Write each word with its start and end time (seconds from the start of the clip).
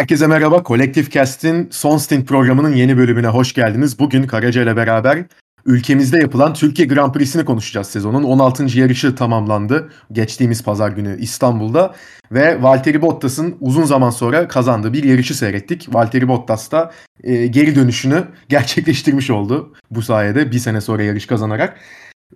Herkese 0.00 0.26
merhaba. 0.26 0.62
Kolektif 0.62 1.12
Cast'in 1.12 1.68
Son 1.70 1.96
Stint 1.96 2.28
programının 2.28 2.72
yeni 2.72 2.96
bölümüne 2.96 3.26
hoş 3.26 3.52
geldiniz. 3.52 3.98
Bugün 3.98 4.22
Karaca 4.22 4.62
ile 4.62 4.76
beraber 4.76 5.24
ülkemizde 5.66 6.18
yapılan 6.18 6.54
Türkiye 6.54 6.88
Grand 6.88 7.14
Prix'sini 7.14 7.44
konuşacağız 7.44 7.86
sezonun. 7.86 8.22
16. 8.22 8.78
yarışı 8.78 9.14
tamamlandı 9.14 9.90
geçtiğimiz 10.12 10.62
pazar 10.62 10.90
günü 10.90 11.18
İstanbul'da 11.20 11.94
ve 12.32 12.62
Valtteri 12.62 13.02
Bottas'ın 13.02 13.56
uzun 13.60 13.84
zaman 13.84 14.10
sonra 14.10 14.48
kazandığı 14.48 14.92
bir 14.92 15.04
yarışı 15.04 15.34
seyrettik. 15.34 15.94
Valtteri 15.94 16.28
Bottas 16.28 16.70
da 16.70 16.92
e, 17.24 17.46
geri 17.46 17.76
dönüşünü 17.76 18.24
gerçekleştirmiş 18.48 19.30
oldu 19.30 19.74
bu 19.90 20.02
sayede 20.02 20.52
bir 20.52 20.58
sene 20.58 20.80
sonra 20.80 21.02
yarış 21.02 21.26
kazanarak. 21.26 21.76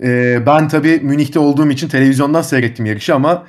E, 0.03 0.39
ben 0.47 0.69
tabii 0.69 1.01
Münih'te 1.03 1.39
olduğum 1.39 1.70
için 1.70 1.89
televizyondan 1.89 2.42
seyrettim 2.42 2.87
yarışı 2.87 3.15
ama 3.15 3.47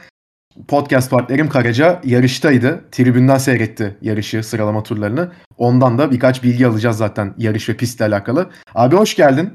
podcast 0.67 1.11
partnerim 1.11 1.49
Karaca 1.49 2.01
yarıştaydı. 2.03 2.85
Tribünden 2.91 3.37
seyretti 3.37 3.97
yarışı, 4.01 4.43
sıralama 4.43 4.83
turlarını. 4.83 5.31
Ondan 5.57 5.97
da 5.97 6.11
birkaç 6.11 6.43
bilgi 6.43 6.67
alacağız 6.67 6.97
zaten 6.97 7.33
yarış 7.37 7.69
ve 7.69 7.77
pistle 7.77 8.05
alakalı. 8.05 8.49
Abi 8.75 8.95
hoş 8.95 9.15
geldin. 9.15 9.49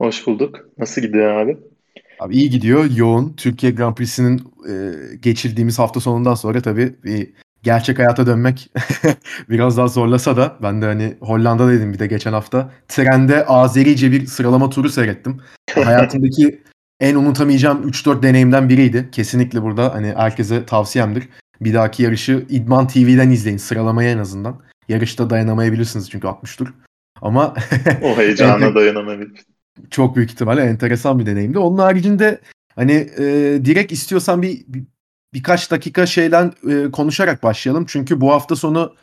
Hoş 0.00 0.26
bulduk. 0.26 0.56
Nasıl 0.78 1.02
gidiyor 1.02 1.40
abi? 1.40 1.58
Abi 2.20 2.36
iyi 2.36 2.50
gidiyor. 2.50 2.90
Yoğun. 2.96 3.34
Türkiye 3.36 3.72
Grand 3.72 3.94
Prix'sinin 3.94 4.42
e, 4.68 4.74
geçirdiğimiz 5.16 5.78
hafta 5.78 6.00
sonundan 6.00 6.34
sonra 6.34 6.60
tabii 6.60 6.94
bir 7.04 7.32
gerçek 7.62 7.98
hayata 7.98 8.26
dönmek 8.26 8.70
biraz 9.48 9.76
daha 9.76 9.88
zorlasa 9.88 10.36
da 10.36 10.56
ben 10.62 10.82
de 10.82 10.86
hani 10.86 11.16
Hollanda'daydım 11.20 11.92
bir 11.92 11.98
de 11.98 12.06
geçen 12.06 12.32
hafta. 12.32 12.70
Trende 12.88 13.46
Azerice 13.46 14.12
bir 14.12 14.26
sıralama 14.26 14.70
turu 14.70 14.88
seyrettim. 14.88 15.40
Hayatımdaki 15.74 16.62
en 17.00 17.14
unutamayacağım 17.14 17.88
3-4 17.88 18.22
deneyimden 18.22 18.68
biriydi. 18.68 19.08
Kesinlikle 19.12 19.62
burada 19.62 19.94
hani 19.94 20.14
herkese 20.16 20.66
tavsiyemdir. 20.66 21.28
Bir 21.60 21.74
dahaki 21.74 22.02
yarışı 22.02 22.46
İdman 22.48 22.88
TV'den 22.88 23.30
izleyin. 23.30 23.58
Sıralamaya 23.58 24.10
en 24.10 24.18
azından. 24.18 24.60
Yarışta 24.88 25.30
dayanamayabilirsiniz 25.30 26.10
çünkü 26.10 26.26
60 26.28 26.56
tur. 26.56 26.74
Ama 27.22 27.54
o 28.02 28.16
heyecana 28.16 28.74
dayanamayabilir. 28.74 29.44
Çok 29.90 30.16
büyük 30.16 30.30
ihtimalle 30.30 30.62
enteresan 30.62 31.18
bir 31.18 31.26
deneyimdi. 31.26 31.58
Onun 31.58 31.78
haricinde 31.78 32.40
hani 32.74 32.92
e, 32.92 33.24
direkt 33.64 33.92
istiyorsan 33.92 34.42
bir, 34.42 34.64
bir 34.68 34.84
birkaç 35.34 35.70
dakika 35.70 36.06
şeyden 36.06 36.52
e, 36.70 36.90
konuşarak 36.90 37.42
başlayalım. 37.42 37.84
Çünkü 37.88 38.20
bu 38.20 38.32
hafta 38.32 38.56
sonu 38.56 38.94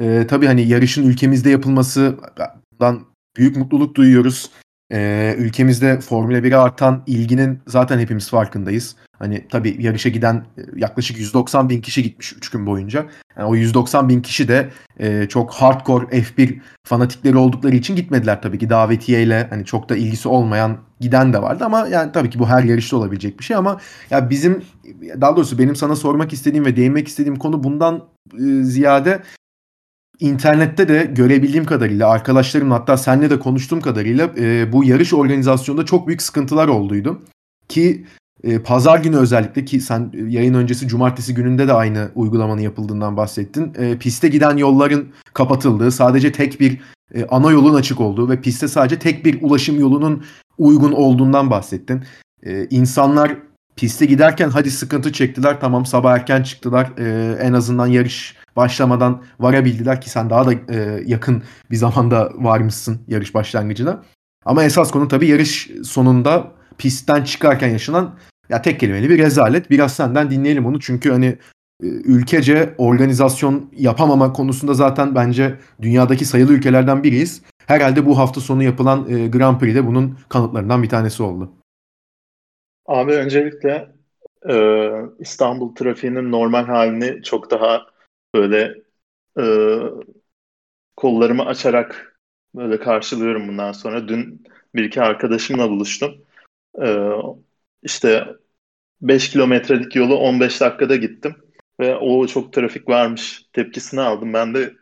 e, 0.00 0.26
tabii 0.28 0.46
hani 0.46 0.68
yarışın 0.68 1.08
ülkemizde 1.08 1.50
yapılmasından 1.50 3.00
büyük 3.36 3.56
mutluluk 3.56 3.94
duyuyoruz. 3.94 4.50
Ee, 4.92 5.34
ülkemizde 5.38 6.00
Formula 6.00 6.38
1'e 6.38 6.56
artan 6.56 7.02
ilginin 7.06 7.60
zaten 7.66 7.98
hepimiz 7.98 8.30
farkındayız. 8.30 8.96
Hani 9.18 9.48
tabii 9.48 9.76
yarışa 9.78 10.08
giden 10.08 10.34
e, 10.36 10.60
yaklaşık 10.76 11.18
190 11.18 11.68
bin 11.68 11.80
kişi 11.80 12.02
gitmiş 12.02 12.32
3 12.32 12.50
gün 12.50 12.66
boyunca. 12.66 13.06
Yani 13.38 13.48
o 13.48 13.54
190 13.54 14.08
bin 14.08 14.22
kişi 14.22 14.48
de 14.48 14.70
e, 14.98 15.28
çok 15.28 15.52
hardcore 15.52 16.06
F1 16.06 16.60
fanatikleri 16.84 17.36
oldukları 17.36 17.76
için 17.76 17.96
gitmediler 17.96 18.42
tabii 18.42 18.58
ki 18.58 18.70
davetiyeyle 18.70 19.46
hani 19.50 19.64
çok 19.64 19.88
da 19.88 19.96
ilgisi 19.96 20.28
olmayan 20.28 20.78
giden 21.00 21.32
de 21.32 21.42
vardı 21.42 21.64
ama 21.64 21.88
yani 21.88 22.12
tabii 22.12 22.30
ki 22.30 22.38
bu 22.38 22.48
her 22.48 22.62
yarışta 22.62 22.96
olabilecek 22.96 23.38
bir 23.38 23.44
şey 23.44 23.56
ama 23.56 23.80
ya 24.10 24.30
bizim 24.30 24.62
daha 25.20 25.36
doğrusu 25.36 25.58
benim 25.58 25.76
sana 25.76 25.96
sormak 25.96 26.32
istediğim 26.32 26.64
ve 26.64 26.76
değinmek 26.76 27.08
istediğim 27.08 27.36
konu 27.36 27.64
bundan 27.64 28.02
e, 28.34 28.62
ziyade 28.62 29.22
internette 30.20 30.88
de 30.88 31.10
görebildiğim 31.14 31.64
kadarıyla 31.64 32.08
arkadaşlarımla 32.10 32.74
hatta 32.74 32.96
seninle 32.96 33.30
de 33.30 33.38
konuştuğum 33.38 33.80
kadarıyla 33.80 34.30
e, 34.38 34.72
bu 34.72 34.84
yarış 34.84 35.12
organizasyonunda 35.14 35.86
çok 35.86 36.06
büyük 36.06 36.22
sıkıntılar 36.22 36.68
olduydu. 36.68 37.22
Ki 37.68 38.06
e, 38.44 38.58
pazar 38.58 38.98
günü 38.98 39.16
özellikle 39.16 39.64
ki 39.64 39.80
sen 39.80 40.12
yayın 40.28 40.54
öncesi 40.54 40.88
cumartesi 40.88 41.34
gününde 41.34 41.68
de 41.68 41.72
aynı 41.72 42.10
uygulamanın 42.14 42.60
yapıldığından 42.60 43.16
bahsettin. 43.16 43.72
E, 43.78 43.98
piste 43.98 44.28
giden 44.28 44.56
yolların 44.56 45.08
kapatıldığı, 45.34 45.90
sadece 45.90 46.32
tek 46.32 46.60
bir 46.60 46.80
e, 47.14 47.26
ana 47.26 47.50
yolun 47.50 47.74
açık 47.74 48.00
olduğu 48.00 48.28
ve 48.28 48.40
piste 48.40 48.68
sadece 48.68 48.98
tek 48.98 49.24
bir 49.24 49.42
ulaşım 49.42 49.80
yolunun 49.80 50.24
uygun 50.58 50.92
olduğundan 50.92 51.50
bahsettin. 51.50 52.04
E, 52.46 52.66
insanlar 52.70 53.36
piste 53.76 54.06
giderken 54.06 54.50
hadi 54.50 54.70
sıkıntı 54.70 55.12
çektiler 55.12 55.60
tamam 55.60 55.86
sabah 55.86 56.14
erken 56.14 56.42
çıktılar 56.42 56.92
e, 56.98 57.36
en 57.40 57.52
azından 57.52 57.86
yarış 57.86 58.36
başlamadan 58.56 59.22
varabildiler 59.40 60.00
ki 60.00 60.10
sen 60.10 60.30
daha 60.30 60.46
da 60.46 60.52
e, 60.52 61.02
yakın 61.06 61.42
bir 61.70 61.76
zamanda 61.76 62.32
varmışsın 62.34 63.00
yarış 63.08 63.34
başlangıcına. 63.34 64.02
Ama 64.44 64.64
esas 64.64 64.90
konu 64.90 65.08
tabii 65.08 65.26
yarış 65.26 65.70
sonunda 65.84 66.52
pistten 66.78 67.24
çıkarken 67.24 67.68
yaşanan 67.68 68.14
ya 68.48 68.62
tek 68.62 68.80
kelimeli 68.80 69.10
bir 69.10 69.18
rezalet. 69.18 69.70
Biraz 69.70 69.94
senden 69.94 70.30
dinleyelim 70.30 70.66
onu 70.66 70.80
çünkü 70.80 71.10
hani 71.10 71.26
e, 71.82 71.86
ülkece 71.86 72.74
organizasyon 72.78 73.70
yapamama 73.76 74.32
konusunda 74.32 74.74
zaten 74.74 75.14
bence 75.14 75.58
dünyadaki 75.82 76.24
sayılı 76.24 76.52
ülkelerden 76.52 77.02
biriyiz. 77.02 77.42
Herhalde 77.66 78.06
bu 78.06 78.18
hafta 78.18 78.40
sonu 78.40 78.62
yapılan 78.62 79.06
e, 79.10 79.28
Grand 79.28 79.60
Prix'de 79.60 79.86
bunun 79.86 80.18
kanıtlarından 80.28 80.82
bir 80.82 80.88
tanesi 80.88 81.22
oldu. 81.22 81.52
Abi 82.92 83.12
öncelikle 83.12 83.92
e, 84.48 84.54
İstanbul 85.18 85.74
trafiğinin 85.74 86.32
normal 86.32 86.64
halini 86.66 87.22
çok 87.22 87.50
daha 87.50 87.86
böyle 88.34 88.74
e, 89.38 89.44
kollarımı 90.96 91.46
açarak 91.46 92.18
böyle 92.54 92.80
karşılıyorum 92.80 93.48
bundan 93.48 93.72
sonra. 93.72 94.08
Dün 94.08 94.44
bir 94.74 94.84
iki 94.84 95.02
arkadaşımla 95.02 95.70
buluştum. 95.70 96.24
E, 96.82 97.08
işte 97.82 98.26
5 99.00 99.30
kilometrelik 99.30 99.96
yolu 99.96 100.16
15 100.16 100.60
dakikada 100.60 100.96
gittim. 100.96 101.36
Ve 101.80 101.96
o 101.96 102.26
çok 102.26 102.52
trafik 102.52 102.88
varmış 102.88 103.42
tepkisini 103.52 104.00
aldım. 104.00 104.32
Ben 104.32 104.54
de 104.54 104.74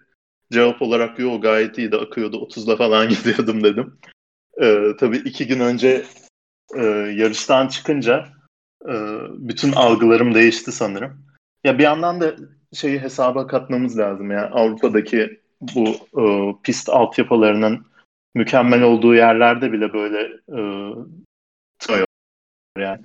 cevap 0.52 0.82
olarak 0.82 1.18
yo 1.18 1.40
gayet 1.40 1.78
iyi 1.78 1.92
de 1.92 1.96
akıyordu 1.96 2.36
30'da 2.36 2.76
falan 2.76 3.08
gidiyordum 3.10 3.64
dedim. 3.64 3.98
Ee, 4.62 4.84
tabii 5.00 5.16
iki 5.16 5.46
gün 5.46 5.60
önce 5.60 6.04
e, 6.76 6.84
yarıştan 7.16 7.68
çıkınca 7.68 8.26
e, 8.88 8.94
bütün 9.30 9.72
algılarım 9.72 10.34
değişti 10.34 10.72
sanırım. 10.72 11.24
Ya 11.64 11.78
bir 11.78 11.82
yandan 11.82 12.20
da 12.20 12.36
şeyi 12.72 12.98
hesaba 12.98 13.46
katmamız 13.46 13.98
lazım 13.98 14.30
ya. 14.30 14.50
Avrupa'daki 14.50 15.40
bu 15.60 15.88
e, 16.20 16.22
pist 16.62 16.88
altyapılarının 16.88 17.86
mükemmel 18.34 18.82
olduğu 18.82 19.14
yerlerde 19.14 19.72
bile 19.72 19.92
böyle 19.92 20.20
e, 20.58 20.60
yani. 22.78 23.00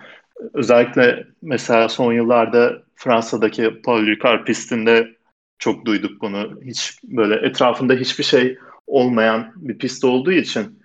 Özellikle 0.54 1.28
mesela 1.42 1.90
son 1.90 2.14
yıllarda 2.14 2.84
Fransa'daki 2.96 3.82
Paul 3.82 4.08
Ricard 4.08 4.46
pistinde 4.46 5.16
çok 5.60 5.86
duyduk 5.86 6.22
bunu. 6.22 6.62
Hiç 6.62 7.00
böyle 7.04 7.48
etrafında 7.48 7.94
hiçbir 7.94 8.24
şey 8.24 8.58
olmayan 8.88 9.54
bir 9.56 9.78
pist 9.78 10.04
olduğu 10.04 10.32
için 10.32 10.84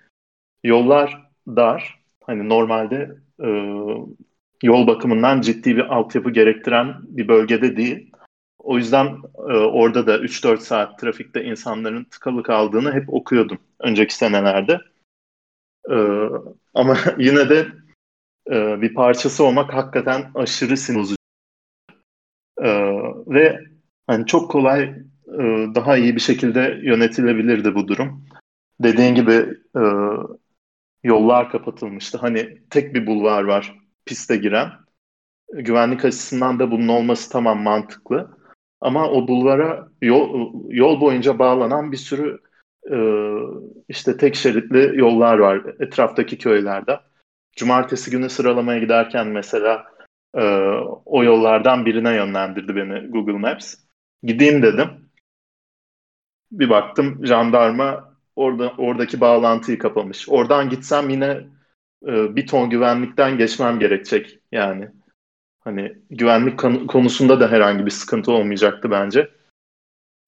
yollar 0.63 1.31
dar. 1.47 2.00
Hani 2.31 2.49
normalde 2.49 3.11
e, 3.43 3.47
yol 4.63 4.87
bakımından 4.87 5.41
ciddi 5.41 5.75
bir 5.75 5.95
altyapı 5.95 6.29
gerektiren 6.29 6.95
bir 7.01 7.27
bölgede 7.27 7.77
değil. 7.77 8.11
O 8.59 8.77
yüzden 8.77 9.05
e, 9.37 9.53
orada 9.53 10.07
da 10.07 10.17
3-4 10.17 10.57
saat 10.57 10.99
trafikte 10.99 11.43
insanların 11.43 12.03
tıkalı 12.03 12.43
kaldığını 12.43 12.93
hep 12.93 13.13
okuyordum 13.13 13.57
önceki 13.79 14.15
senelerde. 14.15 14.79
E, 15.89 15.95
ama 16.73 16.97
yine 17.17 17.49
de 17.49 17.67
e, 18.51 18.81
bir 18.81 18.93
parçası 18.93 19.43
olmak 19.43 19.73
hakikaten 19.73 20.31
aşırı 20.35 20.77
sinir. 20.77 21.15
E, 22.57 22.69
ve 23.27 23.59
hani 24.07 24.25
çok 24.25 24.51
kolay 24.51 24.83
e, 25.27 25.39
daha 25.75 25.97
iyi 25.97 26.15
bir 26.15 26.21
şekilde 26.21 26.79
yönetilebilirdi 26.83 27.75
bu 27.75 27.87
durum. 27.87 28.25
Dediğin 28.79 29.15
gibi 29.15 29.47
e, 29.75 29.81
yollar 31.03 31.49
kapatılmıştı. 31.49 32.17
Hani 32.17 32.61
tek 32.69 32.95
bir 32.95 33.07
bulvar 33.07 33.43
var 33.43 33.79
piste 34.05 34.37
giren. 34.37 34.71
Güvenlik 35.53 36.05
açısından 36.05 36.59
da 36.59 36.71
bunun 36.71 36.87
olması 36.87 37.31
tamam 37.31 37.61
mantıklı. 37.61 38.37
Ama 38.81 39.09
o 39.09 39.27
bulvara 39.27 39.89
yol, 40.01 40.51
yol 40.69 41.01
boyunca 41.01 41.39
bağlanan 41.39 41.91
bir 41.91 41.97
sürü 41.97 42.39
e, 42.91 42.97
işte 43.87 44.17
tek 44.17 44.35
şeritli 44.35 44.99
yollar 44.99 45.37
var 45.37 45.61
etraftaki 45.79 46.37
köylerde. 46.37 46.99
Cumartesi 47.55 48.11
günü 48.11 48.29
sıralamaya 48.29 48.79
giderken 48.79 49.27
mesela 49.27 49.85
e, 50.35 50.43
o 51.05 51.23
yollardan 51.23 51.85
birine 51.85 52.15
yönlendirdi 52.15 52.75
beni 52.75 53.07
Google 53.07 53.37
Maps. 53.37 53.75
Gideyim 54.23 54.61
dedim. 54.61 54.89
Bir 56.51 56.69
baktım 56.69 57.25
jandarma 57.25 58.10
orada 58.41 58.73
oradaki 58.77 59.21
bağlantıyı 59.21 59.77
kapamış. 59.79 60.29
Oradan 60.29 60.69
gitsem 60.69 61.09
yine 61.09 61.47
e, 62.07 62.35
bir 62.35 62.47
ton 62.47 62.69
güvenlikten 62.69 63.37
geçmem 63.37 63.79
gerekecek 63.79 64.39
yani. 64.51 64.89
Hani 65.59 65.97
güvenlik 66.09 66.59
konusunda 66.89 67.39
da 67.39 67.51
herhangi 67.51 67.85
bir 67.85 67.91
sıkıntı 67.91 68.31
olmayacaktı 68.31 68.91
bence. 68.91 69.29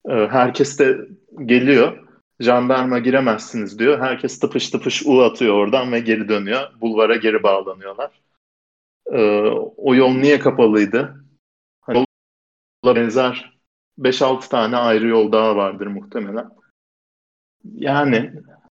Ee, 0.08 0.28
herkes 0.30 0.78
de 0.78 0.98
geliyor. 1.44 2.08
Jandarma 2.40 2.98
giremezsiniz 2.98 3.78
diyor. 3.78 4.00
Herkes 4.00 4.40
tıpış 4.40 4.70
tıpış 4.70 5.06
U 5.06 5.22
atıyor 5.22 5.54
oradan 5.54 5.92
ve 5.92 6.00
geri 6.00 6.28
dönüyor. 6.28 6.80
Bulvara 6.80 7.16
geri 7.16 7.42
bağlanıyorlar. 7.42 8.10
Ee, 9.12 9.40
o 9.76 9.94
yol 9.94 10.10
niye 10.10 10.38
kapalıydı? 10.38 11.24
Hani 11.80 12.06
yola 12.84 12.96
benzer 12.96 13.60
5-6 13.98 14.48
tane 14.48 14.76
ayrı 14.76 15.06
yol 15.06 15.32
daha 15.32 15.56
vardır 15.56 15.86
muhtemelen. 15.86 16.50
Yani 17.74 18.32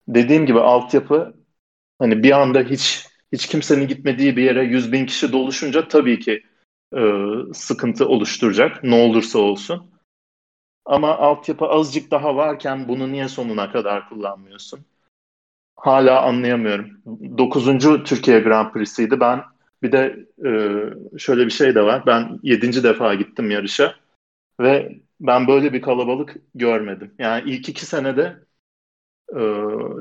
dediğim 0.08 0.46
gibi 0.46 0.60
altyapı 0.60 1.34
hani 2.00 2.24
bir 2.24 2.42
anda 2.42 2.60
hiç 2.60 3.08
hiç 3.32 3.48
kimsenin 3.48 3.88
gitmediği 3.88 4.38
bir 4.38 4.44
yere 4.44 4.64
100 4.64 4.92
bin 4.92 5.06
kişi 5.06 5.32
doluşunca 5.32 5.88
tabii 5.88 6.20
ki 6.20 6.44
e, 6.98 7.02
sıkıntı 7.54 8.08
oluşturacak 8.08 8.84
ne 8.84 8.96
olursa 8.96 9.40
olsun. 9.40 9.92
Ama 10.86 11.18
altyapı 11.18 11.66
azıcık 11.66 12.12
daha 12.12 12.36
varken 12.36 12.88
bunu 12.88 13.12
niye 13.12 13.28
sonuna 13.28 13.72
kadar 13.72 14.10
kullanmıyorsun? 14.10 14.80
Hala 15.76 16.22
anlayamıyorum. 16.22 16.90
9. 17.38 18.04
Türkiye 18.04 18.40
Grand 18.40 18.72
Prix'siydi. 18.74 19.20
Ben 19.20 19.42
bir 19.84 19.92
de 19.92 20.26
e, 20.46 20.50
şöyle 21.20 21.46
bir 21.46 21.52
şey 21.52 21.76
de 21.76 21.82
var. 21.82 22.04
Ben 22.06 22.40
7. 22.44 22.84
defa 22.84 23.14
gittim 23.14 23.52
yarışa 23.52 23.96
ve 24.60 25.00
ben 25.20 25.48
böyle 25.48 25.74
bir 25.74 25.82
kalabalık 25.82 26.36
görmedim. 26.56 27.14
Yani 27.20 27.50
ilk 27.52 27.70
iki 27.70 27.86
senede 27.86 28.38
e, 29.36 29.42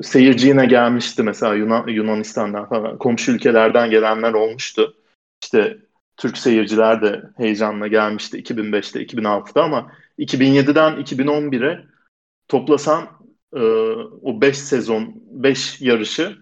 seyirci 0.02 0.48
yine 0.48 0.66
gelmişti 0.66 1.22
mesela 1.22 1.54
Yunan, 1.54 1.88
Yunanistan'dan 1.88 2.68
falan. 2.68 2.98
Komşu 2.98 3.32
ülkelerden 3.32 3.90
gelenler 3.90 4.32
olmuştu. 4.32 4.94
İşte 5.42 5.78
Türk 6.16 6.38
seyirciler 6.38 7.02
de 7.02 7.22
heyecanla 7.36 7.86
gelmişti 7.86 8.42
2005'te, 8.42 9.02
2006'da 9.02 9.62
ama 9.62 9.92
2007'den 10.18 10.92
2011'e 10.92 11.84
toplasan 12.48 13.08
e, 13.52 13.60
o 14.22 14.40
5 14.40 14.58
sezon, 14.58 15.14
5 15.30 15.80
yarışı 15.80 16.36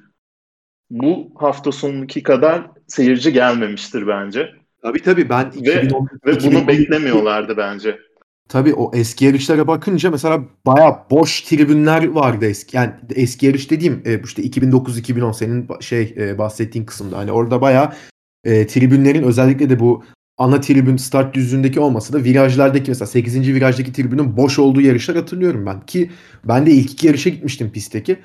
bu 0.91 1.33
hafta 1.37 1.73
sonundaki 1.73 2.23
kadar 2.23 2.71
seyirci 2.87 3.33
gelmemiştir 3.33 4.07
bence. 4.07 4.55
Tabii 4.83 5.03
tabii 5.03 5.29
ben 5.29 5.47
ve, 5.47 5.49
2010, 5.49 6.09
ve 6.27 6.33
2010, 6.33 6.61
bunu 6.61 6.69
beklemiyorlardı 6.69 7.57
bence. 7.57 7.99
Tabii 8.49 8.75
o 8.75 8.91
eski 8.95 9.25
yarışlara 9.25 9.67
bakınca 9.67 10.11
mesela 10.11 10.45
baya 10.67 11.07
boş 11.11 11.41
tribünler 11.41 12.09
vardı 12.09 12.47
eski. 12.47 12.77
Yani 12.77 12.93
eski 13.15 13.47
yarış 13.47 13.71
dediğim 13.71 14.03
e, 14.05 14.21
işte 14.25 14.43
2009-2010 14.43 15.35
senin 15.35 15.69
şey 15.81 16.15
e, 16.19 16.39
bahsettiğin 16.39 16.85
kısımda. 16.85 17.19
Hani 17.19 17.33
orada 17.33 17.61
baya 17.61 17.97
e, 18.45 18.67
tribünlerin 18.67 19.23
özellikle 19.23 19.71
de 19.71 19.81
bu 19.81 20.05
ana 20.39 20.61
tribün 20.61 20.97
start 20.97 21.35
düzlüğündeki 21.35 21.81
olmasa 21.81 22.13
da 22.13 22.25
virajlardaki 22.25 22.91
mesela 22.91 23.07
8. 23.07 23.55
virajdaki 23.55 23.93
tribünün 23.93 24.37
boş 24.37 24.59
olduğu 24.59 24.81
yarışlar 24.81 25.17
hatırlıyorum 25.17 25.67
ben. 25.67 25.81
Ki 25.81 26.11
ben 26.45 26.67
de 26.67 26.71
ilk 26.71 26.93
iki 26.93 27.07
yarışa 27.07 27.31
gitmiştim 27.31 27.71
pistteki. 27.71 28.19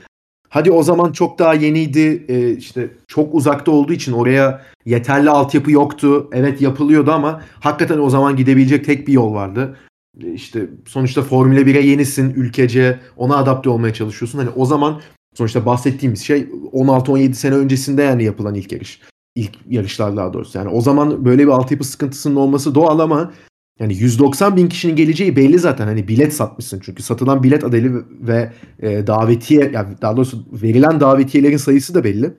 Hadi 0.50 0.72
o 0.72 0.84
zaman 0.84 1.12
çok 1.12 1.40
daha 1.40 1.54
yeniydi. 1.54 2.26
E, 2.28 2.56
işte 2.58 2.90
çok 3.08 3.36
uzakta 3.36 3.72
olduğu 3.72 3.94
için 3.94 4.12
oraya 4.12 4.62
yeterli 4.86 5.30
altyapı 5.30 5.72
yoktu. 5.72 6.30
Evet 6.34 6.62
yapılıyordu 6.62 7.12
ama 7.12 7.42
hakikaten 7.60 8.00
o 8.00 8.10
zaman 8.10 8.36
gidebilecek 8.36 8.86
tek 8.86 9.08
bir 9.08 9.14
yol 9.14 9.34
vardı. 9.34 9.78
E, 10.20 10.34
işte 10.34 10.70
sonuçta 10.88 11.22
Formula 11.22 11.60
1'e 11.60 11.82
yenisin 11.82 12.30
ülkece 12.34 13.00
ona 13.18 13.38
adapte 13.38 13.70
olmaya 13.70 13.94
çalışıyorsun. 13.94 14.40
Hani 14.40 14.50
o 14.50 14.66
zaman 14.66 15.02
sonuçta 15.36 15.66
bahsettiğimiz 15.66 16.24
şey 16.24 16.42
16-17 16.74 17.34
sene 17.34 17.56
öncesinde 17.56 18.02
yani 18.02 18.24
yapılan 18.24 18.56
ilk 18.56 18.72
yarış 18.72 19.02
ilk 19.36 19.52
yarışlar 19.70 20.18
daha 20.18 20.34
doğrusu. 20.34 20.58
Yani 20.58 20.70
o 20.70 20.82
zaman 20.82 21.26
böyle 21.26 21.44
bir 21.44 21.52
altyapı 21.52 21.84
sıkıntısının 21.84 22.36
olması 22.36 22.76
doğal 22.76 23.00
ama 23.00 23.34
yani 23.80 23.94
190 23.94 24.58
bin 24.58 24.68
kişinin 24.68 24.96
geleceği 24.96 25.36
belli 25.36 25.60
zaten. 25.60 25.88
Hani 25.88 26.08
bilet 26.08 26.34
satmışsın 26.34 26.80
çünkü 26.84 27.04
satılan 27.04 27.44
bilet 27.44 27.64
adeli 27.64 27.94
ve 28.22 28.54
e, 28.80 29.08
davetiye 29.08 29.72
yani 29.74 29.96
daha 30.02 30.18
doğrusu 30.18 30.46
verilen 30.52 31.00
davetiyelerin 31.00 31.58
sayısı 31.58 31.94
da 31.96 32.04
belli. 32.04 32.26
Ya 32.26 32.34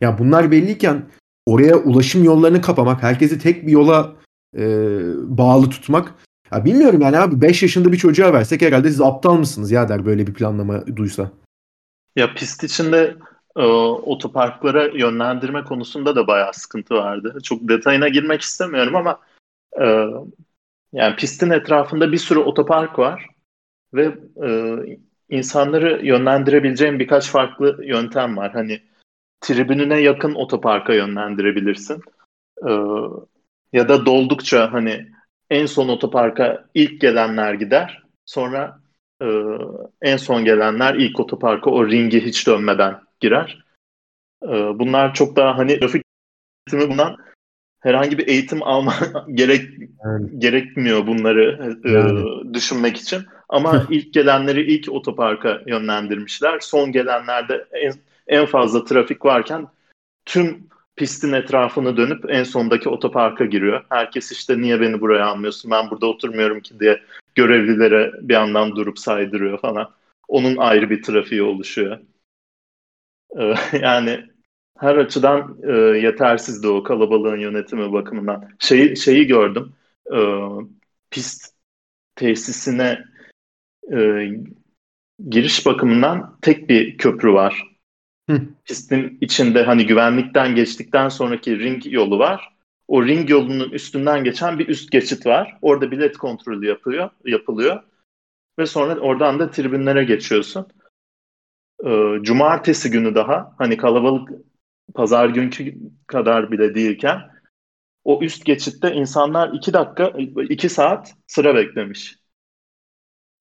yani 0.00 0.18
bunlar 0.18 0.50
belliyken 0.50 1.04
oraya 1.46 1.76
ulaşım 1.76 2.24
yollarını 2.24 2.60
kapamak, 2.60 3.02
herkesi 3.02 3.38
tek 3.38 3.66
bir 3.66 3.72
yola 3.72 4.16
e, 4.58 4.64
bağlı 5.38 5.70
tutmak. 5.70 6.14
Ya 6.54 6.64
bilmiyorum 6.64 7.00
yani 7.00 7.18
abi 7.18 7.40
5 7.40 7.62
yaşında 7.62 7.92
bir 7.92 7.96
çocuğa 7.96 8.32
versek 8.32 8.62
herhalde 8.62 8.88
siz 8.88 9.00
aptal 9.00 9.36
mısınız 9.36 9.70
ya 9.70 9.88
der 9.88 10.06
böyle 10.06 10.26
bir 10.26 10.34
planlama 10.34 10.86
duysa. 10.96 11.30
Ya 12.16 12.34
pist 12.34 12.64
içinde 12.64 13.16
e, 13.56 13.62
otoparklara 13.62 14.86
yönlendirme 14.86 15.64
konusunda 15.64 16.16
da 16.16 16.26
bayağı 16.26 16.54
sıkıntı 16.54 16.94
vardı. 16.94 17.38
Çok 17.42 17.68
detayına 17.68 18.08
girmek 18.08 18.40
istemiyorum 18.40 18.96
ama 18.96 19.20
e, 19.80 20.06
yani 20.92 21.16
pistin 21.16 21.50
etrafında 21.50 22.12
bir 22.12 22.18
sürü 22.18 22.38
otopark 22.38 22.98
var 22.98 23.26
ve 23.94 24.14
e, 24.46 24.76
insanları 25.28 26.06
yönlendirebileceğin 26.06 26.98
birkaç 26.98 27.30
farklı 27.30 27.84
yöntem 27.84 28.36
var. 28.36 28.52
Hani 28.52 28.80
tribününe 29.40 30.00
yakın 30.00 30.34
otoparka 30.34 30.94
yönlendirebilirsin. 30.94 32.02
E, 32.68 32.70
ya 33.72 33.88
da 33.88 34.06
doldukça 34.06 34.72
hani 34.72 35.13
en 35.54 35.66
son 35.66 35.88
otoparka 35.88 36.64
ilk 36.74 37.00
gelenler 37.00 37.54
gider. 37.54 38.02
Sonra 38.26 38.80
e, 39.22 39.26
en 40.02 40.16
son 40.16 40.44
gelenler 40.44 40.94
ilk 40.94 41.20
otoparka 41.20 41.70
o 41.70 41.88
ringi 41.88 42.24
hiç 42.24 42.46
dönmeden 42.46 43.00
girer. 43.20 43.64
E, 44.42 44.48
bunlar 44.78 45.14
çok 45.14 45.36
daha 45.36 45.58
hani 45.58 45.80
trafik 45.80 46.02
yönetimi 46.72 46.90
bundan 46.90 47.16
herhangi 47.80 48.18
bir 48.18 48.28
eğitim 48.28 48.62
alma 48.62 48.94
gerek 49.34 49.62
yani. 50.04 50.40
gerekmiyor 50.40 51.06
bunları 51.06 51.74
e, 51.84 51.90
yani. 51.90 52.54
düşünmek 52.54 52.96
için. 52.96 53.22
Ama 53.48 53.86
ilk 53.90 54.14
gelenleri 54.14 54.72
ilk 54.74 54.92
otoparka 54.92 55.62
yönlendirmişler. 55.66 56.60
Son 56.60 56.92
gelenlerde 56.92 57.64
en, 57.72 57.92
en 58.26 58.46
fazla 58.46 58.84
trafik 58.84 59.24
varken 59.24 59.66
tüm 60.24 60.66
pistin 60.96 61.32
etrafını 61.32 61.96
dönüp 61.96 62.24
en 62.28 62.44
sondaki 62.44 62.88
otoparka 62.88 63.44
giriyor. 63.44 63.84
Herkes 63.88 64.32
işte 64.32 64.60
niye 64.60 64.80
beni 64.80 65.00
buraya 65.00 65.26
almıyorsun 65.26 65.70
ben 65.70 65.90
burada 65.90 66.06
oturmuyorum 66.06 66.60
ki 66.60 66.80
diye 66.80 67.02
görevlilere 67.34 68.12
bir 68.20 68.34
yandan 68.34 68.76
durup 68.76 68.98
saydırıyor 68.98 69.58
falan. 69.60 69.90
Onun 70.28 70.56
ayrı 70.56 70.90
bir 70.90 71.02
trafiği 71.02 71.42
oluşuyor. 71.42 71.98
Ee, 73.38 73.54
yani 73.82 74.24
her 74.78 74.96
açıdan 74.96 75.58
e, 75.62 75.72
yetersizdi 75.98 76.68
o 76.68 76.82
kalabalığın 76.82 77.38
yönetimi 77.38 77.92
bakımından. 77.92 78.48
Şeyi, 78.58 78.96
şeyi 78.96 79.26
gördüm. 79.26 79.72
E, 80.14 80.18
pist 81.10 81.54
tesisine 82.16 83.04
e, 83.92 84.28
giriş 85.28 85.66
bakımından 85.66 86.38
tek 86.42 86.68
bir 86.68 86.98
köprü 86.98 87.32
var. 87.32 87.73
Hı. 88.30 88.40
Pistin 88.64 89.18
içinde 89.20 89.62
hani 89.62 89.86
güvenlikten 89.86 90.54
geçtikten 90.54 91.08
sonraki 91.08 91.58
ring 91.58 91.92
yolu 91.92 92.18
var. 92.18 92.54
O 92.88 93.06
ring 93.06 93.30
yolunun 93.30 93.70
üstünden 93.70 94.24
geçen 94.24 94.58
bir 94.58 94.68
üst 94.68 94.90
geçit 94.90 95.26
var. 95.26 95.58
Orada 95.62 95.90
bilet 95.90 96.16
kontrolü 96.16 96.66
yapıyor, 96.66 97.10
yapılıyor. 97.24 97.82
Ve 98.58 98.66
sonra 98.66 99.00
oradan 99.00 99.38
da 99.38 99.50
tribünlere 99.50 100.04
geçiyorsun. 100.04 100.66
Ee, 101.84 102.18
cumartesi 102.22 102.90
günü 102.90 103.14
daha 103.14 103.54
hani 103.58 103.76
kalabalık 103.76 104.30
pazar 104.94 105.28
günkü 105.28 105.74
kadar 106.06 106.50
bile 106.50 106.74
değilken 106.74 107.20
o 108.04 108.22
üst 108.22 108.44
geçitte 108.44 108.92
insanlar 108.92 109.52
iki 109.52 109.72
dakika, 109.72 110.12
iki 110.48 110.68
saat 110.68 111.14
sıra 111.26 111.54
beklemiş. 111.54 112.16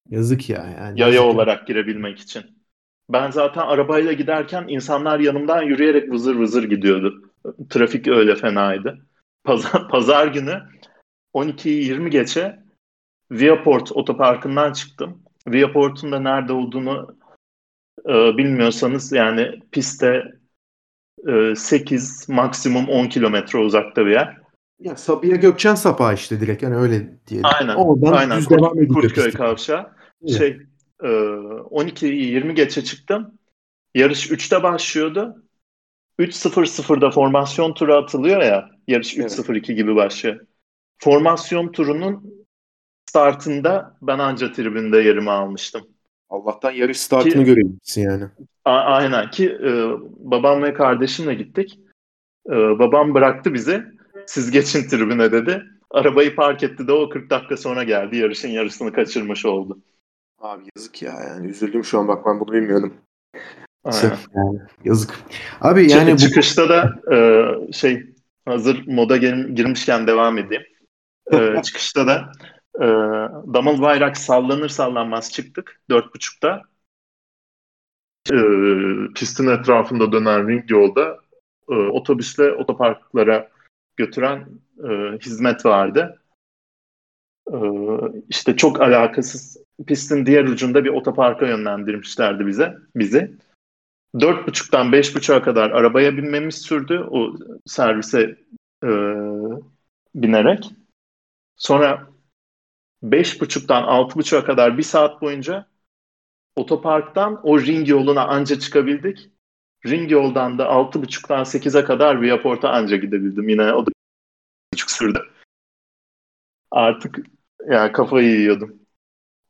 Yazık 0.10 0.50
ya. 0.50 0.76
Yani 0.78 1.00
Yaya 1.00 1.14
yazık 1.14 1.36
olarak 1.36 1.60
ya. 1.60 1.66
girebilmek 1.66 2.20
için. 2.20 2.63
Ben 3.10 3.32
zaten 3.32 3.62
arabayla 3.62 4.14
giderken 4.14 4.66
insanlar 4.68 5.20
yanımdan 5.20 5.62
yürüyerek 5.62 6.12
vızır 6.12 6.36
vızır 6.36 6.64
gidiyordu. 6.64 7.32
Trafik 7.70 8.08
öyle 8.08 8.36
fenaydı. 8.36 9.06
Pazar, 9.44 9.88
pazar 9.92 10.28
günü 10.28 10.62
12'yi 11.34 11.84
20 11.84 12.10
geçe 12.10 12.64
Viaport 13.32 13.92
otoparkından 13.92 14.74
çıktım. 14.74 15.24
Viaport'un 15.48 16.12
da 16.12 16.20
nerede 16.20 16.54
olduğunu 16.54 17.18
e, 18.10 18.38
bilmiyorsanız 18.38 19.12
yani 19.12 19.60
piste 19.72 20.24
8 21.56 22.26
e, 22.30 22.34
maksimum 22.34 22.90
10 22.90 23.08
kilometre 23.08 23.60
uzakta 23.60 24.06
bir 24.06 24.12
yer. 24.12 24.38
Ya 24.80 24.96
Sabiha 24.96 25.36
Gökçen 25.36 25.76
Sapağı 25.76 26.14
işte 26.14 26.40
direkt 26.40 26.64
yani 26.64 26.76
öyle 26.76 27.20
diyelim. 27.28 27.50
Aynen. 27.60 27.76
Oradan 27.76 28.14
aynen. 28.14 28.38
düz 28.38 28.46
Kurt, 28.46 28.60
devam 28.60 28.78
ediyor. 28.78 28.94
Kurtköy 28.94 29.32
Kavşağı. 29.32 29.92
Evet. 30.24 30.38
Şey 30.38 30.60
12-20 31.08 32.50
e, 32.50 32.54
geçe 32.54 32.84
çıktım. 32.84 33.40
Yarış 33.96 34.32
3'te 34.32 34.64
başlıyordu. 34.64 35.44
3-0-0'da 36.20 37.12
formasyon 37.12 37.74
turu 37.74 37.94
atılıyor 37.94 38.42
ya. 38.42 38.70
Yarış 38.88 39.18
3-0-2 39.18 39.52
evet. 39.52 39.68
gibi 39.68 39.96
başlıyor. 39.96 40.40
Formasyon 40.98 41.72
turunun 41.72 42.46
startında 43.10 43.98
ben 44.02 44.20
anca 44.20 44.52
tribünde 44.52 44.98
yerimi 44.98 45.32
almıştım. 45.32 45.82
Allah'tan 46.30 46.72
yarış 46.72 47.00
startını 47.00 47.44
görebilirsin 47.44 48.02
yani. 48.02 48.24
A- 48.66 48.72
aynen 48.72 49.32
ki 49.32 49.50
e, 49.50 49.88
babam 50.18 50.64
ve 50.64 50.74
kardeşimle 50.74 51.34
gittik. 51.34 51.80
E, 52.50 52.52
babam 52.52 53.14
bıraktı 53.14 53.54
bizi. 53.54 53.84
Siz 54.26 54.52
geçin 54.52 54.88
tribüne 54.88 55.32
dedi. 55.32 55.64
Arabayı 55.92 56.36
park 56.36 56.64
etti 56.64 56.88
de 56.88 56.92
o 56.92 57.10
40 57.10 57.30
dakika 57.30 57.58
sonra 57.58 57.84
geldi. 57.84 58.18
Yarışın 58.18 58.50
yarısını 58.50 58.94
kaçırmış 58.94 59.46
oldu. 59.46 59.80
Abi 60.44 60.64
yazık 60.76 61.02
ya 61.02 61.14
yani 61.28 61.48
üzüldüm 61.48 61.84
şu 61.84 62.00
an 62.00 62.08
bak 62.08 62.26
ben 62.26 62.40
bunu 62.40 62.54
bilmiyordum. 62.54 62.94
Aynen. 63.84 64.18
Yani, 64.36 64.60
yazık. 64.84 65.20
Abi 65.62 65.92
yani 65.92 66.14
bu... 66.14 66.18
çıkışta 66.18 66.70
da 66.70 66.94
e, 67.16 67.18
şey 67.74 68.16
hazır 68.46 68.88
moda 68.88 69.18
gir- 69.18 69.50
girmişken 69.50 70.08
devam 70.08 70.38
edeyim. 70.38 70.64
E, 71.34 71.62
çıkışta 71.64 72.08
da 72.08 72.32
E, 72.76 72.86
Damıl 73.54 73.82
bayrak 73.82 74.18
sallanır 74.18 74.70
sallanmaz 74.70 75.32
çıktık. 75.32 75.82
Dört 75.90 76.16
buçukta. 76.16 76.62
E, 78.32 78.38
pistin 79.16 79.48
etrafında 79.48 80.12
dönen 80.12 80.48
ring 80.48 80.72
yolda 80.72 81.20
e, 81.70 81.74
otobüsle 81.74 82.52
otoparklara 82.52 83.50
götüren 83.98 84.48
e, 84.84 85.18
hizmet 85.18 85.66
vardı. 85.66 86.22
E, 87.52 87.58
işte 88.30 88.58
çok 88.58 88.82
alakasız 88.82 89.63
pistin 89.88 90.26
diğer 90.26 90.44
ucunda 90.44 90.84
bir 90.84 90.90
otoparka 90.90 91.48
yönlendirmişlerdi 91.48 92.48
bize 92.48 92.78
bizi. 92.96 93.38
Dört 94.20 94.48
buçuktan 94.48 94.92
beş 94.92 95.16
buçuğa 95.16 95.44
kadar 95.44 95.72
arabaya 95.72 96.18
binmemiz 96.18 96.56
sürdü 96.56 97.08
o 97.12 97.36
servise 97.66 98.38
e, 98.84 98.90
binerek. 100.16 100.72
Sonra 101.56 102.08
beş 103.04 103.42
buçuktan 103.42 103.84
altı 103.84 104.16
buçuğa 104.16 104.46
kadar 104.46 104.78
bir 104.78 104.84
saat 104.84 105.22
boyunca 105.22 105.66
otoparktan 106.56 107.40
o 107.44 107.62
ring 107.62 107.90
yoluna 107.90 108.28
anca 108.28 108.60
çıkabildik. 108.60 109.30
Ring 109.88 110.12
yoldan 110.12 110.58
da 110.58 110.68
altı 110.68 111.02
buçuktan 111.02 111.44
sekize 111.44 111.84
kadar 111.84 112.22
Viaport'a 112.22 112.70
anca 112.70 112.98
gidebildim. 112.98 113.50
Yine 113.50 113.74
o 113.74 113.86
da 113.86 113.92
buçuk 114.74 114.92
sürdü. 114.92 115.20
Artık 116.72 117.20
yani 117.70 117.92
kafayı 117.92 118.40
yiyordum. 118.40 118.83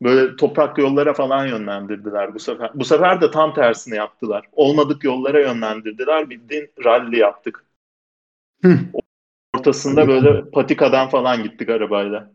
Böyle 0.04 0.36
toprak 0.36 0.78
yollara 0.78 1.14
falan 1.14 1.48
yönlendirdiler 1.48 2.36
bu 2.36 2.40
sefer. 2.40 2.72
Bu 2.76 2.86
sefer 2.86 3.22
de 3.22 3.32
tam 3.32 3.54
tersini 3.54 3.96
yaptılar. 3.96 4.46
Olmadık 4.52 5.04
yollara 5.04 5.40
yönlendirdiler. 5.40 6.30
Bildiğin 6.30 6.72
rally 6.86 7.18
yaptık. 7.18 7.66
Hı. 8.64 8.80
Ortasında 9.58 10.08
böyle 10.08 10.50
patikadan 10.50 11.10
falan 11.10 11.44
gittik 11.44 11.70
arabayla. 11.70 12.32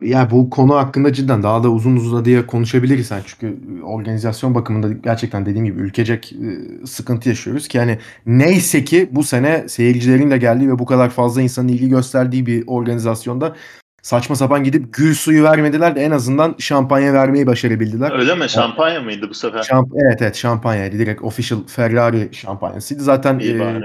Ya 0.00 0.30
bu 0.30 0.50
konu 0.50 0.74
hakkında 0.74 1.12
cidden 1.12 1.42
daha 1.42 1.62
da 1.62 1.70
uzun 1.70 1.96
uzun 1.96 2.24
diye 2.24 2.46
konuşabiliriz 2.46 3.10
yani 3.10 3.22
çünkü 3.26 3.82
organizasyon 3.82 4.54
bakımında 4.54 4.92
gerçekten 4.92 5.46
dediğim 5.46 5.64
gibi 5.64 5.80
ülkecek 5.80 6.32
e, 6.32 6.86
sıkıntı 6.86 7.28
yaşıyoruz 7.28 7.68
ki 7.68 7.78
yani 7.78 7.98
neyse 8.26 8.84
ki 8.84 9.08
bu 9.12 9.22
sene 9.22 9.68
seyircilerin 9.68 10.30
de 10.30 10.38
geldiği 10.38 10.68
ve 10.68 10.78
bu 10.78 10.86
kadar 10.86 11.10
fazla 11.10 11.42
insanın 11.42 11.68
ilgi 11.68 11.88
gösterdiği 11.88 12.46
bir 12.46 12.64
organizasyonda 12.66 13.56
saçma 14.02 14.36
sapan 14.36 14.64
gidip 14.64 14.94
gül 14.94 15.14
suyu 15.14 15.44
vermediler 15.44 15.96
de 15.96 16.00
en 16.00 16.10
azından 16.10 16.54
şampanya 16.58 17.12
vermeyi 17.12 17.46
başarabildiler. 17.46 18.18
Öyle 18.18 18.34
mi? 18.34 18.48
Şampanya 18.48 18.94
yani, 18.94 19.04
mıydı 19.04 19.30
bu 19.30 19.34
sefer? 19.34 19.62
Şamp 19.62 19.92
evet 20.04 20.22
evet 20.22 20.36
şampanyaydı. 20.36 20.98
Direkt 20.98 21.22
official 21.22 21.66
Ferrari 21.66 22.28
şampanyasıydı. 22.32 23.02
Zaten 23.02 23.38
e, 23.38 23.80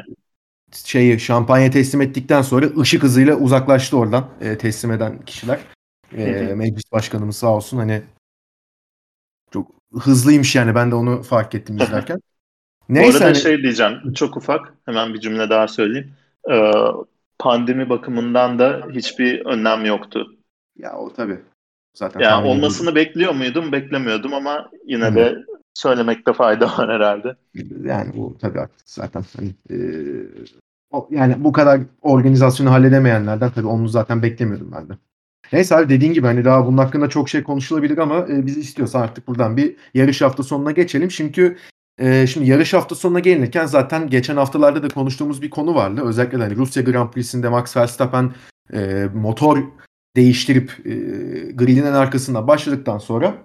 şeyi 0.72 1.20
şampanya 1.20 1.72
teslim 1.72 2.02
ettikten 2.02 2.42
sonra 2.42 2.66
ışık 2.80 3.04
hızıyla 3.04 3.36
uzaklaştı 3.36 3.98
oradan 3.98 4.28
e, 4.42 4.58
teslim 4.58 4.92
eden 4.92 5.22
kişiler. 5.26 5.60
E, 6.18 6.26
meclis 6.56 6.92
başkanımız 6.92 7.38
sağ 7.38 7.56
olsun 7.56 7.78
hani 7.78 8.02
çok 9.54 9.72
hızlıymış 10.00 10.56
yani 10.56 10.76
ben 10.76 10.92
de 10.92 10.96
onu 10.96 11.24
fark 11.24 11.56
ettim 11.56 11.78
izlerken. 11.78 12.22
Neyse, 12.90 13.12
Bu 13.12 13.16
arada 13.16 13.26
hani... 13.26 13.36
şey 13.36 13.64
diyeceğim 13.64 14.14
çok 14.14 14.38
ufak 14.38 14.74
hemen 14.86 15.14
bir 15.14 15.20
cümle 15.20 15.50
daha 15.50 15.68
söyleyeyim. 15.68 16.14
Ee, 16.52 16.72
pandemi 17.40 17.90
bakımından 17.90 18.60
da 18.60 18.88
hiçbir 18.92 19.46
önlem 19.46 19.86
yoktu. 19.86 20.28
Ya 20.78 20.98
o 20.98 21.14
tabii. 21.14 21.40
Zaten 21.94 22.20
yani 22.20 22.48
olmasını 22.48 22.90
edildi. 22.90 23.00
bekliyor 23.00 23.34
muydum? 23.34 23.72
Beklemiyordum 23.72 24.34
ama 24.34 24.70
yine 24.86 25.06
Hı. 25.06 25.16
de 25.16 25.36
söylemekte 25.74 26.34
fayda 26.34 26.66
var 26.66 26.90
herhalde. 26.90 27.36
Yani 27.84 28.12
bu 28.16 28.38
tabii 28.42 28.60
artık 28.60 28.82
zaten 28.86 29.24
hani, 29.38 29.50
e, 29.70 29.78
yani 31.10 31.36
bu 31.44 31.52
kadar 31.52 31.82
organizasyonu 32.02 32.72
halledemeyenlerden 32.72 33.52
tabii 33.52 33.68
onu 33.68 33.88
zaten 33.88 34.24
beklemiyordum 34.24 34.72
ben 34.72 34.90
de. 34.90 34.94
Neyse 35.54 35.76
abi 35.76 35.90
dediğin 35.90 36.14
gibi 36.14 36.28
hani 36.28 36.46
daha 36.46 36.66
bunun 36.66 36.78
hakkında 36.78 37.10
çok 37.10 37.30
şey 37.30 37.44
konuşulabilir 37.44 37.98
ama 37.98 38.18
e, 38.30 38.46
biz 38.46 38.58
istiyorsan 38.58 39.02
artık 39.02 39.28
buradan 39.28 39.58
bir 39.58 39.76
yarış 39.94 40.22
hafta 40.22 40.44
sonuna 40.44 40.72
geçelim. 40.72 41.10
Çünkü 41.10 41.58
e, 42.00 42.28
şimdi 42.28 42.50
yarış 42.50 42.74
hafta 42.74 42.96
sonuna 42.96 43.20
gelinirken 43.20 43.66
zaten 43.66 44.10
geçen 44.10 44.38
haftalarda 44.38 44.84
da 44.84 44.88
konuştuğumuz 44.88 45.42
bir 45.42 45.50
konu 45.50 45.76
vardı. 45.76 46.02
Özellikle 46.06 46.38
hani 46.38 46.56
Rusya 46.56 46.84
Grand 46.84 47.10
Prix'sinde 47.12 47.50
Max 47.50 47.78
Verstappen 47.78 48.34
e, 48.74 49.08
motor 49.14 49.64
değiştirip 50.16 50.72
e, 50.86 50.92
grillin 51.52 51.86
en 51.86 52.48
başladıktan 52.48 52.98
sonra 52.98 53.36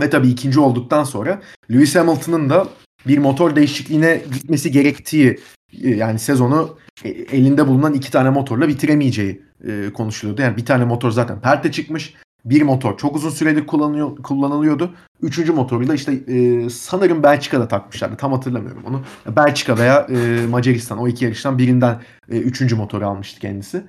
ve 0.00 0.10
tabii 0.10 0.28
ikinci 0.28 0.60
olduktan 0.60 1.04
sonra 1.04 1.42
Lewis 1.70 1.96
Hamilton'ın 1.96 2.50
da 2.50 2.68
bir 3.06 3.18
motor 3.18 3.56
değişikliğine 3.56 4.22
gitmesi 4.32 4.70
gerektiği 4.70 5.38
e, 5.82 5.90
yani 5.90 6.18
sezonu 6.18 6.78
e, 7.04 7.08
elinde 7.08 7.66
bulunan 7.66 7.94
iki 7.94 8.12
tane 8.12 8.30
motorla 8.30 8.68
bitiremeyeceği 8.68 9.42
e, 9.66 9.92
konuşuluyordu. 9.92 10.42
Yani 10.42 10.56
bir 10.56 10.64
tane 10.64 10.84
motor 10.84 11.10
zaten 11.10 11.40
perte 11.40 11.72
çıkmış. 11.72 12.14
Bir 12.44 12.62
motor 12.62 12.96
çok 12.98 13.16
uzun 13.16 13.30
süredir 13.30 13.66
kullanıyor, 13.66 14.16
kullanılıyordu. 14.16 14.94
Üçüncü 15.22 15.52
motoruyla 15.52 15.94
işte 15.94 16.12
e, 16.12 16.70
sanırım 16.70 17.22
Belçika'da 17.22 17.68
takmışlardı. 17.68 18.16
Tam 18.16 18.32
hatırlamıyorum 18.32 18.82
onu. 18.86 19.02
Belçika 19.36 19.78
veya 19.78 20.06
e, 20.10 20.46
Macaristan 20.46 20.98
o 20.98 21.08
iki 21.08 21.24
yarıştan 21.24 21.58
birinden 21.58 22.00
e, 22.30 22.38
üçüncü 22.38 22.76
motoru 22.76 23.06
almıştı 23.06 23.40
kendisi. 23.40 23.84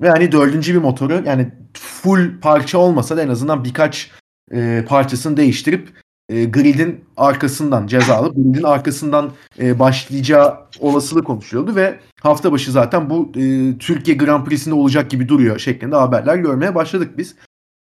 Ve 0.00 0.10
hani 0.10 0.32
dördüncü 0.32 0.74
bir 0.74 0.78
motoru 0.78 1.22
yani 1.26 1.52
full 1.74 2.40
parça 2.40 2.78
olmasa 2.78 3.16
da 3.16 3.22
en 3.22 3.28
azından 3.28 3.64
birkaç 3.64 4.10
e, 4.52 4.84
parçasını 4.88 5.36
değiştirip 5.36 5.88
e, 6.28 6.44
gridin 6.44 7.04
arkasından 7.16 7.86
cezalı 7.86 8.34
gridin 8.34 8.62
arkasından 8.62 9.30
e, 9.60 9.78
başlayacağı 9.78 10.58
olasılık 10.80 11.26
konuşuyordu 11.26 11.76
ve 11.76 12.00
hafta 12.20 12.52
başı 12.52 12.72
zaten 12.72 13.10
bu 13.10 13.32
e, 13.36 13.78
Türkiye 13.78 14.16
Grand 14.16 14.46
Prix'sinde 14.46 14.74
olacak 14.74 15.10
gibi 15.10 15.28
duruyor 15.28 15.58
şeklinde 15.58 15.96
haberler 15.96 16.36
görmeye 16.36 16.74
başladık 16.74 17.18
biz. 17.18 17.34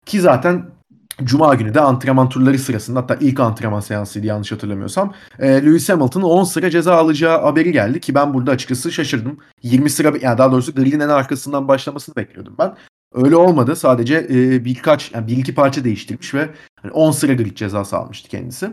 Ki 0.06 0.22
zaten 0.22 0.76
Cuma 1.24 1.56
günü 1.56 1.74
de 1.74 1.82
antrenman 1.82 2.30
turları 2.30 2.60
sırasında 2.60 3.00
hatta 3.00 3.16
ilk 3.16 3.40
antrenman 3.40 3.80
seansıydı 3.80 4.28
yanlış 4.28 4.52
hatırlamıyorsam 4.52 5.14
e, 5.40 5.48
Lewis 5.48 5.90
Hamilton'ın 5.90 6.26
10 6.26 6.44
sıra 6.44 6.70
ceza 6.70 6.96
alacağı 6.96 7.42
haberi 7.42 7.72
geldi 7.72 8.00
ki 8.00 8.16
ben 8.16 8.34
burada 8.34 8.52
açıkçası 8.52 8.92
şaşırdım. 8.92 9.38
20 9.64 9.90
sıra 9.90 10.18
yani 10.22 10.38
daha 10.38 10.52
doğrusu 10.52 10.76
gridin 10.76 11.00
en 11.00 11.10
arkasından 11.10 11.68
başlamasını 11.68 12.16
bekliyordum 12.16 12.56
ben. 12.60 12.76
Öyle 13.14 13.36
olmadı. 13.36 13.76
Sadece 13.76 14.28
e, 14.30 14.66
birkaç 14.66 15.12
yani 15.14 15.28
bir 15.28 15.38
iki 15.38 15.56
parça 15.56 15.84
değiştirmiş 15.84 16.34
ve 16.34 16.50
hani 16.82 16.92
10 16.92 17.12
sıra 17.12 17.34
grid 17.34 17.56
cezası 17.56 17.98
almıştı 17.98 18.30
kendisi. 18.30 18.72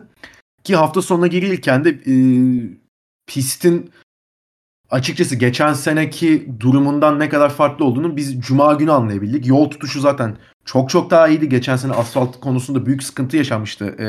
Ki 0.65 0.77
hafta 0.77 1.03
sonuna 1.03 1.27
girilirken 1.27 1.85
de 1.85 1.91
e, 1.91 2.15
pistin 3.27 3.91
açıkçası 4.93 5.37
geçen 5.37 5.73
seneki 5.73 6.53
durumundan 6.61 7.19
ne 7.19 7.29
kadar 7.29 7.51
farklı 7.51 7.85
olduğunu 7.85 8.17
biz 8.17 8.41
cuma 8.41 8.75
günü 8.75 8.93
anlayabildik. 8.93 9.47
Yol 9.47 9.71
tutuşu 9.71 10.01
zaten 10.01 10.37
çok 10.65 10.91
çok 10.91 11.11
daha 11.11 11.29
iyiydi. 11.29 11.49
Geçen 11.49 11.77
sene 11.77 11.93
asfalt 11.93 12.41
konusunda 12.41 12.87
büyük 12.87 13.03
sıkıntı 13.03 13.37
yaşamıştı 13.37 13.85
e, 13.99 14.07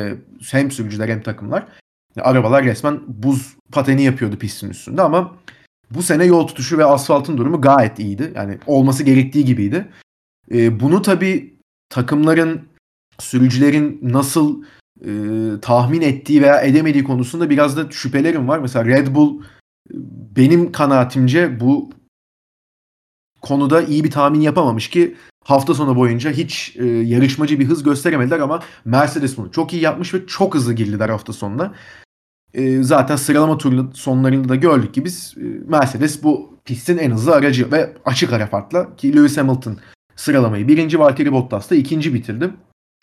hem 0.52 0.72
sürücüler 0.72 1.10
hem 1.10 1.22
takımlar. 1.22 1.68
Arabalar 2.22 2.64
resmen 2.64 3.00
buz 3.08 3.56
pateni 3.72 4.04
yapıyordu 4.04 4.38
pistin 4.38 4.70
üstünde 4.70 5.02
ama 5.02 5.36
bu 5.92 6.04
sene 6.04 6.26
yol 6.26 6.48
tutuşu 6.48 6.78
ve 6.78 6.86
asfaltın 6.86 7.38
durumu 7.38 7.62
gayet 7.62 8.00
iyiydi. 8.00 8.34
Yani 8.36 8.58
olması 8.68 9.04
gerektiği 9.04 9.46
gibiydi. 9.46 9.88
E, 10.52 10.80
bunu 10.80 11.02
tabii 11.02 11.54
takımların, 11.90 12.62
sürücülerin 13.20 14.00
nasıl 14.02 14.64
e, 15.02 15.12
tahmin 15.62 16.02
ettiği 16.02 16.42
veya 16.42 16.62
edemediği 16.62 17.04
konusunda 17.04 17.50
biraz 17.50 17.78
da 17.78 17.92
şüphelerim 17.92 18.48
var. 18.48 18.60
Mesela 18.60 18.86
Red 18.86 19.16
Bull 19.16 19.42
benim 20.36 20.72
kanaatimce 20.72 21.60
bu 21.60 21.90
konuda 23.42 23.82
iyi 23.82 24.04
bir 24.04 24.12
tahmin 24.12 24.42
yapamamış 24.42 24.90
ki 24.90 25.16
hafta 25.44 25.74
sonu 25.74 25.96
boyunca 25.96 26.32
hiç 26.32 26.76
e, 26.76 26.86
yarışmacı 26.86 27.60
bir 27.60 27.66
hız 27.66 27.84
gösteremediler 27.84 28.40
ama 28.40 28.60
Mercedes 28.86 29.38
bunu 29.38 29.52
çok 29.52 29.74
iyi 29.74 29.82
yapmış 29.82 30.14
ve 30.14 30.26
çok 30.28 30.56
hızlı 30.56 30.74
girdiler 30.74 31.10
hafta 31.10 31.34
sonunda. 31.34 31.74
E, 32.54 32.84
zaten 32.84 33.16
sıralama 33.16 33.58
turlu 33.58 33.92
sonlarında 33.94 34.50
da 34.50 34.56
gördük 34.56 34.94
ki 34.94 35.06
biz 35.06 35.36
e, 35.38 35.44
Mercedes 35.68 36.24
bu 36.24 36.58
pistin 36.66 36.98
en 36.98 37.12
hızlı 37.12 37.36
aracı 37.36 37.72
ve 37.72 37.94
açık 38.06 38.34
ara 38.34 38.48
farkla 38.48 38.96
ki 38.96 39.16
Lewis 39.16 39.38
Hamilton 39.38 39.78
sıralamayı. 40.16 40.68
Birinci 40.68 41.00
Valtteri 41.00 41.32
Bottas 41.32 41.72
da 41.72 41.76
ikinci 41.76 42.14
bitirdi. 42.14 42.50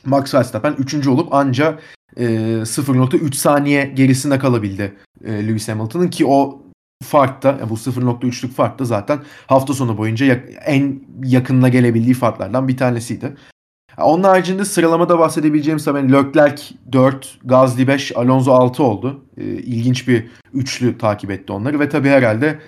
Max 0.04 0.34
Verstappen 0.34 0.74
üçüncü 0.78 1.10
olup 1.10 1.34
anca 1.34 1.78
e, 2.16 2.24
0.3 2.24 3.34
saniye 3.34 3.84
gerisinde 3.84 4.38
kalabildi 4.38 4.96
e, 5.24 5.48
Lewis 5.48 5.68
Hamilton'ın 5.68 6.08
ki 6.08 6.26
o 6.26 6.62
farkta 7.02 7.58
bu 7.70 7.74
0.3'lük 7.74 8.52
fark 8.52 8.78
da 8.78 8.84
zaten 8.84 9.18
hafta 9.46 9.74
sonu 9.74 9.98
boyunca 9.98 10.26
en 10.66 11.00
yakınına 11.24 11.68
gelebildiği 11.68 12.14
farklardan 12.14 12.68
bir 12.68 12.76
tanesiydi. 12.76 13.36
Onun 13.98 14.22
haricinde 14.22 14.64
sıralamada 14.64 15.18
bahsedebileceğim 15.18 15.80
ben 15.86 16.12
Leclerc 16.12 16.62
4, 16.92 17.38
Gasly 17.44 17.86
5, 17.86 18.16
Alonso 18.16 18.52
6 18.52 18.82
oldu. 18.82 19.24
E, 19.36 19.44
ilginç 19.44 20.08
bir 20.08 20.26
üçlü 20.54 20.98
takip 20.98 21.30
etti 21.30 21.52
onları 21.52 21.80
ve 21.80 21.88
tabii 21.88 22.08
herhalde 22.08 22.58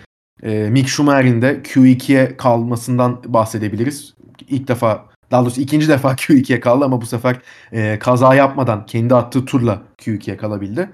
e, 0.43 0.69
Mick 0.71 0.89
Schumacher'in 0.89 1.43
de 1.43 1.61
Q2'ye 1.63 2.37
kalmasından 2.37 3.21
bahsedebiliriz 3.27 4.15
ilk 4.49 4.69
defa 4.69 5.05
daha 5.31 5.43
doğrusu 5.43 5.61
ikinci 5.61 5.89
defa 5.89 6.13
Q2'ye 6.13 6.61
kaldı 6.61 6.85
ama 6.85 7.01
bu 7.01 7.07
sefer 7.07 7.37
e, 7.73 7.99
kaza 7.99 8.35
yapmadan 8.35 8.87
kendi 8.87 9.15
attığı 9.15 9.45
turla 9.45 9.83
Q2'ye 9.99 10.37
kalabildi. 10.37 10.91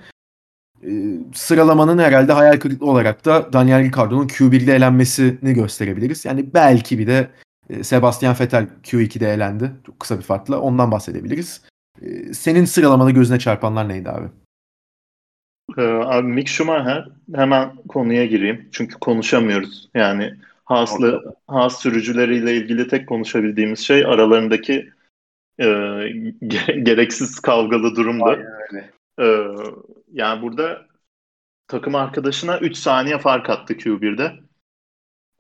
E, 0.85 0.91
sıralamanın 1.35 1.99
herhalde 1.99 2.33
hayal 2.33 2.61
kırıklığı 2.61 2.87
olarak 2.87 3.25
da 3.25 3.53
Daniel 3.53 3.85
Ricciardo'nun 3.85 4.27
Q1'de 4.27 4.75
elenmesini 4.75 5.55
gösterebiliriz. 5.55 6.25
Yani 6.25 6.55
belki 6.55 6.99
bir 6.99 7.07
de 7.07 7.29
E, 7.71 7.85
Sebastian 7.85 8.37
Vettel 8.41 8.67
Q2'de 8.83 9.33
elendi. 9.33 9.73
Çok 9.87 10.01
kısa 10.01 10.19
bir 10.19 10.23
farkla. 10.23 10.61
Ondan 10.61 10.91
bahsedebiliriz. 10.91 11.63
E, 12.03 12.35
senin 12.35 12.65
sıralamada 12.65 13.11
gözüne 13.11 13.39
çarpanlar 13.39 13.89
neydi 13.89 14.11
abi? 14.11 14.27
Ee, 15.79 15.83
abi 15.83 16.27
Mick 16.27 16.49
Schumacher 16.49 17.09
hemen 17.35 17.77
konuya 17.89 18.27
gireyim. 18.27 18.69
Çünkü 18.73 18.95
konuşamıyoruz. 18.95 19.89
Yani 19.95 20.35
Haas'lı 20.65 21.35
Haas 21.47 21.83
sürücüleriyle 21.83 22.57
ilgili 22.57 22.89
tek 22.89 23.09
konuşabildiğimiz 23.09 23.79
şey 23.79 24.05
aralarındaki 24.05 24.91
e, 25.61 25.67
gereksiz 26.83 27.41
kavgalı 27.41 27.97
durumda. 27.97 28.39
E, 29.21 29.27
yani 30.13 30.43
burada 30.43 30.87
takım 31.69 31.95
arkadaşına 31.95 32.59
3 32.59 32.77
saniye 32.77 33.19
fark 33.19 33.51
attı 33.51 33.75
Q1'de. 33.75 34.41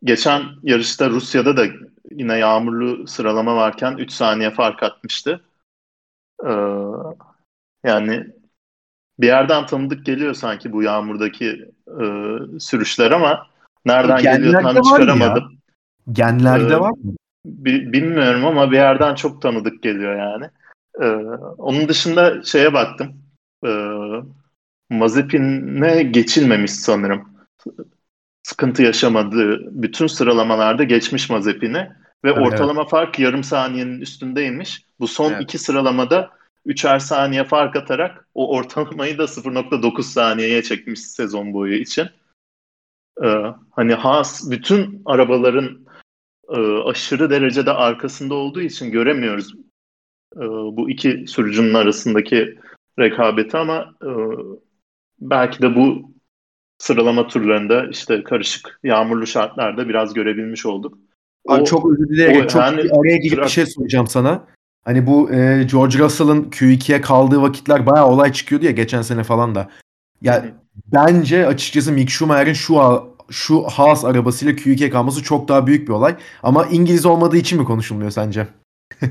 Geçen 0.05 0.43
yarışta 0.63 1.11
Rusya'da 1.11 1.57
da 1.57 1.67
yine 2.11 2.39
yağmurlu 2.39 3.07
sıralama 3.07 3.57
varken 3.57 3.97
3 3.97 4.13
saniye 4.13 4.51
fark 4.51 4.83
atmıştı. 4.83 5.45
E, 6.45 6.53
yani 7.85 8.27
bir 9.19 9.27
yerden 9.27 9.67
tanıdık 9.67 10.07
geliyor 10.07 10.35
sanki 10.35 10.73
bu 10.73 10.83
yağmurdaki 10.83 11.71
e, 11.87 12.05
sürüşler 12.59 13.11
ama 13.11 13.47
nereden 13.87 14.23
Genlerde 14.23 14.45
geliyor 14.45 14.63
tam 14.63 14.83
çıkaramadım. 14.83 15.45
Ya. 15.53 15.59
Genlerde 16.13 16.75
ee, 16.75 16.81
var 16.81 16.91
mı? 16.91 17.15
bilmiyorum 17.45 18.47
ama 18.47 18.71
bir 18.71 18.77
yerden 18.77 19.15
çok 19.15 19.43
tanıdık 19.43 19.83
geliyor 19.83 20.17
yani. 20.17 20.51
Ee, 21.03 21.07
onun 21.59 21.89
dışında 21.89 22.43
şeye 22.43 22.73
baktım. 22.73 23.23
Ee, 23.65 23.69
Mazepin'e 24.91 26.03
geçilmemiş 26.03 26.73
sanırım. 26.73 27.29
Sıkıntı 28.43 28.83
yaşamadığı 28.83 29.83
bütün 29.83 30.07
sıralamalarda 30.07 30.85
geçmiş 30.85 31.31
Mazepin'i 31.31 31.91
ve 32.25 32.31
evet. 32.31 32.39
ortalama 32.39 32.85
fark 32.85 33.19
yarım 33.19 33.45
saniyenin 33.45 34.01
üstündeymiş. 34.01 34.85
Bu 35.01 35.09
son 35.09 35.33
evet. 35.33 35.43
iki 35.43 35.59
sıralamada 35.59 36.31
üçer 36.67 36.99
saniye 36.99 37.45
fark 37.45 37.77
atarak 37.77 38.29
o 38.35 38.57
ortalamayı 38.57 39.19
da 39.19 39.25
0.9 39.25 40.03
saniyeye 40.03 40.63
çekmiş 40.63 41.01
sezon 41.01 41.53
boyu 41.53 41.75
için. 41.75 42.07
Ee, 43.25 43.45
hani 43.71 43.95
Haas 43.95 44.51
bütün 44.51 45.03
arabaların 45.05 45.87
e, 46.49 46.61
aşırı 46.85 47.31
derecede 47.31 47.73
arkasında 47.73 48.35
olduğu 48.35 48.61
için 48.61 48.91
göremiyoruz 48.91 49.55
e, 50.37 50.41
bu 50.49 50.91
iki 50.91 51.25
sürücünün 51.29 51.75
arasındaki 51.75 52.59
rekabeti 52.99 53.57
ama 53.57 53.95
e, 54.03 54.11
belki 55.21 55.63
de 55.63 55.77
bu 55.77 56.13
sıralama 56.79 57.27
turlarında 57.27 57.87
işte 57.87 58.23
karışık 58.23 58.81
yağmurlu 58.83 59.27
şartlarda 59.27 59.89
biraz 59.89 60.15
görebilmiş 60.15 60.67
olduk. 60.67 60.99
Abi 61.49 61.63
o, 61.63 61.65
çok 61.65 61.93
özür 61.93 62.09
dilerim. 62.09 62.47
Çok 62.47 62.63
yani, 62.63 62.81
araya 62.81 63.17
girip 63.17 63.45
bir 63.45 63.49
şey 63.49 63.67
soracağım 63.67 64.07
sana. 64.07 64.47
Hani 64.85 65.07
bu 65.07 65.33
e, 65.33 65.63
George 65.63 65.99
Russell'ın 65.99 66.45
Q2'ye 66.45 67.01
kaldığı 67.01 67.43
vakitler 67.43 67.87
bayağı 67.87 68.07
olay 68.07 68.33
çıkıyordu 68.33 68.65
ya 68.65 68.71
geçen 68.71 69.03
sene 69.03 69.25
falan 69.25 69.55
da. 69.55 69.71
Ya 70.23 70.35
yani, 70.35 70.51
bence 70.87 71.47
açıkçası 71.47 71.93
Mick 71.93 72.11
Schumacher'in 72.11 72.53
şu 72.53 72.79
şu 73.31 73.63
Haas 73.63 74.05
arabasıyla 74.05 74.55
Q2'ye 74.55 74.91
kalması 74.91 75.23
çok 75.23 75.49
daha 75.49 75.67
büyük 75.67 75.89
bir 75.89 75.93
olay. 75.93 76.17
Ama 76.43 76.67
İngiliz 76.67 77.07
olmadığı 77.07 77.37
için 77.37 77.59
mi 77.59 77.65
konuşulmuyor 77.65 78.11
sence? 78.11 78.47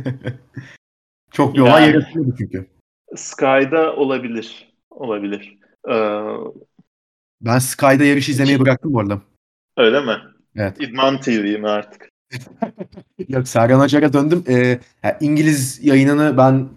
çok 1.32 1.56
bir 1.56 1.60
olay 1.60 1.84
yani, 1.84 1.94
yaratıyordu 1.94 2.36
çünkü. 2.38 2.68
Sky'da 3.16 3.96
olabilir. 3.96 4.74
Olabilir. 4.90 5.57
Ee, 5.90 6.22
ben 7.42 7.60
Sky'da 7.60 8.04
yarış 8.04 8.30
izlemeyi 8.30 8.60
bıraktım 8.60 8.94
bu 8.94 9.00
arada. 9.00 9.22
Öyle 9.78 10.02
mi? 10.02 10.18
Evet. 10.56 10.82
İdman 10.82 11.22
TV'yim 11.22 11.66
artık. 11.66 12.10
Yok 13.28 13.48
Sergen 13.48 13.80
Acar'a 13.80 14.14
döndüm. 14.14 14.44
Ee, 14.48 14.80
yani 15.04 15.16
İngiliz 15.20 15.86
yayınını 15.86 16.38
ben 16.38 16.70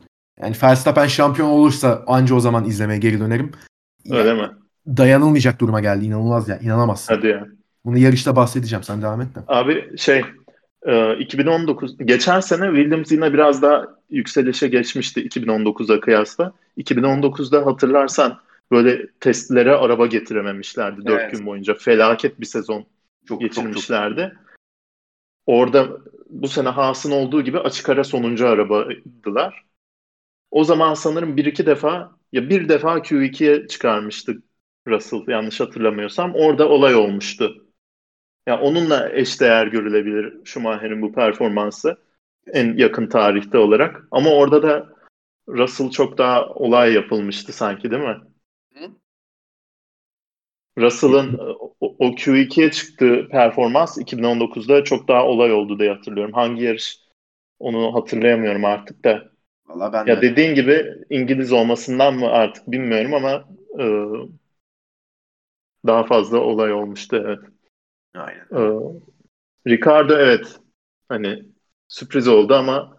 yani 0.42 0.56
Verstappen 0.62 1.06
şampiyon 1.06 1.48
olursa 1.48 2.04
anca 2.06 2.35
o 2.35 2.40
zaman 2.40 2.64
izlemeye 2.64 2.98
geri 2.98 3.20
dönerim. 3.20 3.52
Öyle 4.11 4.28
yani, 4.28 4.42
mi? 4.42 4.48
Dayanılmayacak 4.96 5.61
duruma 5.61 5.80
geldi. 5.80 6.04
İnanılmaz 6.04 6.48
ya. 6.48 6.58
İnanamazsın. 6.58 7.14
Hadi 7.14 7.26
ya. 7.26 7.46
Bunu 7.85 7.98
yarışta 7.98 8.37
bahsedeceğim. 8.37 8.82
Sen 8.82 9.02
devam 9.02 9.20
et 9.20 9.35
de. 9.35 9.40
Abi 9.48 9.98
şey 9.98 10.22
2019 11.18 12.00
e, 12.00 12.04
geçen 12.04 12.40
sene 12.40 12.66
Williams 12.66 13.12
yine 13.12 13.32
biraz 13.32 13.62
daha 13.62 13.87
yükselişe 14.11 14.68
geçmişti 14.68 15.28
2019'a 15.28 16.00
kıyasla. 16.00 16.52
2019'da 16.78 17.66
hatırlarsan 17.66 18.38
böyle 18.70 19.06
testlere 19.20 19.74
araba 19.74 20.06
getirememişlerdi 20.06 21.00
evet. 21.06 21.20
4 21.20 21.33
gün 21.33 21.46
boyunca. 21.46 21.74
Felaket 21.74 22.40
bir 22.40 22.46
sezon 22.46 22.87
çok, 23.28 23.40
geçirmişlerdi. 23.40 24.20
Çok, 24.20 24.33
çok. 24.33 24.50
Orada 25.46 25.88
bu 26.28 26.48
sene 26.48 26.68
Haas'ın 26.68 27.11
olduğu 27.11 27.42
gibi 27.42 27.59
açık 27.59 27.88
ara 27.88 28.04
sonuncu 28.04 28.48
arabaydılar. 28.48 29.64
O 30.50 30.64
zaman 30.64 30.94
sanırım 30.94 31.37
bir 31.37 31.44
iki 31.44 31.66
defa 31.66 32.16
ya 32.33 32.50
bir 32.50 32.68
defa 32.68 32.98
Q2'ye 32.98 33.66
çıkarmıştık 33.66 34.42
Russell 34.88 35.28
yanlış 35.28 35.61
hatırlamıyorsam. 35.61 36.35
Orada 36.35 36.68
olay 36.68 36.94
olmuştu. 36.94 37.66
Yani 38.46 38.61
onunla 38.61 39.12
eşdeğer 39.12 39.66
görülebilir 39.66 40.44
Schumacher'in 40.44 41.02
bu 41.02 41.12
performansı 41.12 41.96
en 42.46 42.76
yakın 42.76 43.06
tarihte 43.06 43.59
olarak. 43.59 44.04
Ama 44.11 44.30
orada 44.30 44.62
da 44.62 44.88
Russell 45.48 45.90
çok 45.90 46.18
daha 46.18 46.46
olay 46.46 46.92
yapılmıştı 46.92 47.52
sanki 47.52 47.90
değil 47.90 48.02
mi? 48.02 48.16
Russell'ın 50.78 51.38
o, 51.80 51.96
o 51.98 52.06
Q2'ye 52.14 52.70
çıktığı 52.70 53.28
performans 53.30 53.98
2019'da 53.98 54.85
çok 54.85 55.09
daha 55.09 55.26
olay 55.26 55.52
oldu 55.52 55.78
diye 55.78 55.92
hatırlıyorum. 55.92 56.33
Hangi 56.33 56.64
yarış 56.64 56.98
onu 57.59 57.94
hatırlayamıyorum 57.94 58.64
artık 58.64 59.04
da. 59.04 59.30
Vallahi 59.66 59.92
ben 59.92 60.06
ya 60.06 60.16
de. 60.16 60.22
dediğin 60.22 60.54
gibi 60.54 60.94
İngiliz 61.11 61.52
olmasından 61.52 62.14
mı 62.14 62.28
artık 62.28 62.70
bilmiyorum 62.70 63.14
ama 63.14 63.44
e, 63.78 63.85
daha 65.87 66.04
fazla 66.04 66.38
olay 66.38 66.72
olmuştu 66.72 67.22
evet. 67.26 67.38
Aynen. 68.14 68.40
E, 68.40 68.61
Ricardo 69.66 70.18
evet 70.18 70.61
hani 71.09 71.44
sürpriz 71.88 72.28
oldu 72.28 72.54
ama 72.54 72.96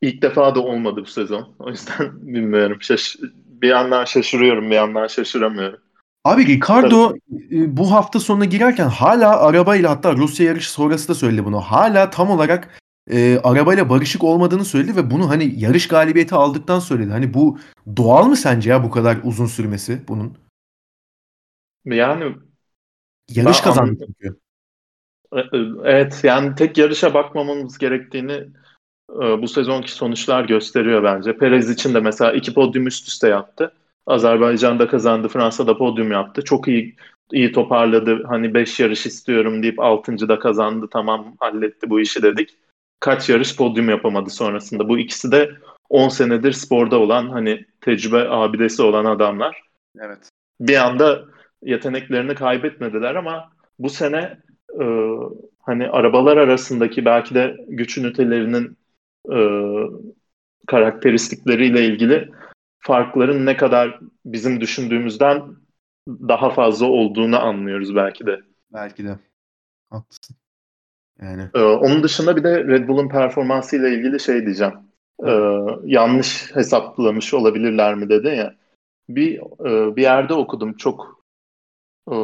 ilk 0.00 0.22
defa 0.22 0.54
da 0.54 0.60
olmadı 0.60 1.00
bu 1.00 1.06
sezon. 1.06 1.56
O 1.58 1.70
yüzden 1.70 2.26
bilmiyorum. 2.34 2.78
Şaş 2.80 3.16
bir 3.46 3.68
yandan 3.68 4.04
şaşırıyorum, 4.04 4.70
bir 4.70 4.74
yandan 4.74 5.06
şaşıramıyorum. 5.06 5.85
Abi 6.26 6.46
Ricardo 6.46 7.14
e, 7.50 7.76
bu 7.76 7.92
hafta 7.92 8.20
sonuna 8.20 8.44
girerken 8.44 8.88
hala 8.88 9.40
arabayla 9.40 9.90
hatta 9.90 10.16
Rusya 10.16 10.46
yarışı 10.46 10.72
sonrası 10.72 11.08
da 11.08 11.14
söyledi 11.14 11.44
bunu. 11.44 11.60
Hala 11.60 12.10
tam 12.10 12.30
olarak 12.30 12.82
e, 13.10 13.38
arabayla 13.38 13.88
barışık 13.90 14.24
olmadığını 14.24 14.64
söyledi 14.64 14.96
ve 14.96 15.10
bunu 15.10 15.30
hani 15.30 15.60
yarış 15.60 15.88
galibiyeti 15.88 16.34
aldıktan 16.34 16.78
söyledi. 16.78 17.10
Hani 17.10 17.34
bu 17.34 17.58
doğal 17.96 18.26
mı 18.26 18.36
sence 18.36 18.70
ya 18.70 18.84
bu 18.84 18.90
kadar 18.90 19.18
uzun 19.24 19.46
sürmesi 19.46 20.08
bunun? 20.08 20.38
Yani 21.84 22.36
yarış 23.30 23.60
kazandı 23.60 24.04
çünkü. 24.06 24.36
E, 25.32 25.40
e, 25.40 25.44
evet 25.84 26.20
yani 26.22 26.54
tek 26.54 26.78
yarışa 26.78 27.14
bakmamamız 27.14 27.78
gerektiğini 27.78 28.44
bu 29.42 29.48
sezonki 29.48 29.92
sonuçlar 29.92 30.44
gösteriyor 30.44 31.02
bence. 31.04 31.38
Perez 31.38 31.70
için 31.70 31.94
de 31.94 32.00
mesela 32.00 32.32
iki 32.32 32.54
podyum 32.54 32.86
üst 32.86 33.08
üste 33.08 33.28
yaptı. 33.28 33.72
Azerbaycan'da 34.06 34.88
kazandı, 34.88 35.28
Fransa'da 35.28 35.78
podyum 35.78 36.12
yaptı. 36.12 36.44
Çok 36.44 36.68
iyi 36.68 36.96
iyi 37.32 37.52
toparladı. 37.52 38.24
Hani 38.24 38.54
5 38.54 38.80
yarış 38.80 39.06
istiyorum 39.06 39.62
deyip 39.62 39.80
6. 39.80 40.28
da 40.28 40.38
kazandı. 40.38 40.88
Tamam 40.92 41.36
halletti 41.40 41.90
bu 41.90 42.00
işi 42.00 42.22
dedik. 42.22 42.54
Kaç 43.00 43.28
yarış 43.28 43.56
podyum 43.56 43.88
yapamadı 43.88 44.30
sonrasında. 44.30 44.88
Bu 44.88 44.98
ikisi 44.98 45.32
de 45.32 45.50
10 45.88 46.08
senedir 46.08 46.52
sporda 46.52 46.98
olan 46.98 47.28
hani 47.28 47.64
tecrübe 47.80 48.28
abidesi 48.28 48.82
olan 48.82 49.04
adamlar. 49.04 49.62
Evet. 50.00 50.30
Bir 50.60 50.76
anda 50.76 51.24
yeteneklerini 51.62 52.34
kaybetmediler 52.34 53.14
ama 53.14 53.50
bu 53.78 53.90
sene 53.90 54.38
e, 54.80 54.84
hani 55.62 55.88
arabalar 55.88 56.36
arasındaki 56.36 57.04
belki 57.04 57.34
de 57.34 57.56
güç 57.68 57.98
ünitelerinin 57.98 58.76
e, 59.32 59.38
karakteristikleriyle 60.66 61.86
ilgili 61.86 62.30
farkların 62.86 63.46
ne 63.46 63.56
kadar 63.56 64.00
bizim 64.24 64.60
düşündüğümüzden 64.60 65.42
daha 66.08 66.50
fazla 66.50 66.86
olduğunu 66.86 67.40
anlıyoruz 67.40 67.96
belki 67.96 68.26
de. 68.26 68.40
Belki 68.72 69.04
de. 69.04 69.18
Haklısın. 69.90 70.36
Yani. 71.22 71.50
Ee, 71.54 71.62
onun 71.62 72.02
dışında 72.02 72.36
bir 72.36 72.44
de 72.44 72.64
Red 72.64 72.88
Bull'un 72.88 73.08
performansı 73.08 73.76
ile 73.76 73.94
ilgili 73.94 74.20
şey 74.20 74.46
diyeceğim. 74.46 74.74
Ee, 75.26 75.58
yanlış 75.84 76.54
hesaplamış 76.54 77.34
olabilirler 77.34 77.94
mi 77.94 78.08
dedi 78.08 78.28
ya. 78.28 78.54
Bir 79.08 79.38
e, 79.40 79.96
bir 79.96 80.02
yerde 80.02 80.34
okudum 80.34 80.76
çok 80.76 81.24
e, 82.08 82.16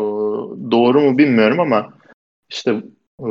doğru 0.71 1.01
mu 1.01 1.19
bilmiyorum 1.19 1.61
ama 1.61 1.93
işte 2.51 2.71
e, 3.21 3.29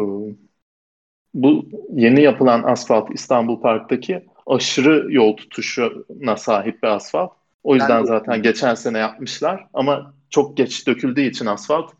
bu 1.33 1.65
yeni 1.93 2.21
yapılan 2.21 2.63
asfalt 2.63 3.09
İstanbul 3.13 3.61
Park'taki 3.61 4.25
aşırı 4.55 5.13
yol 5.13 5.37
tutuşuna 5.37 6.37
sahip 6.37 6.83
bir 6.83 6.87
asfalt. 6.87 7.33
O 7.63 7.75
yüzden 7.75 8.03
zaten 8.03 8.43
geçen 8.43 8.75
sene 8.75 8.97
yapmışlar 8.97 9.67
ama 9.73 10.13
çok 10.29 10.57
geç 10.57 10.87
döküldüğü 10.87 11.21
için 11.21 11.45
asfalt 11.45 11.93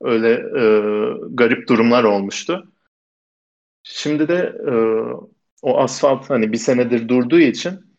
öyle 0.00 0.30
e, 0.32 0.62
garip 1.30 1.68
durumlar 1.68 2.04
olmuştu. 2.04 2.72
Şimdi 3.82 4.28
de 4.28 4.56
e, 4.68 4.74
o 5.62 5.78
asfalt 5.78 6.30
hani 6.30 6.52
bir 6.52 6.56
senedir 6.56 7.08
durduğu 7.08 7.40
için 7.40 7.96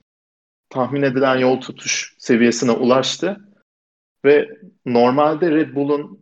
tahmin 0.70 1.02
edilen 1.02 1.38
yol 1.38 1.62
tutuş 1.62 2.16
seviyesine 2.18 2.72
ulaştı 2.72 3.38
ve 4.26 4.50
normalde 4.86 5.52
Red 5.52 5.76
Bull'un 5.76 6.20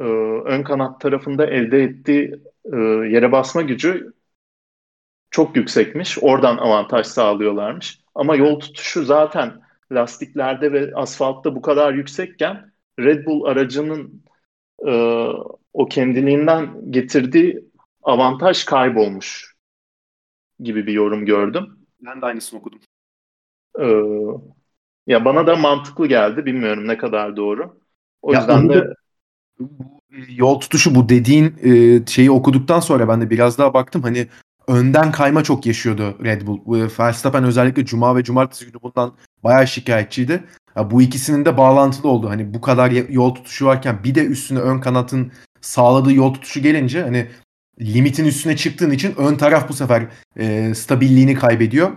e, 0.00 0.02
ön 0.44 0.62
kanat 0.62 1.00
tarafında 1.00 1.46
elde 1.46 1.82
ettiği 1.82 2.42
e, 2.72 2.76
yere 3.10 3.32
basma 3.32 3.62
gücü 3.62 4.12
çok 5.38 5.56
yüksekmiş. 5.56 6.18
Oradan 6.20 6.56
avantaj 6.56 7.06
sağlıyorlarmış. 7.06 8.00
Ama 8.14 8.36
yol 8.36 8.60
tutuşu 8.60 9.04
zaten 9.04 9.60
lastiklerde 9.92 10.72
ve 10.72 10.92
asfaltta 10.94 11.54
bu 11.54 11.62
kadar 11.62 11.94
yüksekken 11.94 12.72
Red 12.98 13.26
Bull 13.26 13.44
aracının 13.44 14.22
e, 14.86 14.92
o 15.72 15.86
kendiliğinden 15.90 16.90
getirdiği 16.90 17.64
avantaj 18.02 18.64
kaybolmuş 18.64 19.54
gibi 20.60 20.86
bir 20.86 20.92
yorum 20.92 21.26
gördüm. 21.26 21.78
Ben 22.00 22.22
de 22.22 22.26
aynısını 22.26 22.60
okudum. 22.60 22.80
Ee, 23.80 24.02
ya 25.06 25.24
bana 25.24 25.46
da 25.46 25.56
mantıklı 25.56 26.06
geldi. 26.06 26.46
Bilmiyorum 26.46 26.88
ne 26.88 26.98
kadar 26.98 27.36
doğru. 27.36 27.80
O 28.22 28.32
ya 28.32 28.38
yüzden 28.40 28.68
de 28.68 28.94
bu 29.60 29.98
yol 30.28 30.60
tutuşu 30.60 30.94
bu 30.94 31.08
dediğin 31.08 31.54
e, 31.62 32.06
şeyi 32.06 32.30
okuduktan 32.30 32.80
sonra 32.80 33.08
ben 33.08 33.20
de 33.20 33.30
biraz 33.30 33.58
daha 33.58 33.74
baktım. 33.74 34.02
Hani 34.02 34.26
önden 34.68 35.12
kayma 35.12 35.42
çok 35.44 35.66
yaşıyordu 35.66 36.18
Red 36.24 36.46
Bull. 36.46 36.88
Verstappen 36.98 37.44
özellikle 37.44 37.84
cuma 37.84 38.16
ve 38.16 38.24
cumartesi 38.24 38.66
günü 38.66 38.82
bundan 38.82 39.12
bayağı 39.44 39.66
şikayetçiydi. 39.66 40.44
Ya 40.76 40.90
bu 40.90 41.02
ikisinin 41.02 41.44
de 41.44 41.56
bağlantılı 41.56 42.08
oldu. 42.08 42.30
Hani 42.30 42.54
bu 42.54 42.60
kadar 42.60 42.90
yol 42.90 43.34
tutuşu 43.34 43.66
varken 43.66 44.04
bir 44.04 44.14
de 44.14 44.24
üstüne 44.24 44.58
ön 44.58 44.80
kanatın 44.80 45.32
sağladığı 45.60 46.12
yol 46.12 46.34
tutuşu 46.34 46.62
gelince 46.62 47.02
hani 47.02 47.26
limitin 47.80 48.24
üstüne 48.24 48.56
çıktığın 48.56 48.90
için 48.90 49.14
ön 49.18 49.34
taraf 49.34 49.68
bu 49.68 49.72
sefer 49.72 50.06
e, 50.36 50.74
stabilliğini 50.74 51.34
kaybediyor. 51.34 51.90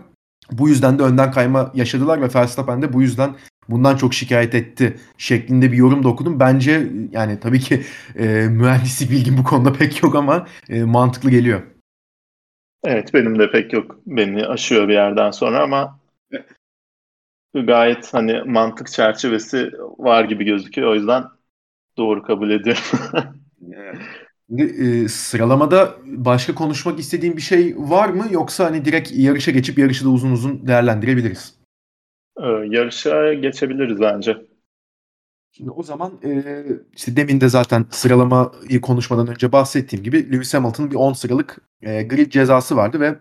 Bu 0.52 0.70
yüzden 0.70 1.00
de 1.00 1.04
önden 1.04 1.32
kayma 1.32 1.72
yaşadılar 1.74 2.22
ve 2.22 2.30
Verstappen 2.36 2.82
de 2.82 2.94
bu 2.94 3.02
yüzden 3.02 3.36
bundan 3.70 3.96
çok 3.98 4.14
şikayet 4.14 4.56
etti 4.56 5.00
şeklinde 5.18 5.72
bir 5.72 5.78
yorum 5.78 6.04
da 6.04 6.08
okudum. 6.08 6.40
Bence 6.40 6.88
yani 7.12 7.40
tabii 7.40 7.60
ki 7.60 7.84
e, 8.20 8.26
mühendislik 8.50 9.12
bilgim 9.12 9.38
bu 9.38 9.44
konuda 9.44 9.74
pek 9.74 10.04
yok 10.04 10.16
ama 10.16 10.48
e, 10.70 10.84
mantıklı 10.84 11.30
geliyor. 11.30 11.62
Evet 12.84 13.13
benim 13.13 13.39
de 13.39 13.52
pek 13.52 13.74
yok. 13.74 14.00
Beni 14.06 14.46
aşıyor 14.46 14.88
bir 14.88 14.94
yerden 14.94 15.32
sonra 15.32 15.63
ama 15.63 16.00
gayet 17.54 18.13
hani 18.13 18.41
mantık 18.46 18.88
çerçevesi 18.88 19.72
var 19.98 20.24
gibi 20.24 20.46
gözüküyor. 20.46 20.91
O 20.91 20.96
yüzden 20.96 21.24
doğru 21.98 22.24
kabul 22.24 22.50
ediyorum. 22.50 22.84
Şimdi, 24.50 24.63
e, 24.63 25.08
sıralamada 25.08 25.96
başka 26.06 26.56
konuşmak 26.56 27.00
istediğin 27.00 27.38
bir 27.38 27.41
şey 27.41 27.76
var 27.78 28.10
mı 28.10 28.26
yoksa 28.32 28.65
hani 28.65 28.86
direkt 28.86 29.12
yarışa 29.12 29.52
geçip 29.52 29.78
yarışı 29.78 30.06
da 30.06 30.10
uzun 30.10 30.32
uzun 30.32 30.67
değerlendirebiliriz? 30.67 31.56
Ee, 32.38 32.48
yarışa 32.48 33.34
geçebiliriz 33.34 34.00
bence. 34.00 34.38
Şimdi 35.62 35.71
o 35.71 35.84
zaman 35.84 36.12
e, 36.24 36.63
işte 36.95 37.15
demin 37.15 37.41
de 37.41 37.50
zaten 37.50 37.86
sıralamayı 37.91 38.82
konuşmadan 38.82 39.28
önce 39.28 39.52
bahsettiğim 39.52 40.04
gibi 40.04 40.32
Lewis 40.32 40.54
Hamilton'ın 40.54 40.91
bir 40.91 40.95
10 40.95 41.13
sıralık 41.13 41.58
e, 41.82 42.04
grid 42.04 42.32
cezası 42.32 42.76
vardı 42.76 43.00
ve 43.00 43.15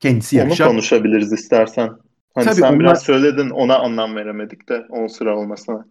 kendisi 0.00 0.36
yarışa... 0.36 0.64
Onu 0.64 0.70
konuşabiliriz 0.70 1.32
istersen. 1.32 1.90
Hani 2.34 2.44
Tabii 2.44 2.54
sen 2.54 2.68
onlar... 2.68 2.80
biraz 2.80 3.02
söyledin 3.02 3.50
ona 3.50 3.78
anlam 3.78 4.16
veremedik 4.16 4.68
de 4.68 4.86
10 4.90 5.06
sıra 5.06 5.38
olmasına. 5.38 5.84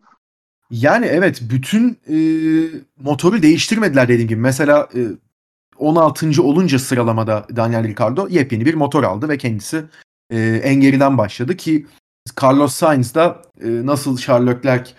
Yani 0.71 1.06
evet 1.06 1.41
bütün 1.49 1.99
e, 2.10 2.17
motoru 3.03 3.41
değiştirmediler 3.41 4.08
dediğim 4.08 4.29
gibi. 4.29 4.41
Mesela 4.41 4.89
e, 4.95 5.01
16. 5.77 6.43
olunca 6.43 6.79
sıralamada 6.79 7.47
Daniel 7.56 7.84
Ricciardo 7.84 8.27
yepyeni 8.29 8.65
bir 8.65 8.73
motor 8.73 9.03
aldı 9.03 9.29
ve 9.29 9.38
kendisi 9.38 9.84
e, 10.29 10.39
en 10.63 10.75
geriden 10.75 11.17
başladı 11.17 11.58
ki 11.58 11.86
Carlos 12.43 12.73
Sainz 12.73 13.15
da 13.15 13.41
e, 13.62 13.67
nasıl 13.86 14.17
Charles 14.17 14.56
Leclerc 14.56 14.91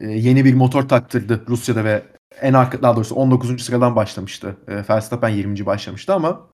yeni 0.00 0.44
bir 0.44 0.54
motor 0.54 0.88
taktırdı 0.88 1.44
Rusya'da 1.48 1.84
ve 1.84 2.02
en 2.40 2.52
arka 2.52 2.82
daha 2.82 2.96
doğrusu 2.96 3.14
19. 3.14 3.62
sıradan 3.62 3.96
başlamıştı. 3.96 4.56
E, 4.68 4.74
Verstappen 4.90 5.28
20. 5.28 5.66
başlamıştı 5.66 6.14
ama 6.14 6.50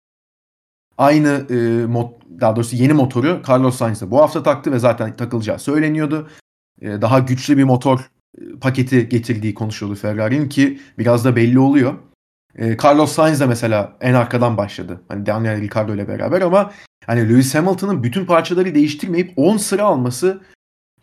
aynı 0.99 1.47
e, 1.51 1.87
mod, 1.87 2.13
daha 2.41 2.57
doğrusu 2.57 2.77
yeni 2.77 2.93
motoru 2.93 3.43
Carlos 3.49 3.77
Sainz 3.77 4.03
de 4.03 4.11
bu 4.11 4.21
hafta 4.21 4.43
taktı 4.43 4.73
ve 4.73 4.79
zaten 4.79 5.17
takılacağı 5.17 5.59
söyleniyordu. 5.59 6.29
E, 6.81 7.03
daha 7.03 7.19
güçlü 7.19 7.57
bir 7.57 7.65
motor 7.65 8.11
paketi 8.61 9.09
getirdiği 9.09 9.55
konuşuluyor 9.55 9.99
Ferrari'nin 9.99 10.49
ki 10.49 10.81
biraz 10.99 11.25
da 11.25 11.37
belli 11.37 11.59
oluyor. 11.59 11.95
E, 12.55 12.77
Carlos 12.85 13.13
Sainz 13.13 13.41
de 13.41 13.47
mesela 13.47 13.97
en 14.01 14.15
arkadan 14.15 14.57
başladı. 14.57 15.01
Hani 15.09 15.27
Daniel 15.27 15.61
Ricciardo 15.61 15.95
ile 15.95 16.09
beraber 16.09 16.41
ama 16.41 16.73
hani 17.07 17.29
Lewis 17.29 17.55
Hamilton'ın 17.55 18.03
bütün 18.03 18.27
parçaları 18.27 18.75
değiştirmeyip 18.75 19.33
10 19.37 19.57
sıra 19.57 19.83
alması 19.83 20.41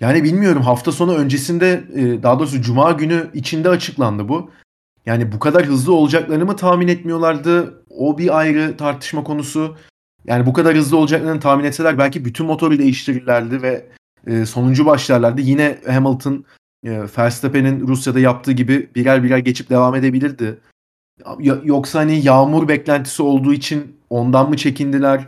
yani 0.04 0.24
bilmiyorum 0.24 0.62
hafta 0.62 0.92
sonu 0.92 1.16
öncesinde 1.16 1.84
e, 1.96 2.24
daha 2.24 2.40
doğrusu 2.40 2.62
cuma 2.62 2.92
günü 2.92 3.30
içinde 3.34 3.70
açıklandı 3.70 4.30
bu. 4.30 4.52
Yani 5.06 5.32
bu 5.32 5.40
kadar 5.40 5.66
hızlı 5.66 5.94
olacaklarını 5.94 6.46
mı 6.46 6.56
tahmin 6.56 6.88
etmiyorlardı? 6.88 7.84
O 7.90 8.18
bir 8.18 8.38
ayrı 8.40 8.78
tartışma 8.78 9.24
konusu. 9.24 9.78
Yani 10.26 10.46
bu 10.46 10.54
kadar 10.54 10.76
hızlı 10.76 10.98
olacaklarını 10.98 11.40
tahmin 11.40 11.64
etseler 11.64 11.98
belki 11.98 12.26
bütün 12.26 12.46
motoru 12.46 12.80
değiştirirlerdi 12.80 13.62
ve 13.62 13.90
e, 14.28 14.46
sonuncu 14.46 14.86
başlarlardı. 14.86 15.42
Yine 15.42 15.78
Hamilton 15.88 16.46
e, 16.86 17.02
Verstappen'in 17.18 17.88
Rusya'da 17.88 18.20
yaptığı 18.20 18.52
gibi 18.52 18.90
birer 18.96 19.24
birer 19.24 19.38
geçip 19.38 19.70
devam 19.70 19.96
edebilirdi. 19.96 20.60
Yoksa 21.64 22.00
hani 22.00 22.26
yağmur 22.26 22.68
beklentisi 22.68 23.24
olduğu 23.24 23.54
için 23.54 23.98
ondan 24.10 24.50
mı 24.50 24.58
çekindiler? 24.58 25.28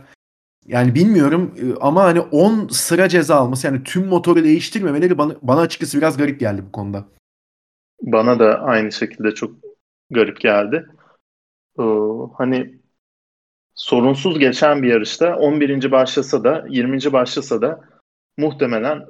Yani 0.66 0.94
bilmiyorum 0.94 1.54
e, 1.58 1.80
ama 1.80 2.04
hani 2.04 2.20
10 2.20 2.68
sıra 2.68 3.08
ceza 3.08 3.36
alması 3.36 3.66
yani 3.66 3.82
tüm 3.82 4.06
motoru 4.06 4.44
değiştirmemeleri 4.44 5.18
bana, 5.18 5.36
bana 5.42 5.60
açıkçası 5.60 5.98
biraz 5.98 6.16
garip 6.16 6.40
geldi 6.40 6.62
bu 6.68 6.72
konuda. 6.72 7.04
Bana 8.02 8.38
da 8.38 8.60
aynı 8.60 8.92
şekilde 8.92 9.34
çok 9.34 9.50
garip 10.10 10.40
geldi. 10.40 10.86
Ee, 11.78 11.82
hani 12.38 12.78
sorunsuz 13.74 14.38
geçen 14.38 14.82
bir 14.82 14.88
yarışta 14.88 15.36
11. 15.36 15.90
başlasa 15.90 16.44
da 16.44 16.66
20. 16.68 17.12
başlasa 17.12 17.62
da 17.62 17.80
muhtemelen 18.36 19.06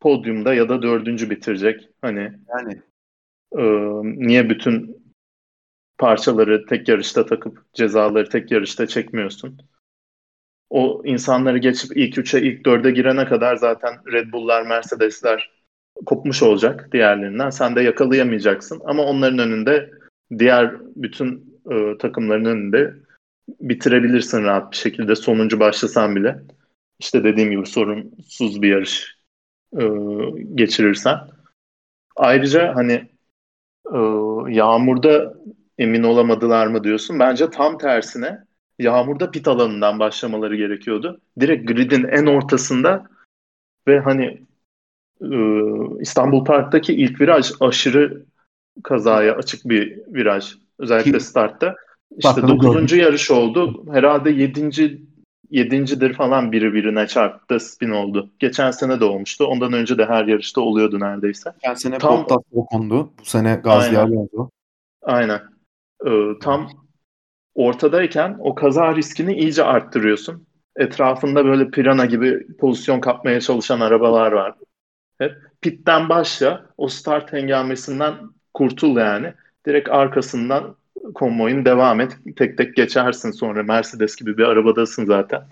podyumda 0.00 0.54
ya 0.54 0.68
da 0.68 0.82
dördüncü 0.82 1.30
bitirecek. 1.30 1.88
Hani 2.02 2.32
yani 2.48 2.82
e, 3.58 3.62
niye 4.26 4.50
bütün 4.50 5.00
parçaları 5.98 6.66
tek 6.66 6.88
yarışta 6.88 7.26
takıp 7.26 7.74
cezaları 7.74 8.28
tek 8.28 8.50
yarışta 8.50 8.86
çekmiyorsun? 8.86 9.58
O 10.70 11.02
insanları 11.04 11.58
geçip 11.58 11.96
ilk 11.96 12.18
üçe, 12.18 12.42
ilk 12.42 12.64
dörde 12.64 12.90
girene 12.90 13.24
kadar 13.24 13.56
zaten 13.56 13.94
Red 14.12 14.32
Bull'lar, 14.32 14.66
Mercedes'ler 14.66 15.50
kopmuş 16.06 16.42
olacak 16.42 16.88
diğerlerinden. 16.92 17.50
Sen 17.50 17.76
de 17.76 17.80
yakalayamayacaksın. 17.80 18.80
Ama 18.84 19.02
onların 19.02 19.38
önünde 19.38 19.90
diğer 20.38 20.74
bütün 20.96 21.60
e, 21.70 21.98
takımların 21.98 22.44
önünde 22.44 22.94
bitirebilirsin 23.60 24.44
rahat 24.44 24.72
bir 24.72 24.76
şekilde 24.76 25.16
sonuncu 25.16 25.60
başlasan 25.60 26.16
bile. 26.16 26.38
İşte 26.98 27.24
dediğim 27.24 27.50
gibi 27.50 27.66
sorunsuz 27.66 28.62
bir 28.62 28.68
yarış 28.68 29.16
e, 29.80 29.82
geçirirsen. 30.54 31.18
Ayrıca 32.16 32.74
hani 32.74 33.08
e, 33.94 33.98
yağmurda 34.48 35.34
emin 35.78 36.02
olamadılar 36.02 36.66
mı 36.66 36.84
diyorsun. 36.84 37.18
Bence 37.18 37.50
tam 37.50 37.78
tersine 37.78 38.49
yağmurda 38.82 39.30
pit 39.30 39.48
alanından 39.48 39.98
başlamaları 39.98 40.56
gerekiyordu. 40.56 41.20
Direkt 41.40 41.68
gridin 41.68 42.04
en 42.04 42.26
ortasında 42.26 43.04
ve 43.86 44.00
hani 44.00 44.40
e, 45.22 45.36
İstanbul 46.00 46.44
Park'taki 46.44 46.94
ilk 46.94 47.20
viraj 47.20 47.52
aşırı 47.60 48.24
kazaya 48.82 49.34
açık 49.34 49.68
bir 49.68 49.98
viraj. 50.08 50.54
Özellikle 50.78 51.20
startta. 51.20 51.76
İşte 52.16 52.42
9. 52.42 52.92
yarış 52.92 53.30
oldu. 53.30 53.84
Herhalde 53.92 54.30
7 54.30 55.00
yedincidir 55.50 56.14
falan 56.14 56.52
biri 56.52 56.74
birine 56.74 57.06
çarptı 57.06 57.60
spin 57.60 57.90
oldu. 57.90 58.30
Geçen 58.38 58.70
sene 58.70 59.00
de 59.00 59.04
olmuştu. 59.04 59.44
Ondan 59.44 59.72
önce 59.72 59.98
de 59.98 60.06
her 60.06 60.24
yarışta 60.24 60.60
oluyordu 60.60 61.00
neredeyse. 61.00 61.52
Geçen 61.54 61.74
sene 61.74 61.98
tam, 61.98 62.18
Bottas 62.18 62.42
okundu. 62.52 63.10
Bu 63.20 63.24
sene 63.24 63.60
Gazi 63.64 63.98
oldu. 63.98 64.50
Aynen. 65.02 65.40
Ee, 66.06 66.38
tam 66.42 66.68
ortadayken 67.66 68.36
o 68.40 68.54
kaza 68.54 68.96
riskini 68.96 69.34
iyice 69.34 69.64
arttırıyorsun. 69.64 70.46
Etrafında 70.76 71.44
böyle 71.44 71.70
pirana 71.70 72.06
gibi 72.06 72.56
pozisyon 72.56 73.00
kapmaya 73.00 73.40
çalışan 73.40 73.80
arabalar 73.80 74.32
var. 74.32 74.54
Hep 75.18 75.32
pitten 75.60 76.08
başla. 76.08 76.66
O 76.76 76.88
start 76.88 77.32
hengamesinden 77.32 78.14
kurtul 78.54 78.96
yani. 78.96 79.34
Direkt 79.66 79.88
arkasından 79.88 80.76
konvoyun 81.14 81.64
devam 81.64 82.00
et. 82.00 82.16
Tek 82.36 82.58
tek 82.58 82.76
geçersin 82.76 83.30
sonra 83.30 83.62
Mercedes 83.62 84.16
gibi 84.16 84.38
bir 84.38 84.44
arabadasın 84.44 85.04
zaten. 85.04 85.42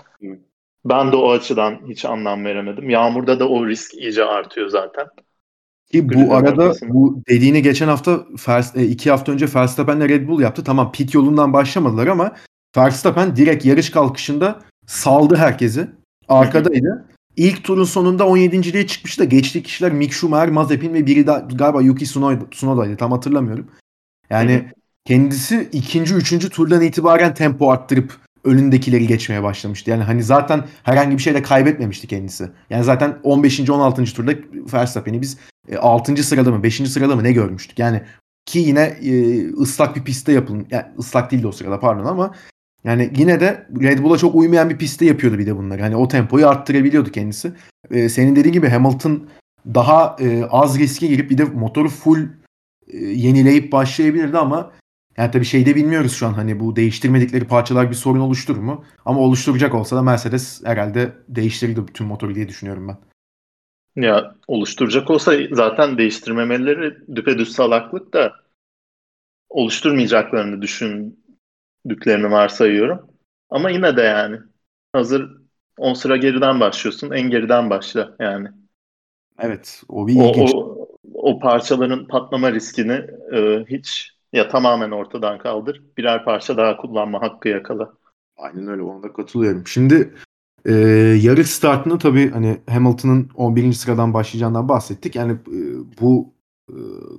Ben 0.84 1.12
de 1.12 1.16
o 1.16 1.30
açıdan 1.30 1.80
hiç 1.88 2.04
anlam 2.04 2.44
veremedim. 2.44 2.90
Yağmurda 2.90 3.40
da 3.40 3.48
o 3.48 3.66
risk 3.66 3.94
iyice 3.94 4.24
artıyor 4.24 4.68
zaten. 4.68 5.06
Ki 5.92 6.08
bu 6.08 6.34
arada 6.34 6.62
arkasında. 6.62 6.94
bu 6.94 7.22
dediğini 7.28 7.62
geçen 7.62 7.88
hafta 7.88 8.26
e, 8.74 8.84
iki 8.84 9.10
hafta 9.10 9.32
önce 9.32 9.46
Verstappen'le 9.54 10.08
Red 10.08 10.28
Bull 10.28 10.40
yaptı. 10.40 10.64
Tamam 10.64 10.92
pit 10.92 11.14
yolundan 11.14 11.52
başlamadılar 11.52 12.06
ama 12.06 12.32
Verstappen 12.76 13.36
direkt 13.36 13.64
yarış 13.64 13.90
kalkışında 13.90 14.60
saldı 14.86 15.36
herkesi. 15.36 15.90
Arkadaydı. 16.28 17.04
İlk 17.36 17.64
turun 17.64 17.84
sonunda 17.84 18.24
17.liğe 18.24 18.86
çıkmıştı 18.86 19.20
da 19.20 19.24
geçtiği 19.24 19.62
kişiler 19.62 19.92
Mick 19.92 20.12
Schumacher, 20.12 20.48
Mazepin 20.48 20.94
ve 20.94 21.06
biri 21.06 21.26
de 21.26 21.32
galiba 21.54 21.82
Yuki 21.82 22.04
Tsunoda'ydı. 22.04 22.96
Tam 22.96 23.12
hatırlamıyorum. 23.12 23.66
Yani 24.30 24.72
kendisi 25.04 25.68
ikinci, 25.72 26.14
üçüncü 26.14 26.50
turdan 26.50 26.82
itibaren 26.82 27.34
tempo 27.34 27.70
arttırıp 27.70 28.18
önündekileri 28.48 29.06
geçmeye 29.06 29.42
başlamıştı. 29.42 29.90
Yani 29.90 30.02
hani 30.02 30.22
zaten 30.22 30.64
herhangi 30.82 31.16
bir 31.16 31.22
şeyle 31.22 31.42
kaybetmemişti 31.42 32.06
kendisi. 32.06 32.50
Yani 32.70 32.84
zaten 32.84 33.18
15. 33.22 33.70
16. 33.70 34.04
turda 34.04 34.32
Verstappen'i 34.72 35.22
biz 35.22 35.38
6. 35.78 36.12
E, 36.12 36.16
sırada 36.16 36.50
mı 36.50 36.62
5. 36.62 36.90
sırada 36.90 37.16
mı 37.16 37.24
ne 37.24 37.32
görmüştük. 37.32 37.78
Yani 37.78 38.02
ki 38.46 38.58
yine 38.58 38.80
e, 38.80 39.44
ıslak 39.48 39.96
bir 39.96 40.04
pistte 40.04 40.32
yapılmış. 40.32 40.66
Yani 40.70 40.84
ıslak 40.98 41.30
değildi 41.30 41.46
o 41.46 41.52
sırada 41.52 41.80
pardon 41.80 42.04
ama 42.04 42.34
yani 42.84 43.12
yine 43.16 43.40
de 43.40 43.66
Red 43.82 44.02
Bull'a 44.02 44.18
çok 44.18 44.34
uymayan 44.34 44.70
bir 44.70 44.78
pistte 44.78 45.04
yapıyordu 45.04 45.38
bir 45.38 45.46
de 45.46 45.56
bunları. 45.56 45.82
Hani 45.82 45.96
o 45.96 46.08
tempoyu 46.08 46.48
arttırabiliyordu 46.48 47.10
kendisi. 47.12 47.52
Ee, 47.90 48.08
senin 48.08 48.36
dediğin 48.36 48.52
gibi 48.52 48.68
Hamilton 48.68 49.28
daha 49.74 50.16
e, 50.20 50.44
az 50.44 50.78
riske 50.78 51.06
girip 51.06 51.30
bir 51.30 51.38
de 51.38 51.44
motoru 51.44 51.88
full 51.88 52.28
e, 52.88 52.96
yenileyip 52.96 53.72
başlayabilirdi 53.72 54.38
ama 54.38 54.72
yani 55.18 55.30
tabii 55.30 55.44
şeyde 55.44 55.74
bilmiyoruz 55.74 56.12
şu 56.12 56.26
an 56.26 56.32
hani 56.32 56.60
bu 56.60 56.76
değiştirmedikleri 56.76 57.46
parçalar 57.46 57.90
bir 57.90 57.94
sorun 57.94 58.20
oluşturur 58.20 58.58
mu? 58.58 58.84
Ama 59.04 59.20
oluşturacak 59.20 59.74
olsa 59.74 59.96
da 59.96 60.02
Mercedes 60.02 60.64
herhalde 60.64 61.12
değiştirirdi 61.28 61.86
bütün 61.86 62.06
motoru 62.06 62.34
diye 62.34 62.48
düşünüyorum 62.48 62.88
ben. 62.88 62.96
Ya 64.02 64.34
oluşturacak 64.48 65.10
olsa 65.10 65.32
zaten 65.52 65.98
değiştirmemeleri 65.98 67.16
düpedüz 67.16 67.52
salaklık 67.52 68.14
da 68.14 68.32
oluşturmayacaklarını 69.48 70.62
düşündüklerini 70.62 72.30
varsayıyorum. 72.30 73.10
Ama 73.50 73.70
yine 73.70 73.96
de 73.96 74.02
yani 74.02 74.38
hazır 74.92 75.38
10 75.78 75.94
sıra 75.94 76.16
geriden 76.16 76.60
başlıyorsun. 76.60 77.10
En 77.10 77.30
geriden 77.30 77.70
başla 77.70 78.16
yani. 78.20 78.48
Evet. 79.38 79.82
O 79.88 80.06
bir 80.06 80.12
ilginç. 80.12 80.54
O, 80.54 80.58
o, 80.58 80.88
o 81.14 81.38
parçaların 81.38 82.06
patlama 82.06 82.52
riskini 82.52 83.06
e, 83.32 83.64
hiç 83.68 84.17
ya 84.32 84.48
tamamen 84.48 84.90
ortadan 84.90 85.38
kaldır. 85.38 85.82
Birer 85.96 86.24
parça 86.24 86.56
daha 86.56 86.76
kullanma 86.76 87.22
hakkı 87.22 87.48
yakala. 87.48 87.92
Aynen 88.36 88.68
öyle. 88.68 88.82
Ona 88.82 89.02
da 89.02 89.12
katılıyorum. 89.12 89.66
Şimdi 89.66 90.14
e, 90.64 90.72
yarış 91.22 91.50
startını 91.50 91.98
tabii 91.98 92.30
hani 92.30 92.60
Hamilton'ın 92.70 93.30
11. 93.34 93.72
sıradan 93.72 94.14
başlayacağından 94.14 94.68
bahsettik. 94.68 95.16
Yani 95.16 95.32
e, 95.32 95.58
bu 96.00 96.34
e, 96.70 96.76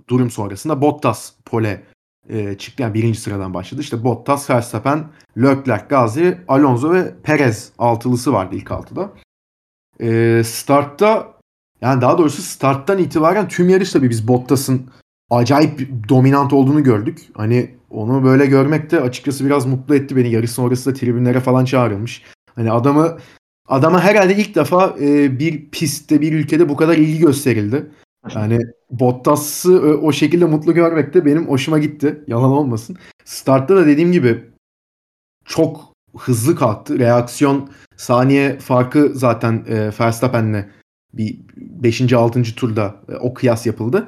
durum 0.10 0.30
sonrasında 0.30 0.82
Bottas 0.82 1.34
pole 1.46 1.84
e, 2.30 2.58
çıktı. 2.58 2.84
Yani 2.84 2.94
birinci 2.94 3.20
sıradan 3.20 3.54
başladı. 3.54 3.82
İşte 3.82 4.04
Bottas, 4.04 4.50
Verstappen, 4.50 5.08
Leclerc, 5.38 5.86
Gazi, 5.90 6.38
Alonso 6.48 6.94
ve 6.94 7.16
Perez 7.24 7.72
altılısı 7.78 8.34
vardı 8.34 8.56
ilk 8.56 8.72
altıda. 8.72 9.10
E, 10.00 10.42
startta 10.46 11.34
yani 11.82 12.02
daha 12.02 12.18
doğrusu 12.18 12.42
starttan 12.42 12.98
itibaren 12.98 13.48
tüm 13.48 13.70
yarış 13.70 13.92
tabii 13.92 14.10
biz 14.10 14.28
Bottas'ın 14.28 14.90
acayip 15.30 15.90
dominant 16.10 16.54
olduğunu 16.54 16.84
gördük. 16.84 17.20
Hani 17.34 17.76
onu 17.90 18.24
böyle 18.24 18.46
görmek 18.46 18.92
de 18.92 19.02
açıkçası 19.02 19.46
biraz 19.46 19.66
mutlu 19.66 19.96
etti 19.96 20.16
beni. 20.16 20.32
Yarış 20.32 20.52
sonrası 20.52 20.92
da 20.92 20.98
tribünlere 20.98 21.40
falan 21.40 21.66
çağrılmış. 21.66 22.24
Hani 22.56 22.72
adamı 22.72 23.18
adama 23.68 24.02
herhalde 24.02 24.36
ilk 24.36 24.56
defa 24.56 24.96
e, 25.00 25.40
bir 25.40 25.70
pistte 25.70 26.22
bir 26.22 26.34
ülkede 26.34 26.70
bu 26.70 26.76
kadar 26.76 26.98
ilgi 26.98 27.20
gösterildi. 27.20 27.92
Yani 28.36 28.60
Bottas'ı 28.92 30.00
o 30.02 30.12
şekilde 30.12 30.46
mutlu 30.46 30.74
görmek 30.74 31.14
de 31.14 31.26
benim 31.26 31.48
hoşuma 31.48 31.80
gitti. 31.80 32.24
Yalan 32.28 32.52
olmasın. 32.52 32.98
Startta 33.26 33.76
da 33.76 33.88
dediğim 33.88 34.12
gibi 34.12 34.44
çok 35.46 35.94
hızlı 36.18 36.56
kalktı. 36.56 37.00
Reaksiyon 37.00 37.70
saniye 37.98 38.60
farkı 38.60 39.12
zaten 39.16 39.66
e, 39.68 39.92
Verstappen'le 40.00 40.66
bir 41.14 41.40
5. 41.58 42.14
6. 42.14 42.44
turda 42.44 42.96
e, 43.10 43.16
o 43.16 43.34
kıyas 43.34 43.66
yapıldı. 43.66 44.08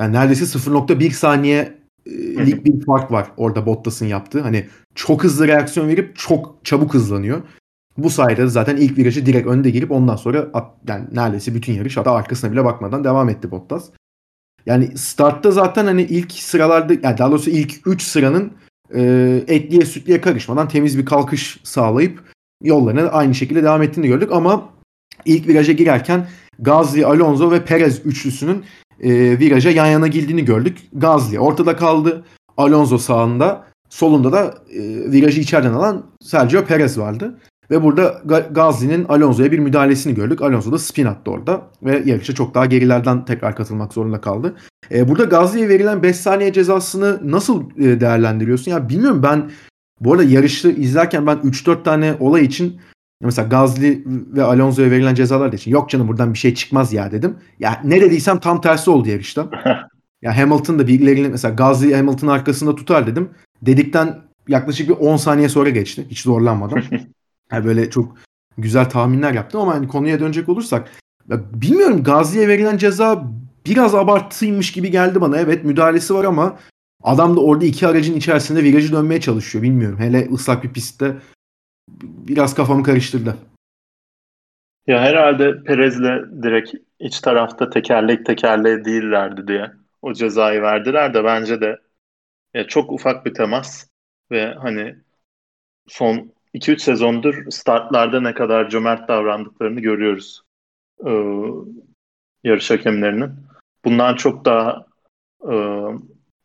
Yani 0.00 0.12
neredeyse 0.12 0.44
0.1 0.44 1.10
saniye 1.10 1.78
e, 2.06 2.46
lik 2.46 2.64
bir 2.64 2.84
fark 2.84 3.12
var 3.12 3.26
orada 3.36 3.66
Bottas'ın 3.66 4.06
yaptığı. 4.06 4.40
Hani 4.40 4.66
çok 4.94 5.24
hızlı 5.24 5.48
reaksiyon 5.48 5.88
verip 5.88 6.16
çok 6.16 6.64
çabuk 6.64 6.94
hızlanıyor. 6.94 7.42
Bu 7.98 8.10
sayede 8.10 8.46
zaten 8.46 8.76
ilk 8.76 8.98
virajı 8.98 9.26
direkt 9.26 9.46
önde 9.48 9.70
girip 9.70 9.90
ondan 9.90 10.16
sonra 10.16 10.50
at, 10.54 10.70
yani 10.88 11.04
neredeyse 11.12 11.54
bütün 11.54 11.72
yarış 11.72 11.96
hatta 11.96 12.12
arkasına 12.12 12.52
bile 12.52 12.64
bakmadan 12.64 13.04
devam 13.04 13.28
etti 13.28 13.50
Bottas. 13.50 13.90
Yani 14.66 14.98
startta 14.98 15.50
zaten 15.50 15.84
hani 15.84 16.02
ilk 16.02 16.32
sıralarda 16.32 16.92
yani 16.92 17.18
daha 17.18 17.30
doğrusu 17.30 17.50
ilk 17.50 17.86
3 17.86 18.02
sıranın 18.02 18.52
e, 18.94 19.02
etliye 19.48 19.84
sütliye 19.84 20.20
karışmadan 20.20 20.68
temiz 20.68 20.98
bir 20.98 21.04
kalkış 21.04 21.60
sağlayıp 21.62 22.22
yollarına 22.62 23.08
aynı 23.08 23.34
şekilde 23.34 23.62
devam 23.62 23.82
ettiğini 23.82 24.06
gördük 24.06 24.32
ama 24.32 24.68
ilk 25.24 25.48
viraja 25.48 25.72
girerken 25.72 26.28
Gazli, 26.58 27.06
Alonso 27.06 27.50
ve 27.50 27.64
Perez 27.64 28.06
üçlüsünün 28.06 28.64
e, 29.02 29.38
viraja 29.38 29.70
yan 29.70 29.86
yana 29.86 30.06
girdiğini 30.06 30.44
gördük. 30.44 30.78
Gazli 30.92 31.40
ortada 31.40 31.76
kaldı. 31.76 32.24
Alonso 32.56 32.98
sağında. 32.98 33.64
Solunda 33.88 34.32
da 34.32 34.54
e, 34.72 34.80
virajı 35.12 35.40
içeriden 35.40 35.72
alan 35.72 36.06
Sergio 36.20 36.64
Perez 36.64 36.98
vardı. 36.98 37.38
Ve 37.70 37.82
burada 37.82 38.22
Gazli'nin 38.50 39.04
Alonso'ya 39.04 39.52
bir 39.52 39.58
müdahalesini 39.58 40.14
gördük. 40.14 40.42
Alonso 40.42 40.72
da 40.72 40.78
spin 40.78 41.06
attı 41.06 41.30
orada 41.30 41.62
ve 41.82 42.02
yarışa 42.04 42.34
çok 42.34 42.54
daha 42.54 42.66
gerilerden 42.66 43.24
tekrar 43.24 43.56
katılmak 43.56 43.92
zorunda 43.92 44.20
kaldı. 44.20 44.56
Ee, 44.92 45.08
burada 45.08 45.24
Gazli'ye 45.24 45.68
verilen 45.68 46.02
5 46.02 46.16
saniye 46.16 46.52
cezasını 46.52 47.20
nasıl 47.24 47.70
e, 47.78 48.00
değerlendiriyorsun? 48.00 48.70
Ya 48.70 48.88
bilmiyorum 48.88 49.22
ben 49.22 49.50
bu 50.00 50.12
arada 50.12 50.24
yarışı 50.24 50.68
izlerken 50.68 51.26
ben 51.26 51.36
3-4 51.36 51.82
tane 51.82 52.16
olay 52.20 52.44
için 52.44 52.80
mesela 53.20 53.48
Gazli 53.48 54.04
ve 54.06 54.42
Alonso'ya 54.42 54.90
verilen 54.90 55.14
cezalar 55.14 55.52
için 55.52 55.70
yok 55.70 55.90
canım 55.90 56.08
buradan 56.08 56.34
bir 56.34 56.38
şey 56.38 56.54
çıkmaz 56.54 56.92
ya 56.92 57.12
dedim. 57.12 57.36
Ya 57.58 57.80
ne 57.84 58.00
dediysem 58.00 58.40
tam 58.40 58.60
tersi 58.60 58.90
oldu 58.90 59.08
yarışta. 59.08 59.48
ya 60.22 60.36
Hamilton 60.36 60.78
da 60.78 60.86
birilerini 60.86 61.28
mesela 61.28 61.54
Gazli 61.54 61.96
Hamilton 61.96 62.28
arkasında 62.28 62.74
tutar 62.74 63.06
dedim. 63.06 63.30
Dedikten 63.62 64.18
yaklaşık 64.48 64.88
bir 64.88 64.94
10 64.94 65.16
saniye 65.16 65.48
sonra 65.48 65.70
geçti. 65.70 66.06
Hiç 66.10 66.20
zorlanmadan. 66.20 66.82
Yani 67.52 67.64
böyle 67.64 67.90
çok 67.90 68.16
güzel 68.58 68.90
tahminler 68.90 69.32
yaptım 69.32 69.60
ama 69.60 69.74
hani 69.74 69.88
konuya 69.88 70.20
dönecek 70.20 70.48
olursak 70.48 70.88
bilmiyorum 71.54 72.02
Gazi'ye 72.02 72.48
verilen 72.48 72.76
ceza 72.76 73.24
biraz 73.66 73.94
abartıymış 73.94 74.72
gibi 74.72 74.90
geldi 74.90 75.20
bana. 75.20 75.38
Evet 75.38 75.64
müdahalesi 75.64 76.14
var 76.14 76.24
ama 76.24 76.58
adam 77.02 77.36
da 77.36 77.40
orada 77.40 77.64
iki 77.64 77.86
aracın 77.86 78.14
içerisinde 78.14 78.64
virajı 78.64 78.92
dönmeye 78.92 79.20
çalışıyor. 79.20 79.62
Bilmiyorum. 79.62 79.98
Hele 79.98 80.28
ıslak 80.32 80.64
bir 80.64 80.72
pistte 80.72 81.16
biraz 82.02 82.54
kafamı 82.54 82.82
karıştırdı. 82.82 83.36
Ya 84.86 85.00
herhalde 85.00 85.62
Perez'le 85.64 86.42
direkt 86.42 86.74
iç 86.98 87.20
tarafta 87.20 87.70
tekerlek 87.70 88.26
tekerleğe 88.26 88.84
değillerdi 88.84 89.48
diye 89.48 89.72
o 90.02 90.12
cezayı 90.12 90.62
verdiler 90.62 91.14
de 91.14 91.24
bence 91.24 91.60
de 91.60 91.80
ya 92.54 92.66
çok 92.66 92.92
ufak 92.92 93.26
bir 93.26 93.34
temas 93.34 93.86
ve 94.30 94.54
hani 94.54 94.96
son 95.88 96.32
2-3 96.54 96.82
sezondur 96.82 97.50
startlarda 97.50 98.20
ne 98.20 98.34
kadar 98.34 98.68
cömert 98.70 99.08
davrandıklarını 99.08 99.80
görüyoruz 99.80 100.42
e, 101.06 101.10
yarış 102.44 102.70
hakemlerinin. 102.70 103.32
Bundan 103.84 104.14
çok 104.14 104.44
daha 104.44 104.86
e, 105.50 105.54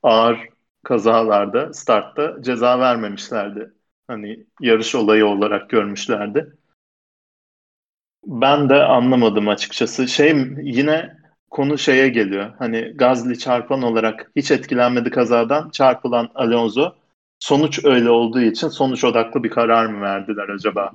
ağır 0.04 0.40
kazalarda 0.84 1.74
startta 1.74 2.42
ceza 2.42 2.80
vermemişlerdi. 2.80 3.74
Hani 4.08 4.46
yarış 4.62 4.96
olayı 4.96 5.26
olarak 5.26 5.70
görmüşlerdi. 5.70 6.54
Ben 8.26 8.70
de 8.70 8.84
anlamadım 8.84 9.48
açıkçası. 9.48 10.08
Şey 10.08 10.36
yine 10.62 11.18
konu 11.50 11.78
şeye 11.78 12.08
geliyor. 12.08 12.54
Hani 12.60 12.82
Gazli 12.82 13.40
çarpan 13.40 13.82
olarak 13.82 14.32
hiç 14.36 14.52
etkilenmedi 14.52 15.10
kazadan. 15.10 15.70
Çarpılan 15.70 16.30
Alonso 16.36 16.96
sonuç 17.40 17.86
öyle 17.86 18.10
olduğu 18.10 18.42
için 18.42 18.68
sonuç 18.68 19.04
odaklı 19.04 19.44
bir 19.44 19.50
karar 19.50 19.86
mı 19.86 20.02
verdiler 20.02 20.50
acaba? 20.50 20.92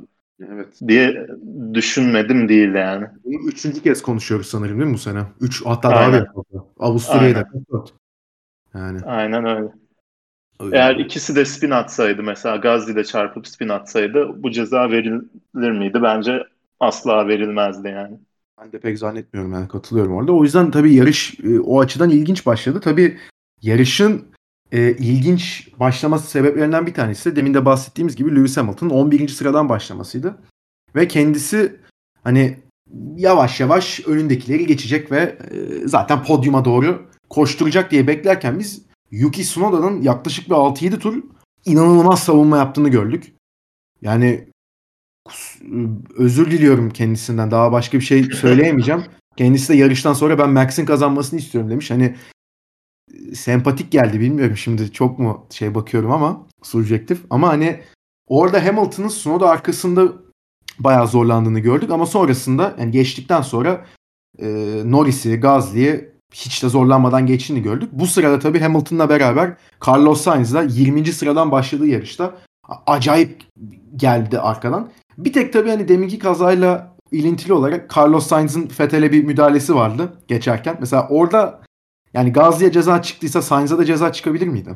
Evet. 0.49 0.81
diye 0.89 1.27
düşünmedim 1.75 2.49
değil 2.49 2.75
yani. 2.75 3.07
Bunu 3.25 3.49
üçüncü 3.49 3.83
kez 3.83 4.03
konuşuyoruz 4.03 4.47
sanırım 4.47 4.79
değil 4.79 4.91
mi 4.91 4.95
bu 4.95 4.99
sene? 4.99 5.23
Üç 5.41 5.67
hatta 5.67 5.89
Aynen. 5.89 6.13
daha 6.13 6.23
bir 6.23 6.29
Avusturya'da. 6.79 7.49
Yani. 8.75 9.01
Aynen 9.05 9.45
öyle. 9.45 9.69
Öyle. 10.61 10.77
Eğer 10.77 10.97
ikisi 10.97 11.37
de 11.37 11.45
spin 11.45 11.71
atsaydı 11.71 12.23
mesela 12.23 12.57
Gazli 12.57 12.97
de 12.97 13.05
çarpıp 13.05 13.49
spin 13.49 13.69
atsaydı 13.69 14.43
bu 14.43 14.51
ceza 14.51 14.91
verilir 14.91 15.71
miydi? 15.71 16.01
Bence 16.03 16.43
asla 16.81 17.29
verilmezdi 17.29 17.89
yani. 17.89 18.19
Ben 18.61 18.73
de 18.73 18.81
pek 18.81 18.99
zannetmiyorum 18.99 19.53
yani 19.53 19.69
katılıyorum 19.69 20.15
orada. 20.15 20.33
O 20.33 20.45
yüzden 20.45 20.71
tabii 20.71 20.95
yarış 20.95 21.41
e, 21.45 21.61
o 21.61 21.81
açıdan 21.81 22.11
ilginç 22.11 22.47
başladı. 22.47 22.81
Tabii 22.81 23.19
yarışın 23.63 24.27
e, 24.73 24.91
ilginç 24.93 25.69
başlaması 25.81 26.31
sebeplerinden 26.31 26.87
bir 26.87 26.95
tanesi 26.95 27.33
de 27.33 27.37
demin 27.37 27.55
de 27.55 27.65
bahsettiğimiz 27.65 28.17
gibi 28.17 28.37
Lewis 28.37 28.57
Hamilton'ın 28.57 28.91
11. 28.91 29.29
sıradan 29.29 29.69
başlamasıydı. 29.69 30.37
Ve 30.95 31.09
kendisi 31.09 31.77
hani 32.25 32.59
yavaş 33.17 33.61
yavaş 33.61 34.01
önündekileri 34.07 34.67
geçecek 34.67 35.13
ve 35.13 35.19
e, 35.51 35.89
zaten 35.89 36.23
podyuma 36.23 36.65
doğru 36.65 37.07
koşturacak 37.31 37.91
diye 37.91 38.07
beklerken 38.07 38.59
biz 38.59 38.90
Yuki 39.11 39.43
Tsunoda'nın 39.43 40.03
yaklaşık 40.03 40.47
bir 40.47 40.55
6-7 40.55 40.99
tur 40.99 41.23
inanılmaz 41.65 42.23
savunma 42.23 42.57
yaptığını 42.57 42.89
gördük. 42.89 43.33
Yani 44.03 44.49
özür 46.17 46.51
diliyorum 46.51 46.91
kendisinden. 46.91 47.51
Daha 47.51 47.73
başka 47.73 47.99
bir 47.99 48.05
şey 48.05 48.25
söyleyemeyeceğim. 48.25 49.05
Kendisi 49.37 49.73
de 49.73 49.77
yarıştan 49.77 50.13
sonra 50.13 50.39
ben 50.39 50.51
Max'in 50.51 50.87
kazanmasını 50.87 51.41
istiyorum 51.41 51.71
demiş. 51.71 51.91
Hani 51.91 52.17
sempatik 53.35 53.93
geldi 53.93 54.21
bilmiyorum 54.21 54.57
şimdi 54.57 54.93
çok 54.93 55.19
mu 55.19 55.47
şey 55.51 55.75
bakıyorum 55.75 56.13
ama 56.13 56.47
subjektif 56.63 57.21
ama 57.31 57.49
hani 57.49 57.81
orada 58.27 58.67
Hamilton'ın 58.67 59.09
Snowda 59.09 59.49
arkasında 59.49 60.13
bayağı 60.79 61.09
zorlandığını 61.09 61.59
gördük 61.61 61.91
ama 61.91 62.07
sonrasında 62.07 62.77
yani 62.79 62.91
geçtikten 62.91 63.43
sonra 63.43 63.87
e, 64.39 64.47
Norris'i, 64.85 65.37
Gasly'yi 65.37 66.11
hiç 66.35 66.63
de 66.63 66.69
zorlanmadan 66.69 67.27
geçtiğini 67.27 67.63
gördük. 67.63 67.89
Bu 67.93 68.07
sırada 68.07 68.39
tabii 68.39 68.61
Hamilton'la 68.61 69.09
beraber 69.09 69.53
Carlos 69.89 70.21
Sainz 70.21 70.55
da 70.55 70.63
20. 70.63 71.07
sıradan 71.07 71.51
başladığı 71.51 71.87
yarışta 71.87 72.35
acayip 72.87 73.43
geldi 73.97 74.41
arkadan. 74.41 74.91
Bir 75.19 75.33
tek 75.33 75.53
tabii 75.53 75.71
hani 75.71 75.89
deminki 75.89 76.19
kazayla 76.19 76.97
ilintili 77.13 77.53
olarak 77.53 77.97
Carlos 77.97 78.27
Sainz'ın 78.27 78.67
Fethel'e 78.67 79.13
bir 79.13 79.25
müdahalesi 79.25 79.75
vardı 79.75 80.13
geçerken. 80.29 80.77
Mesela 80.81 81.09
orada 81.11 81.61
yani 82.15 82.33
Gazi'ye 82.33 82.73
ceza 82.73 83.03
çıktıysa 83.03 83.43
Sainz'a 83.43 83.79
da 83.79 83.85
ceza 83.85 84.13
çıkabilir 84.13 84.47
miydi? 84.47 84.71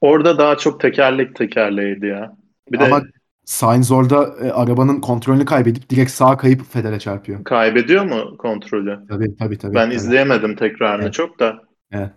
Orada 0.00 0.38
daha 0.38 0.56
çok 0.56 0.80
tekerlek 0.80 1.36
tekerleğiydi 1.36 2.06
ya. 2.06 2.36
Bir 2.72 2.80
Ama 2.80 3.00
de 3.00 3.06
Sainz 3.46 3.92
orada 3.92 4.34
e, 4.42 4.50
arabanın 4.50 5.00
kontrolünü 5.00 5.44
kaybedip 5.44 5.90
direkt 5.90 6.10
sağa 6.10 6.36
kayıp 6.36 6.62
Feder'e 6.70 6.98
çarpıyor. 6.98 7.44
Kaybediyor 7.44 8.04
mu 8.04 8.36
kontrolü? 8.36 8.98
Tabii 9.08 9.36
tabii 9.36 9.58
tabii. 9.58 9.74
Ben 9.74 9.86
evet. 9.86 9.96
izleyemedim 9.96 10.56
tekrarını 10.56 11.02
evet. 11.02 11.14
çok 11.14 11.40
da. 11.40 11.62
Evet. 11.92 12.10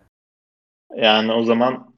Yani 0.96 1.32
o 1.32 1.44
zaman 1.44 1.94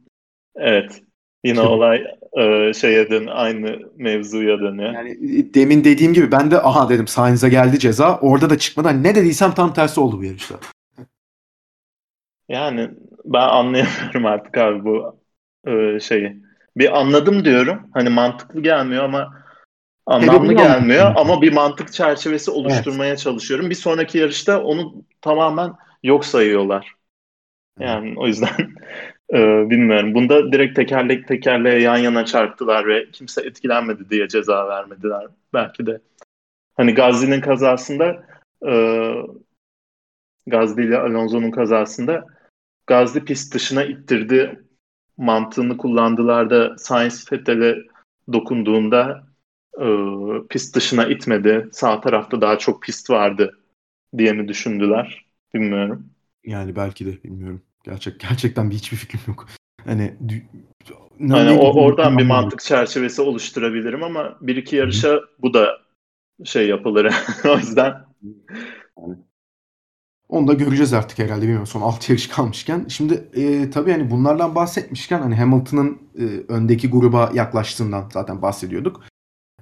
evet 0.55 1.01
yine 1.43 1.55
Şimdi, 1.55 1.67
olay 1.67 2.03
e, 2.39 2.73
şeye 2.73 3.09
dön 3.09 3.27
aynı 3.27 3.79
mevzuya 3.97 4.59
dönüyor. 4.59 4.93
Yani 4.93 5.17
demin 5.53 5.83
dediğim 5.83 6.13
gibi 6.13 6.31
ben 6.31 6.51
de 6.51 6.61
aha 6.61 6.89
dedim 6.89 7.07
Sainz'e 7.07 7.49
geldi 7.49 7.79
ceza. 7.79 8.19
Orada 8.19 8.49
da 8.49 8.57
çıkmadan 8.57 9.03
ne 9.03 9.15
dediysem 9.15 9.51
tam 9.51 9.73
tersi 9.73 9.99
oldu 9.99 10.19
bu 10.19 10.23
yarışta. 10.23 10.55
Yani 12.49 12.89
ben 13.25 13.47
anlayamıyorum 13.47 14.25
artık 14.25 14.57
abi 14.57 14.85
bu 14.85 15.19
e, 15.67 15.99
şeyi. 15.99 16.50
Bir 16.77 16.99
anladım 16.99 17.45
diyorum. 17.45 17.89
Hani 17.93 18.09
mantıklı 18.09 18.61
gelmiyor 18.61 19.03
ama 19.03 19.43
anlamlı 20.05 20.53
gelmiyor 20.53 21.13
ama 21.15 21.41
bir 21.41 21.53
mantık 21.53 21.93
çerçevesi 21.93 22.51
oluşturmaya 22.51 23.09
evet. 23.09 23.19
çalışıyorum. 23.19 23.69
Bir 23.69 23.75
sonraki 23.75 24.17
yarışta 24.17 24.63
onu 24.63 25.03
tamamen 25.21 25.73
yok 26.03 26.25
sayıyorlar. 26.25 26.95
Yani 27.79 28.13
o 28.17 28.27
yüzden 28.27 28.55
e, 29.33 29.69
bilmiyorum. 29.69 30.13
Bunda 30.13 30.51
direkt 30.51 30.75
tekerlek 30.75 31.27
tekerleğe 31.27 31.81
yan 31.81 31.97
yana 31.97 32.25
çarptılar 32.25 32.87
ve 32.87 33.11
kimse 33.11 33.41
etkilenmedi 33.41 34.09
diye 34.09 34.27
ceza 34.27 34.67
vermediler. 34.67 35.27
Belki 35.53 35.85
de 35.85 36.01
hani 36.77 36.93
Gazi'nin 36.93 37.41
kazasında 37.41 38.23
e, 38.67 38.73
Gazli 40.47 40.85
ile 40.85 40.97
Alonso'nun 40.97 41.51
kazasında 41.51 42.25
Gazli 42.87 43.25
pist 43.25 43.53
dışına 43.53 43.83
ittirdi 43.83 44.63
mantığını 45.21 45.77
kullandılar 45.77 46.49
da 46.49 46.77
Science 46.77 47.15
Vettel'e 47.31 47.77
dokunduğunda 48.33 49.23
e, 49.81 49.87
pist 50.49 50.75
dışına 50.75 51.05
itmedi. 51.05 51.69
Sağ 51.71 52.01
tarafta 52.01 52.41
daha 52.41 52.57
çok 52.57 52.83
pist 52.83 53.09
vardı 53.09 53.59
diye 54.17 54.33
mi 54.33 54.47
düşündüler? 54.47 55.25
Bilmiyorum. 55.53 56.09
Yani 56.45 56.75
belki 56.75 57.05
de 57.05 57.23
bilmiyorum. 57.23 57.61
Gerçek 57.83 58.19
gerçekten 58.19 58.69
bir 58.69 58.75
hiçbir 58.75 58.97
fikrim 58.97 59.21
yok. 59.27 59.47
Hani 59.85 60.17
hani 61.29 61.51
o, 61.51 61.83
oradan 61.83 62.17
bir 62.17 62.25
mantık 62.25 62.59
çerçevesi 62.59 63.21
oluşturabilirim 63.21 64.03
ama 64.03 64.37
bir 64.41 64.55
iki 64.55 64.75
yarışa 64.75 65.09
Hı. 65.09 65.27
bu 65.39 65.53
da 65.53 65.81
şey 66.43 66.67
yapılır. 66.67 67.13
o 67.45 67.57
yüzden 67.57 68.05
yani 68.97 69.15
onu 70.31 70.47
da 70.47 70.53
göreceğiz 70.53 70.93
artık 70.93 71.19
herhalde 71.19 71.41
bilmiyorum 71.41 71.67
son 71.67 71.81
6 71.81 72.11
yarış 72.11 72.27
kalmışken. 72.27 72.85
Şimdi 72.87 73.13
e, 73.33 73.69
tabii 73.69 73.91
hani 73.91 74.11
bunlardan 74.11 74.55
bahsetmişken 74.55 75.19
hani 75.19 75.35
Hamilton'ın 75.35 75.97
e, 76.19 76.23
öndeki 76.47 76.89
gruba 76.89 77.31
yaklaştığından 77.33 78.09
zaten 78.13 78.41
bahsediyorduk. 78.41 79.01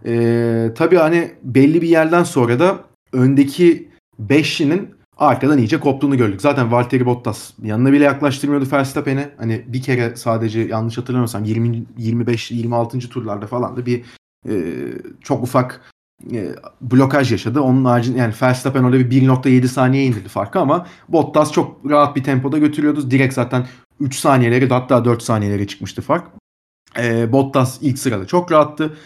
E, 0.06 0.72
tabii 0.76 0.96
hani 0.96 1.32
belli 1.44 1.82
bir 1.82 1.90
yerden 1.90 2.24
sonra 2.24 2.60
da 2.60 2.80
öndeki 3.14 3.90
beşlinin 4.20 4.90
arkadan 5.18 5.58
iyice 5.58 5.80
koptuğunu 5.80 6.18
gördük. 6.18 6.42
Zaten 6.42 6.72
Valtteri 6.72 7.06
Bottas 7.06 7.52
yanına 7.64 7.92
bile 7.92 8.04
yaklaştırmıyordu 8.04 8.66
Verstappen'i. 8.72 9.30
Hani 9.38 9.64
bir 9.68 9.82
kere 9.82 10.16
sadece 10.16 10.60
yanlış 10.60 10.98
hatırlamıyorsam 10.98 11.44
20 11.44 11.84
25 11.98 12.52
26. 12.52 13.00
turlarda 13.00 13.48
falan 13.48 13.78
da 13.78 13.86
bir 13.86 14.04
e, 14.50 14.54
çok 15.22 15.44
ufak 15.44 15.82
e, 16.34 16.56
blokaj 16.82 17.32
yaşadı. 17.32 17.62
Onun 17.62 17.86
haricinde 17.86 18.18
yani 18.18 18.34
Verstappen 18.42 18.84
orada 18.84 19.00
bir 19.00 19.22
1.7 19.22 19.68
saniye 19.68 20.06
indirdi 20.06 20.30
farkı 20.30 20.60
ama 20.60 20.88
Bottas 21.10 21.52
çok 21.52 21.90
rahat 21.90 22.16
bir 22.16 22.24
tempoda 22.24 22.58
götürüyordu. 22.58 23.12
Direkt 23.12 23.34
zaten 23.34 23.68
3 24.00 24.16
saniyeleri 24.16 24.70
hatta 24.70 25.06
4 25.06 25.24
saniyelere 25.24 25.68
çıkmıştı 25.68 26.02
fark. 26.02 26.28
E, 26.98 27.32
Bottas 27.32 27.78
ilk 27.82 28.00
sırada 28.00 28.28
çok 28.28 28.52
rahattı. 28.52 28.98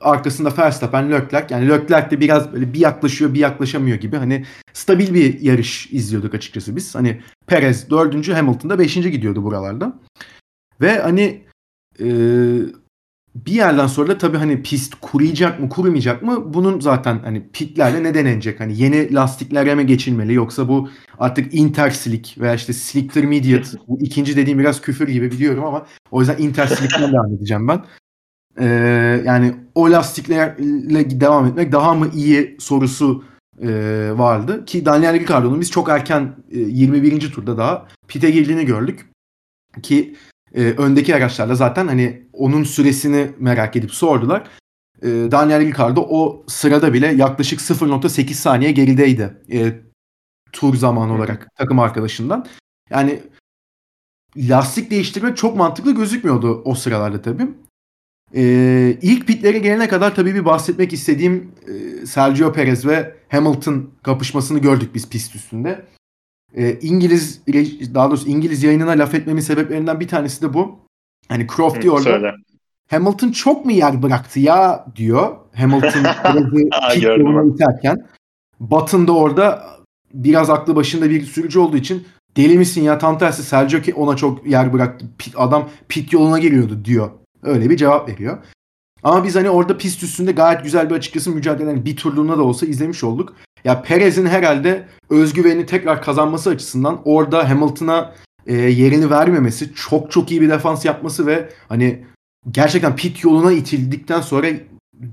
Arkasında 0.00 0.52
Verstappen, 0.58 1.12
Leclerc. 1.12 1.54
Yani 1.54 1.68
Leclerc 1.68 2.10
de 2.10 2.20
biraz 2.20 2.52
böyle 2.52 2.72
bir 2.72 2.78
yaklaşıyor 2.78 3.34
bir 3.34 3.38
yaklaşamıyor 3.38 3.96
gibi. 3.98 4.16
Hani 4.16 4.44
stabil 4.72 5.14
bir 5.14 5.40
yarış 5.40 5.92
izliyorduk 5.92 6.34
açıkçası 6.34 6.76
biz. 6.76 6.94
Hani 6.94 7.20
Perez 7.46 7.90
4. 7.90 8.28
Hamilton 8.28 8.70
da 8.70 8.78
5. 8.78 8.94
gidiyordu 8.94 9.44
buralarda. 9.44 10.00
Ve 10.80 10.98
hani 10.98 11.44
e, 12.00 12.06
bir 13.34 13.52
yerden 13.52 13.86
sonra 13.86 14.08
da 14.08 14.18
tabii 14.18 14.36
hani 14.36 14.62
pist 14.62 14.94
kuruyacak 15.00 15.60
mı 15.60 15.68
kurumayacak 15.68 16.22
mı 16.22 16.54
bunun 16.54 16.80
zaten 16.80 17.18
hani 17.18 17.48
pitlerle 17.52 18.02
ne 18.02 18.14
denenecek? 18.14 18.60
Hani 18.60 18.80
yeni 18.80 19.14
lastiklere 19.14 19.74
mi 19.74 19.86
geçilmeli 19.86 20.34
yoksa 20.34 20.68
bu 20.68 20.90
artık 21.18 21.54
interslick 21.54 22.38
veya 22.38 22.54
işte 22.54 22.72
slick 22.72 23.16
bu 23.88 24.00
ikinci 24.00 24.36
dediğim 24.36 24.58
biraz 24.58 24.80
küfür 24.80 25.08
gibi 25.08 25.30
biliyorum 25.30 25.64
ama 25.64 25.86
o 26.10 26.20
yüzden 26.20 26.38
interslick'ten 26.38 27.12
devam 27.12 27.34
edeceğim 27.34 27.68
ben. 27.68 27.84
Ee, 28.58 28.66
yani 29.24 29.54
o 29.74 29.90
lastiklerle 29.90 31.20
devam 31.20 31.46
etmek 31.46 31.72
daha 31.72 31.94
mı 31.94 32.10
iyi 32.14 32.56
sorusu 32.60 33.24
e, 33.62 33.68
vardı 34.14 34.64
ki 34.64 34.84
Daniel 34.84 35.20
Ricciardo'nun 35.20 35.60
biz 35.60 35.70
çok 35.70 35.88
erken 35.88 36.36
e, 36.50 36.58
21. 36.58 37.32
turda 37.32 37.58
daha 37.58 37.88
pite 38.08 38.30
girdiğini 38.30 38.66
gördük 38.66 39.06
ki 39.82 40.16
e, 40.54 40.62
öndeki 40.62 41.14
araçlarla 41.14 41.54
zaten 41.54 41.88
hani 41.88 42.22
onun 42.32 42.64
süresini 42.64 43.30
merak 43.38 43.76
edip 43.76 43.94
sordular. 43.94 44.48
E, 45.02 45.08
Daniel 45.08 45.60
Ricciardo 45.60 46.00
o 46.00 46.44
sırada 46.48 46.92
bile 46.92 47.06
yaklaşık 47.06 47.60
0.8 47.60 48.34
saniye 48.34 48.72
gerideydi. 48.72 49.42
E, 49.52 49.80
tur 50.52 50.76
zamanı 50.76 51.14
olarak 51.14 51.48
takım 51.56 51.78
arkadaşından. 51.78 52.46
Yani 52.90 53.22
lastik 54.36 54.90
değiştirmek 54.90 55.36
çok 55.36 55.56
mantıklı 55.56 55.94
gözükmüyordu 55.94 56.62
o 56.64 56.74
sıralarda 56.74 57.22
tabii. 57.22 57.48
Ee, 58.34 58.98
ilk 59.02 59.26
pitlere 59.26 59.58
gelene 59.58 59.88
kadar 59.88 60.14
tabii 60.14 60.34
bir 60.34 60.44
bahsetmek 60.44 60.92
istediğim 60.92 61.52
e, 61.68 62.06
Sergio 62.06 62.52
Perez 62.52 62.86
ve 62.86 63.16
Hamilton 63.28 63.90
kapışmasını 64.02 64.58
gördük 64.58 64.94
biz 64.94 65.08
pist 65.08 65.34
üstünde 65.34 65.86
e, 66.56 66.78
İngiliz 66.80 67.42
daha 67.94 68.10
doğrusu 68.10 68.28
İngiliz 68.28 68.62
yayınına 68.62 68.90
laf 68.90 69.14
etmemin 69.14 69.40
sebeplerinden 69.40 70.00
bir 70.00 70.08
tanesi 70.08 70.42
de 70.42 70.54
bu. 70.54 70.78
Hani 71.28 71.46
Croft 71.56 71.82
diyor 71.82 71.94
orada. 71.94 72.34
Hamilton 72.90 73.30
çok 73.30 73.64
mu 73.64 73.72
yer 73.72 74.02
bıraktı 74.02 74.40
ya 74.40 74.86
diyor. 74.96 75.36
Hamilton 75.54 76.04
yoluna 77.00 77.54
iterken. 77.54 78.06
Button 78.60 79.06
da 79.06 79.12
orada 79.12 79.66
biraz 80.14 80.50
aklı 80.50 80.76
başında 80.76 81.10
bir 81.10 81.22
sürücü 81.22 81.58
olduğu 81.58 81.76
için 81.76 82.06
deli 82.36 82.58
misin 82.58 82.82
ya 82.82 82.98
tam 82.98 83.18
tersi 83.18 83.42
Sergio 83.42 83.80
ki 83.80 83.94
ona 83.94 84.16
çok 84.16 84.46
yer 84.46 84.72
bıraktı. 84.72 85.06
Pit, 85.18 85.34
adam 85.36 85.68
pit 85.88 86.12
yoluna 86.12 86.38
giriyordu 86.38 86.84
diyor. 86.84 87.10
Öyle 87.42 87.70
bir 87.70 87.76
cevap 87.76 88.08
veriyor. 88.08 88.38
Ama 89.02 89.24
biz 89.24 89.36
hani 89.36 89.50
orada 89.50 89.78
pist 89.78 90.02
üstünde 90.02 90.32
gayet 90.32 90.64
güzel 90.64 90.90
bir 90.90 90.94
açıkçası 90.94 91.30
mücadelenin 91.30 91.84
bir 91.84 91.96
turluğuna 91.96 92.38
da 92.38 92.42
olsa 92.42 92.66
izlemiş 92.66 93.04
olduk. 93.04 93.36
Ya 93.64 93.82
Perez'in 93.82 94.26
herhalde 94.26 94.86
özgüveni 95.10 95.66
tekrar 95.66 96.02
kazanması 96.02 96.50
açısından 96.50 97.02
orada 97.04 97.50
Hamilton'a 97.50 98.14
e, 98.46 98.54
yerini 98.54 99.10
vermemesi, 99.10 99.74
çok 99.74 100.10
çok 100.10 100.30
iyi 100.30 100.40
bir 100.40 100.48
defans 100.48 100.84
yapması 100.84 101.26
ve 101.26 101.48
hani 101.68 102.04
gerçekten 102.50 102.96
pit 102.96 103.24
yoluna 103.24 103.52
itildikten 103.52 104.20
sonra 104.20 104.46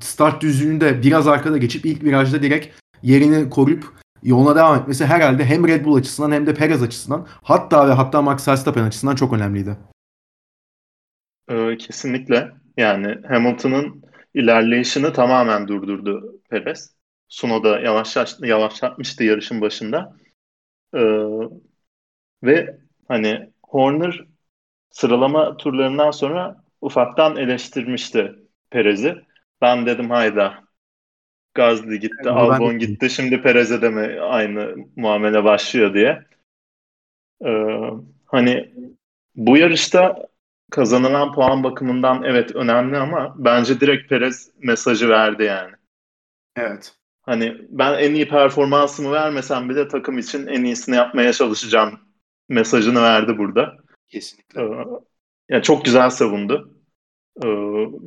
start 0.02 0.42
düzlüğünde 0.42 1.04
biraz 1.04 1.28
arkada 1.28 1.58
geçip 1.58 1.86
ilk 1.86 2.04
virajda 2.04 2.44
direkt 2.44 2.76
yerini 3.04 3.50
koruyup 3.50 3.94
yoluna 4.24 4.56
devam 4.56 4.80
etmesi 4.80 5.06
herhalde 5.06 5.46
hem 5.46 5.68
Red 5.68 5.86
Bull 5.86 5.96
açısından 5.96 6.32
hem 6.32 6.48
de 6.48 6.54
Perez 6.54 6.84
açısından 6.84 7.28
hatta 7.44 7.88
ve 7.88 7.92
hatta 7.94 8.22
Max 8.22 8.48
Verstappen 8.48 8.84
açısından 8.84 9.16
çok 9.16 9.34
önemliydi. 9.34 9.78
Ee, 11.50 11.78
kesinlikle. 11.78 12.52
Yani 12.78 13.16
Hamilton'ın 13.28 14.04
ilerleyişini 14.34 15.14
tamamen 15.14 15.68
durdurdu 15.68 16.42
Perez. 16.50 16.99
Sunoda 17.30 17.80
yavaşlaş, 17.80 18.36
yavaşlatmıştı 18.40 19.24
yarışın 19.24 19.62
başında. 19.62 20.18
Ee, 20.94 21.00
ve 22.44 22.78
hani 23.08 23.50
Horner 23.64 24.26
sıralama 24.92 25.58
turlarından 25.58 26.12
sonra 26.12 26.64
ufaktan 26.82 27.36
eleştirmişti 27.36 28.36
Perez'i. 28.70 29.16
Ben 29.62 29.86
dedim 29.86 30.10
hayda. 30.10 30.64
Gazli 31.54 32.00
gitti, 32.00 32.16
Evet, 32.20 32.32
Albon 32.32 32.80
gitti. 32.80 33.10
Şimdi 33.10 33.42
Perez'e 33.42 33.82
de 33.82 33.90
mi 33.90 34.22
aynı 34.22 34.76
muamele 34.96 35.44
başlıyor 35.44 35.94
diye. 35.94 36.26
Ee, 37.46 37.80
hani 38.26 38.74
bu 39.36 39.58
yarışta 39.58 40.28
kazanılan 40.72 41.34
puan 41.34 41.64
bakımından 41.64 42.24
evet 42.24 42.56
önemli 42.56 42.98
ama 42.98 43.36
bence 43.38 43.80
direkt 43.80 44.10
Perez 44.10 44.52
mesajı 44.58 45.10
verdi 45.10 45.44
yani. 45.44 45.72
Evet. 46.56 46.99
Hani 47.30 47.58
ben 47.70 48.00
en 48.00 48.14
iyi 48.14 48.28
performansımı 48.28 49.12
vermesem 49.12 49.70
bile 49.70 49.88
takım 49.88 50.18
için 50.18 50.48
en 50.48 50.64
iyisini 50.64 50.96
yapmaya 50.96 51.34
çalışacağım 51.34 52.00
mesajını 52.50 53.02
verdi 53.02 53.38
burada. 53.38 53.76
Kesinlikle. 54.08 54.62
Ee, 54.62 54.86
yani 55.50 55.64
çok 55.64 55.86
güzel 55.86 56.10
savundu. 56.10 56.74
Ee, 57.44 57.48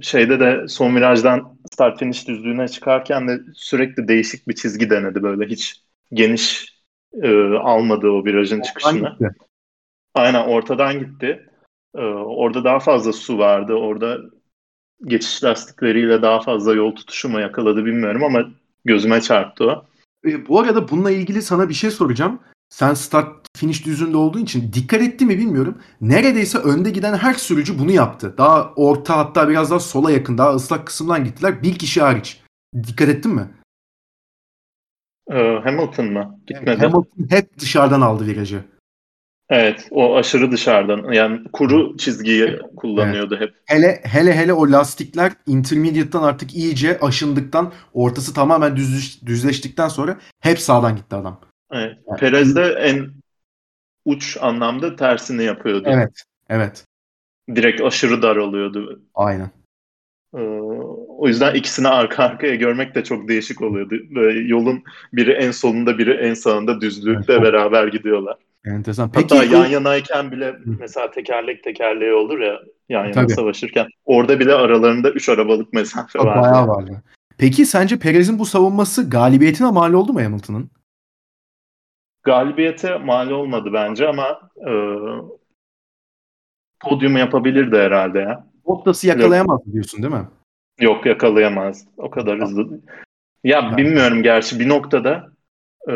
şeyde 0.03 0.41
de 0.41 0.69
son 0.69 0.97
virajdan 0.97 1.59
start 1.73 1.99
finish 1.99 2.29
düzlüğüne 2.29 2.69
çıkarken 2.69 3.29
de 3.29 3.41
sürekli 3.55 4.09
değişik 4.09 4.49
bir 4.49 4.55
çizgi 4.55 4.91
denedi 4.91 5.23
böyle 5.23 5.47
hiç 5.47 5.83
geniş 6.13 6.75
e, 7.23 7.35
almadı 7.55 8.11
o 8.11 8.25
virajın 8.25 8.61
çıkışını. 8.61 9.11
Gitti. 9.11 9.31
Aynen 10.15 10.47
ortadan 10.49 10.99
gitti. 10.99 11.51
Ee, 11.95 12.01
orada 12.01 12.65
daha 12.65 12.81
fazla 12.81 13.13
su 13.13 13.39
vardı. 13.39 13.75
Orada 13.75 14.19
geçiş 15.05 15.45
lastikleriyle 15.45 16.23
daha 16.23 16.41
fazla 16.41 16.75
yol 16.75 16.97
tutuşu 16.97 17.29
mu 17.29 17.41
yakaladı 17.41 17.85
bilmiyorum 17.85 18.25
ama 18.25 18.62
gözüme 18.85 19.21
çarptı 19.21 19.65
o. 19.65 19.87
E, 20.29 20.49
bu 20.49 20.61
arada 20.61 20.89
bununla 20.89 21.11
ilgili 21.11 21.43
sana 21.43 21.69
bir 21.69 21.75
şey 21.75 21.91
soracağım. 21.91 22.41
Sen 22.71 22.95
start 22.95 23.47
finish 23.57 23.87
düzünde 23.87 24.17
olduğu 24.17 24.39
için 24.39 24.73
dikkat 24.73 25.03
etti 25.03 25.27
mi 25.27 25.39
bilmiyorum. 25.39 25.79
Neredeyse 26.01 26.59
önde 26.59 26.91
giden 26.91 27.15
her 27.15 27.35
sürücü 27.35 27.79
bunu 27.79 27.91
yaptı. 27.91 28.35
Daha 28.39 28.73
orta 28.77 29.17
hatta 29.17 29.49
biraz 29.49 29.71
daha 29.71 29.81
sola 29.81 30.11
yakın 30.11 30.39
daha 30.39 30.55
ıslak 30.55 30.87
kısımdan 30.87 31.25
gittiler. 31.25 31.63
Bir 31.63 31.79
kişi 31.79 32.03
hariç. 32.03 32.41
Dikkat 32.87 33.09
ettin 33.09 33.35
mi? 33.35 33.51
Ee, 35.31 35.61
Hamilton 35.65 36.07
mı? 36.07 36.41
Gitmedi. 36.47 36.81
Hamilton 36.81 37.31
hep 37.31 37.59
dışarıdan 37.59 38.01
aldı 38.01 38.27
virajı. 38.27 38.65
Evet, 39.51 39.89
o 39.91 40.17
aşırı 40.17 40.53
dışarıdan. 40.53 41.13
Yani 41.13 41.41
kuru 41.53 41.97
çizgiyi 41.97 42.59
kullanıyordu 42.77 43.41
hep. 43.41 43.55
Hele 43.67 44.01
hele 44.05 44.33
hele 44.35 44.53
o 44.53 44.73
lastikler 44.73 45.33
intermediate'dan 45.47 46.23
artık 46.23 46.55
iyice 46.55 46.99
aşındıktan 47.01 47.73
ortası 47.93 48.35
tamamen 48.35 48.77
düzleş, 48.77 49.23
düzleştikten 49.27 49.89
sonra 49.89 50.17
hep 50.41 50.59
sağdan 50.59 50.97
gitti 50.97 51.17
adam. 51.17 51.41
Evet. 51.73 51.97
Yani- 52.09 52.19
Perez 52.21 52.57
de 52.57 52.63
en 52.63 53.11
uç 54.05 54.37
anlamda 54.41 54.97
tersini 54.97 55.45
yapıyordu. 55.45 55.89
Evet. 55.93 56.23
Evet. 56.49 56.85
Direkt 57.55 57.81
aşırı 57.81 58.23
dar 58.23 58.37
oluyordu. 58.37 59.03
Aynen. 59.15 59.51
Ee, 60.37 60.41
o 61.09 61.29
yüzden 61.29 61.55
ikisini 61.55 61.89
arka 61.89 62.25
arkaya 62.25 62.55
görmek 62.55 62.95
de 62.95 63.05
çok 63.05 63.29
değişik 63.29 63.63
oluyordu. 63.63 63.95
Böyle 64.15 64.49
yolun 64.49 64.83
biri 65.13 65.33
en 65.33 65.51
solunda 65.51 65.99
biri 65.99 66.13
en 66.13 66.35
sağında 66.35 66.81
düzlükte 66.81 67.33
Evet. 67.33 67.43
beraber 67.43 67.87
gidiyorlar. 67.89 68.37
Enteresan. 68.65 69.13
Peki 69.13 69.35
Hatta 69.35 69.57
yan 69.57 69.67
yanayken 69.67 70.33
bile 70.33 70.57
mesela 70.81 71.11
tekerlek 71.11 71.65
tekerleği 71.65 72.13
olur 72.13 72.41
ya 72.41 72.61
yan 72.89 73.03
yana 73.05 73.13
Tabii. 73.13 73.33
savaşırken. 73.33 73.87
Orada 74.05 74.41
bile 74.41 74.55
aralarında 74.55 75.11
3 75.11 75.29
arabalık 75.29 75.73
mesafe 75.73 76.19
vardı. 76.19 76.43
Bayağı 76.43 76.69
vardı. 76.69 77.03
Peki 77.39 77.67
sence 77.67 77.99
Perez'in 77.99 78.39
bu 78.39 78.47
savunması 78.47 79.11
galibiyetine 79.11 79.71
mal 79.71 79.93
oldu 79.93 80.13
mu 80.13 80.25
Hamilton'ın? 80.25 80.71
Galibiyete 82.23 82.99
mal 82.99 83.31
olmadı 83.31 83.71
bence 83.73 84.09
ama 84.09 84.51
e, 84.69 84.73
podyum 86.81 87.17
yapabilirdi 87.17 87.77
herhalde 87.77 88.19
ya. 88.19 88.47
Bottas'ı 88.67 89.07
yakalayamaz 89.07 89.61
diyorsun 89.73 90.03
değil 90.03 90.15
mi? 90.15 90.29
Yok 90.81 91.07
yakalayamaz. 91.07 91.87
O 91.97 92.11
kadar 92.11 92.41
hızlı. 92.41 92.81
Ya 93.45 93.77
bilmiyorum 93.77 94.23
gerçi 94.23 94.61
bir 94.61 94.69
noktada 94.69 95.33
e, 95.89 95.93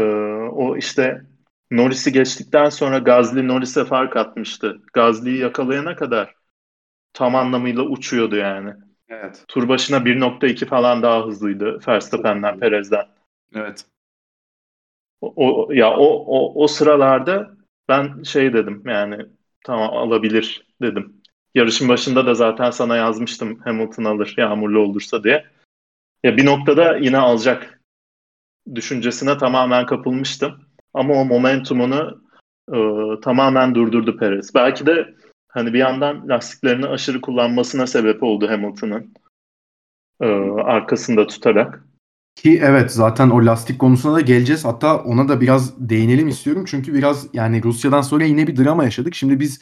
o 0.53 0.77
işte 0.77 1.23
Norris'i 1.71 2.13
geçtikten 2.13 2.69
sonra 2.71 2.99
Gazli 2.99 3.49
Norris'e 3.49 3.85
fark 3.85 4.17
atmıştı. 4.17 4.81
Gazli'yi 4.93 5.39
yakalayana 5.39 5.97
kadar 5.97 6.35
tam 7.13 7.35
anlamıyla 7.35 7.83
uçuyordu 7.83 8.37
yani. 8.37 8.75
Evet. 9.09 9.45
Tur 9.49 9.69
başına 9.69 10.05
1.2 10.05 10.67
falan 10.67 11.03
daha 11.03 11.27
hızlıydı 11.27 11.79
Verstappen'den, 11.89 12.61
Perez'den. 12.61 13.07
Evet. 13.55 13.85
O, 15.21 15.33
o- 15.37 15.73
ya 15.73 15.91
o, 15.97 16.07
o 16.27 16.65
o 16.65 16.69
sıralarda 16.69 17.51
ben 17.89 18.23
şey 18.23 18.53
dedim 18.53 18.83
yani 18.87 19.27
tamam 19.65 19.97
alabilir 19.97 20.67
dedim. 20.83 21.23
Yarışın 21.55 21.89
başında 21.89 22.27
da 22.27 22.35
zaten 22.35 22.71
sana 22.71 22.97
yazmıştım 22.97 23.59
Hamilton 23.59 24.05
alır 24.05 24.35
yağmurlu 24.39 24.79
olursa 24.81 25.25
diye. 25.25 25.45
Ya 26.25 26.37
bir 26.37 26.47
noktada 26.47 26.97
yine 26.97 27.19
alacak 27.19 27.81
düşüncesine 28.75 29.39
tamamen 29.39 29.87
kapılmıştım. 29.87 30.66
Ama 30.97 31.15
o 31.15 31.25
momentumunu 31.25 32.21
e, 32.73 32.79
tamamen 33.21 33.75
durdurdu 33.75 34.17
Perez. 34.17 34.55
Belki 34.55 34.87
de 34.87 35.15
hani 35.49 35.73
bir 35.73 35.79
yandan 35.79 36.29
lastiklerini 36.29 36.87
aşırı 36.87 37.21
kullanmasına 37.21 37.87
sebep 37.87 38.23
oldu 38.23 38.51
Hamilton'ın 38.51 39.15
e, 40.21 40.27
arkasında 40.63 41.27
tutarak. 41.27 41.85
Ki 42.35 42.61
evet 42.63 42.93
zaten 42.93 43.31
o 43.31 43.47
lastik 43.47 43.79
konusuna 43.79 44.15
da 44.15 44.21
geleceğiz. 44.21 44.65
Hatta 44.65 45.03
ona 45.03 45.29
da 45.29 45.41
biraz 45.41 45.89
değinelim 45.91 46.29
istiyorum. 46.29 46.65
Çünkü 46.67 46.95
biraz 46.95 47.27
yani 47.33 47.63
Rusya'dan 47.63 48.03
sonra 48.03 48.25
yine 48.25 48.47
bir 48.47 48.57
drama 48.57 48.85
yaşadık. 48.85 49.15
Şimdi 49.15 49.41
biz 49.41 49.61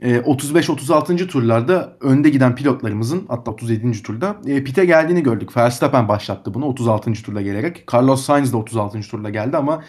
e, 0.00 0.16
35-36. 0.16 1.26
turlarda 1.26 1.96
önde 2.00 2.30
giden 2.30 2.54
pilotlarımızın 2.54 3.24
hatta 3.28 3.50
37. 3.50 4.02
turda 4.02 4.36
e, 4.46 4.64
pite 4.64 4.84
geldiğini 4.84 5.22
gördük. 5.22 5.56
Verstappen 5.56 6.08
başlattı 6.08 6.54
bunu 6.54 6.66
36. 6.66 7.12
turda 7.12 7.42
gelerek. 7.42 7.84
Carlos 7.94 8.24
Sainz 8.24 8.52
de 8.52 8.56
36. 8.56 9.00
turda 9.00 9.30
geldi 9.30 9.56
ama 9.56 9.82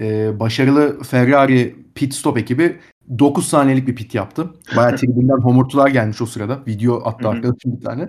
e, 0.00 0.40
başarılı 0.40 1.02
Ferrari 1.02 1.76
pit 1.94 2.14
stop 2.14 2.38
ekibi 2.38 2.76
9 3.18 3.46
saniyelik 3.48 3.86
bir 3.88 3.94
pit 3.96 4.14
yaptı. 4.14 4.50
Bayağı 4.76 4.96
tribünden 4.96 5.40
homurtular 5.42 5.88
gelmiş 5.88 6.22
o 6.22 6.26
sırada. 6.26 6.60
Video 6.66 7.08
attı 7.08 7.28
arkadaşım 7.28 7.76
bir 7.78 7.84
tane. 7.84 8.08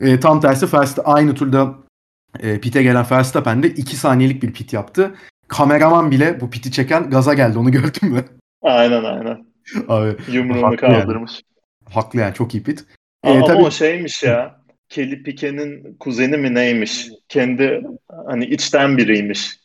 E, 0.00 0.20
tam 0.20 0.40
tersi 0.40 0.72
Verstappen 0.72 1.12
aynı 1.12 1.34
turda 1.34 1.74
e, 2.40 2.60
pite 2.60 2.82
gelen 2.82 3.06
Verstappen 3.10 3.62
de 3.62 3.68
2 3.70 3.96
saniyelik 3.96 4.42
bir 4.42 4.52
pit 4.52 4.72
yaptı. 4.72 5.14
Kameraman 5.48 6.10
bile 6.10 6.40
bu 6.40 6.50
piti 6.50 6.72
çeken 6.72 7.10
gaza 7.10 7.34
geldi. 7.34 7.58
Onu 7.58 7.72
gördün 7.72 8.12
mü? 8.12 8.24
Aynen 8.62 9.04
aynen. 9.04 9.46
Abi 9.88 10.16
Yumruğunu 10.32 10.66
Haklı 10.66 10.86
yani. 10.86 11.00
kaldırmış. 11.00 11.32
haklı 11.90 12.20
yani 12.20 12.34
çok 12.34 12.54
iyi 12.54 12.62
pit. 12.62 12.84
Aa, 13.24 13.30
E, 13.30 13.36
ama 13.36 13.46
tabii- 13.46 13.62
o 13.62 13.70
şeymiş 13.70 14.22
ya. 14.22 14.60
Kelly 14.88 15.22
Piquet'in 15.22 15.96
kuzeni 16.00 16.36
mi 16.36 16.54
neymiş? 16.54 17.08
Kendi 17.28 17.82
hani 18.26 18.44
içten 18.44 18.98
biriymiş. 18.98 19.59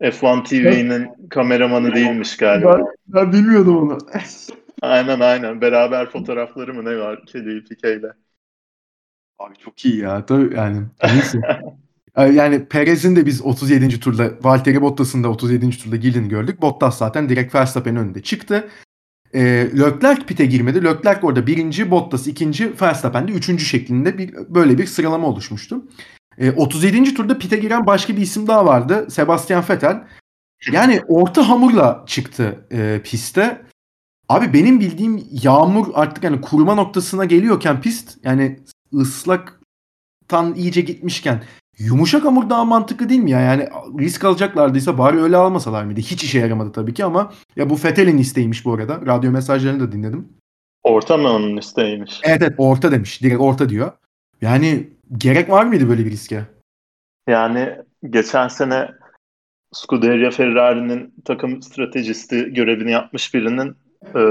F1 0.00 0.44
TV'nin 0.44 1.28
kameramanı 1.28 1.94
değilmiş 1.94 2.36
galiba. 2.36 2.80
ben 3.06 3.32
bilmiyordum 3.32 3.76
onu. 3.76 3.98
Aynen 4.82 5.20
aynen. 5.20 5.60
Beraber 5.60 6.10
fotoğrafları 6.10 6.74
mı 6.74 6.84
ne 6.84 6.98
var 6.98 7.26
Kelly 7.26 7.64
Piquet'le? 7.64 8.12
Abi 9.38 9.54
çok 9.58 9.84
iyi 9.84 9.98
ya. 9.98 10.26
Tabii 10.26 10.56
yani 10.56 10.82
neyse. 11.04 11.40
Yani 12.16 12.64
Perez'in 12.64 13.16
de 13.16 13.26
biz 13.26 13.42
37. 13.42 14.00
turda 14.00 14.30
Valtteri 14.42 14.82
Bottas'ın 14.82 15.24
da 15.24 15.28
37. 15.28 15.70
turda 15.70 15.96
girdiğini 15.96 16.28
gördük. 16.28 16.62
Bottas 16.62 16.98
zaten 16.98 17.28
direkt 17.28 17.54
Verstappen'in 17.54 17.96
önünde 17.96 18.22
çıktı. 18.22 18.68
E, 19.34 19.40
Leclerc 19.78 20.26
pite 20.26 20.46
girmedi. 20.46 20.84
Leclerc 20.84 21.26
orada 21.26 21.46
birinci, 21.46 21.90
Bottas 21.90 22.26
ikinci, 22.26 22.72
Verstappen 22.82 23.28
de 23.28 23.32
üçüncü 23.32 23.64
şeklinde 23.64 24.18
bir 24.18 24.34
böyle 24.48 24.78
bir 24.78 24.86
sıralama 24.86 25.26
oluşmuştu. 25.26 25.84
E, 26.38 26.50
37. 26.50 27.14
turda 27.14 27.38
pite 27.38 27.56
giren 27.56 27.86
başka 27.86 28.16
bir 28.16 28.22
isim 28.22 28.46
daha 28.46 28.66
vardı. 28.66 29.06
Sebastian 29.10 29.64
Vettel. 29.70 30.04
Yani 30.72 31.00
orta 31.08 31.48
hamurla 31.48 32.04
çıktı 32.06 32.66
e, 32.72 33.00
piste. 33.04 33.62
Abi 34.28 34.52
benim 34.52 34.80
bildiğim 34.80 35.24
yağmur 35.42 35.86
artık 35.94 36.24
yani 36.24 36.40
kuruma 36.40 36.74
noktasına 36.74 37.24
geliyorken 37.24 37.80
pist 37.80 38.18
yani 38.24 38.60
ıslaktan 38.94 40.54
iyice 40.56 40.80
gitmişken 40.80 41.42
yumuşak 41.78 42.24
hamur 42.24 42.50
daha 42.50 42.64
mantıklı 42.64 43.08
değil 43.08 43.20
mi 43.20 43.30
ya? 43.30 43.40
Yani 43.40 43.68
risk 43.98 44.24
alacaklardıysa 44.24 44.98
bari 44.98 45.22
öyle 45.22 45.36
almasalar 45.36 45.84
mıydı? 45.84 46.00
Hiç 46.00 46.24
işe 46.24 46.38
yaramadı 46.38 46.72
tabii 46.72 46.94
ki 46.94 47.04
ama 47.04 47.32
ya 47.56 47.70
bu 47.70 47.76
Fethel'in 47.76 48.18
isteğiymiş 48.18 48.64
bu 48.64 48.74
arada. 48.74 49.00
Radyo 49.06 49.30
mesajlarını 49.30 49.80
da 49.80 49.92
dinledim. 49.92 50.28
Orta 50.82 51.16
mı 51.16 51.28
onun 51.28 51.56
isteğiymiş? 51.56 52.20
Evet 52.22 52.42
evet 52.42 52.54
orta 52.58 52.92
demiş. 52.92 53.22
Direkt 53.22 53.40
orta 53.40 53.68
diyor. 53.68 53.92
Yani 54.40 54.90
gerek 55.18 55.50
var 55.50 55.64
mıydı 55.64 55.88
böyle 55.88 56.06
bir 56.06 56.10
riske? 56.10 56.46
Yani 57.28 57.78
geçen 58.10 58.48
sene 58.48 58.90
Scuderia 59.72 60.30
Ferrari'nin 60.30 61.14
takım 61.24 61.62
stratejisti 61.62 62.54
görevini 62.54 62.90
yapmış 62.90 63.34
birinin 63.34 63.76
e, 64.14 64.22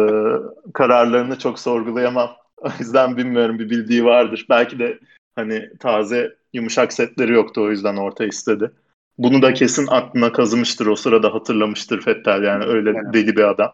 kararlarını 0.73 1.39
çok 1.39 1.59
sorgulayamam. 1.59 2.29
O 2.61 2.69
yüzden 2.79 3.17
bilmiyorum 3.17 3.59
bir 3.59 3.69
bildiği 3.69 4.05
vardır. 4.05 4.45
Belki 4.49 4.79
de 4.79 4.99
hani 5.35 5.69
taze 5.79 6.35
yumuşak 6.53 6.93
setleri 6.93 7.33
yoktu 7.33 7.61
o 7.61 7.69
yüzden 7.69 7.97
orta 7.97 8.25
istedi. 8.25 8.71
Bunu 9.17 9.41
da 9.41 9.53
kesin 9.53 9.87
aklına 9.87 10.31
kazımıştır 10.31 10.85
o 10.85 10.95
sırada 10.95 11.33
hatırlamıştır 11.33 12.01
Fettel 12.01 12.43
yani 12.43 12.63
öyle 12.63 12.93
deli 13.13 13.35
bir 13.35 13.49
adam. 13.49 13.71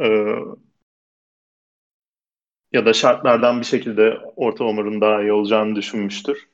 Ee, 0.00 0.34
ya 2.72 2.86
da 2.86 2.92
şartlardan 2.92 3.60
bir 3.60 3.66
şekilde 3.66 4.18
orta 4.36 4.64
omurun 4.64 5.00
daha 5.00 5.22
iyi 5.22 5.32
olacağını 5.32 5.76
düşünmüştür. 5.76 6.48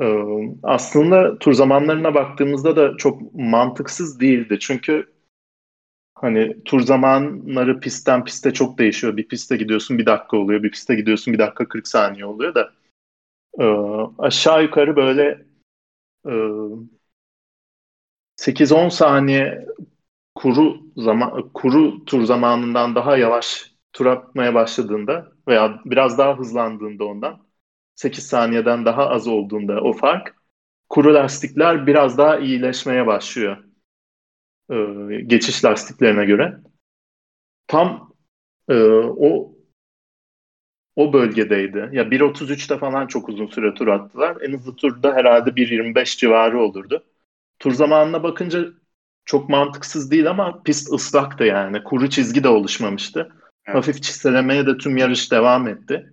Ee, 0.00 0.24
aslında 0.62 1.38
tur 1.38 1.52
zamanlarına 1.52 2.14
baktığımızda 2.14 2.76
da 2.76 2.96
çok 2.96 3.34
mantıksız 3.34 4.20
değildi. 4.20 4.58
Çünkü 4.60 5.12
hani 6.14 6.64
tur 6.64 6.80
zamanları 6.80 7.80
pistten 7.80 8.24
piste 8.24 8.52
çok 8.52 8.78
değişiyor. 8.78 9.16
Bir 9.16 9.28
piste 9.28 9.56
gidiyorsun 9.56 9.98
bir 9.98 10.06
dakika 10.06 10.36
oluyor. 10.36 10.62
Bir 10.62 10.70
piste 10.70 10.94
gidiyorsun 10.94 11.34
bir 11.34 11.38
dakika 11.38 11.68
40 11.68 11.88
saniye 11.88 12.26
oluyor 12.26 12.54
da 12.54 12.72
e, 13.60 13.64
aşağı 14.18 14.62
yukarı 14.62 14.96
böyle 14.96 15.44
e, 16.26 16.32
8-10 18.36 18.88
saniye 18.88 19.66
kuru 20.34 20.80
zaman 20.96 21.48
kuru 21.52 22.04
tur 22.04 22.24
zamanından 22.24 22.94
daha 22.94 23.16
yavaş 23.16 23.71
tur 23.92 24.06
atmaya 24.06 24.54
başladığında 24.54 25.32
veya 25.48 25.80
biraz 25.84 26.18
daha 26.18 26.38
hızlandığında 26.38 27.04
ondan 27.04 27.46
8 27.94 28.26
saniyeden 28.26 28.84
daha 28.84 29.08
az 29.08 29.28
olduğunda 29.28 29.80
o 29.80 29.92
fark 29.92 30.34
kuru 30.88 31.14
lastikler 31.14 31.86
biraz 31.86 32.18
daha 32.18 32.38
iyileşmeye 32.38 33.06
başlıyor. 33.06 33.64
Ee, 34.70 35.20
geçiş 35.26 35.64
lastiklerine 35.64 36.24
göre. 36.24 36.58
Tam 37.66 38.14
e, 38.68 38.74
o 39.16 39.54
o 40.96 41.12
bölgedeydi. 41.12 41.88
Ya 41.92 42.10
1.33'te 42.10 42.78
falan 42.78 43.06
çok 43.06 43.28
uzun 43.28 43.46
süre 43.46 43.74
tur 43.74 43.88
attılar. 43.88 44.36
En 44.40 44.52
hızlı 44.52 44.76
turda 44.76 45.14
herhalde 45.14 45.56
1.25 45.56 46.18
civarı 46.18 46.60
olurdu. 46.60 47.04
Tur 47.58 47.72
zamanına 47.72 48.22
bakınca 48.22 48.64
çok 49.24 49.48
mantıksız 49.48 50.10
değil 50.10 50.30
ama 50.30 50.62
pist 50.62 50.92
ıslaktı 50.92 51.44
yani. 51.44 51.84
Kuru 51.84 52.10
çizgi 52.10 52.44
de 52.44 52.48
oluşmamıştı. 52.48 53.32
Evet. 53.66 53.76
Hafif 53.76 54.02
çiselemeye 54.02 54.66
de 54.66 54.78
tüm 54.78 54.96
yarış 54.96 55.32
devam 55.32 55.68
etti. 55.68 56.12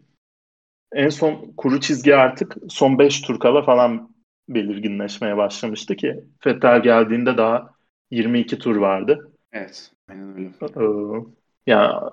En 0.93 1.09
son 1.09 1.53
kuru 1.57 1.79
çizgi 1.79 2.15
artık 2.15 2.55
son 2.69 2.99
5 2.99 3.21
tur 3.21 3.39
kala 3.39 3.61
falan 3.61 4.11
belirginleşmeye 4.49 5.37
başlamıştı 5.37 5.95
ki 5.95 6.23
Vettel 6.45 6.83
geldiğinde 6.83 7.37
daha 7.37 7.73
22 8.11 8.59
tur 8.59 8.75
vardı. 8.75 9.31
Evet. 9.51 9.91
Aynen 10.09 10.37
öyle. 10.37 10.49
Ee, 10.61 11.25
ya 11.67 12.11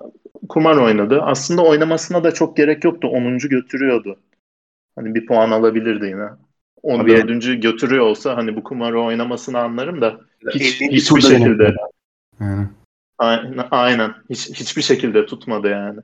kumar 0.49 0.77
oynadı. 0.77 1.21
Aslında 1.21 1.63
oynamasına 1.63 2.23
da 2.23 2.33
çok 2.33 2.57
gerek 2.57 2.83
yoktu. 2.83 3.07
10. 3.07 3.37
götürüyordu. 3.37 4.19
Hani 4.95 5.15
bir 5.15 5.25
puan 5.25 5.51
alabilirdi 5.51 6.05
yine. 6.05 6.29
14. 6.83 7.61
götürüyor 7.61 8.05
olsa 8.05 8.37
hani 8.37 8.55
bu 8.55 8.63
kumarı 8.63 9.01
oynamasını 9.01 9.59
anlarım 9.59 10.01
da 10.01 10.21
hiç, 10.53 10.81
hiçbir 10.81 11.21
şekilde 11.21 11.75
yani. 12.39 12.67
Aynen, 13.17 14.13
hiç, 14.29 14.49
hiçbir 14.49 14.81
şekilde 14.81 15.25
tutmadı 15.25 15.69
yani. 15.69 15.99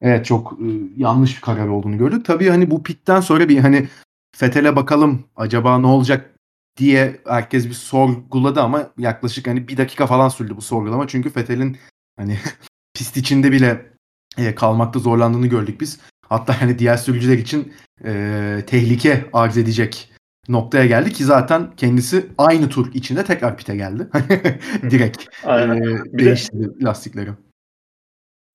Evet 0.00 0.26
çok 0.26 0.52
e, 0.52 0.66
yanlış 0.96 1.36
bir 1.36 1.40
karar 1.40 1.68
olduğunu 1.68 1.98
gördük. 1.98 2.24
Tabii 2.24 2.48
hani 2.48 2.70
bu 2.70 2.82
pitten 2.82 3.20
sonra 3.20 3.48
bir 3.48 3.58
hani 3.58 3.88
Fetel'e 4.36 4.76
bakalım 4.76 5.24
acaba 5.36 5.78
ne 5.78 5.86
olacak 5.86 6.34
diye 6.76 7.20
herkes 7.26 7.66
bir 7.66 7.74
sorguladı 7.74 8.60
ama 8.60 8.92
yaklaşık 8.98 9.46
hani 9.46 9.68
bir 9.68 9.76
dakika 9.76 10.06
falan 10.06 10.28
sürdü 10.28 10.56
bu 10.56 10.62
sorgulama. 10.62 11.08
Çünkü 11.08 11.30
Fetel'in 11.30 11.78
hani 12.16 12.38
pist 12.94 13.16
içinde 13.16 13.52
bile 13.52 13.92
e, 14.38 14.54
kalmakta 14.54 14.98
zorlandığını 14.98 15.46
gördük 15.46 15.80
biz. 15.80 16.00
Hatta 16.28 16.60
hani 16.62 16.78
diğer 16.78 16.96
sürücüler 16.96 17.38
için 17.38 17.74
e, 18.04 18.64
tehlike 18.66 19.30
arz 19.32 19.58
edecek 19.58 20.11
noktaya 20.48 20.86
geldi 20.86 21.12
ki 21.12 21.24
zaten 21.24 21.76
kendisi 21.76 22.26
aynı 22.38 22.68
tur 22.68 22.94
içinde 22.94 23.24
tekrar 23.24 23.56
pite 23.56 23.76
geldi. 23.76 24.08
Direkt 24.90 25.24
Aynen. 25.44 25.82
E, 25.82 26.18
değiştirdi 26.18 26.80
de, 26.80 26.84
lastikleri. 26.84 27.30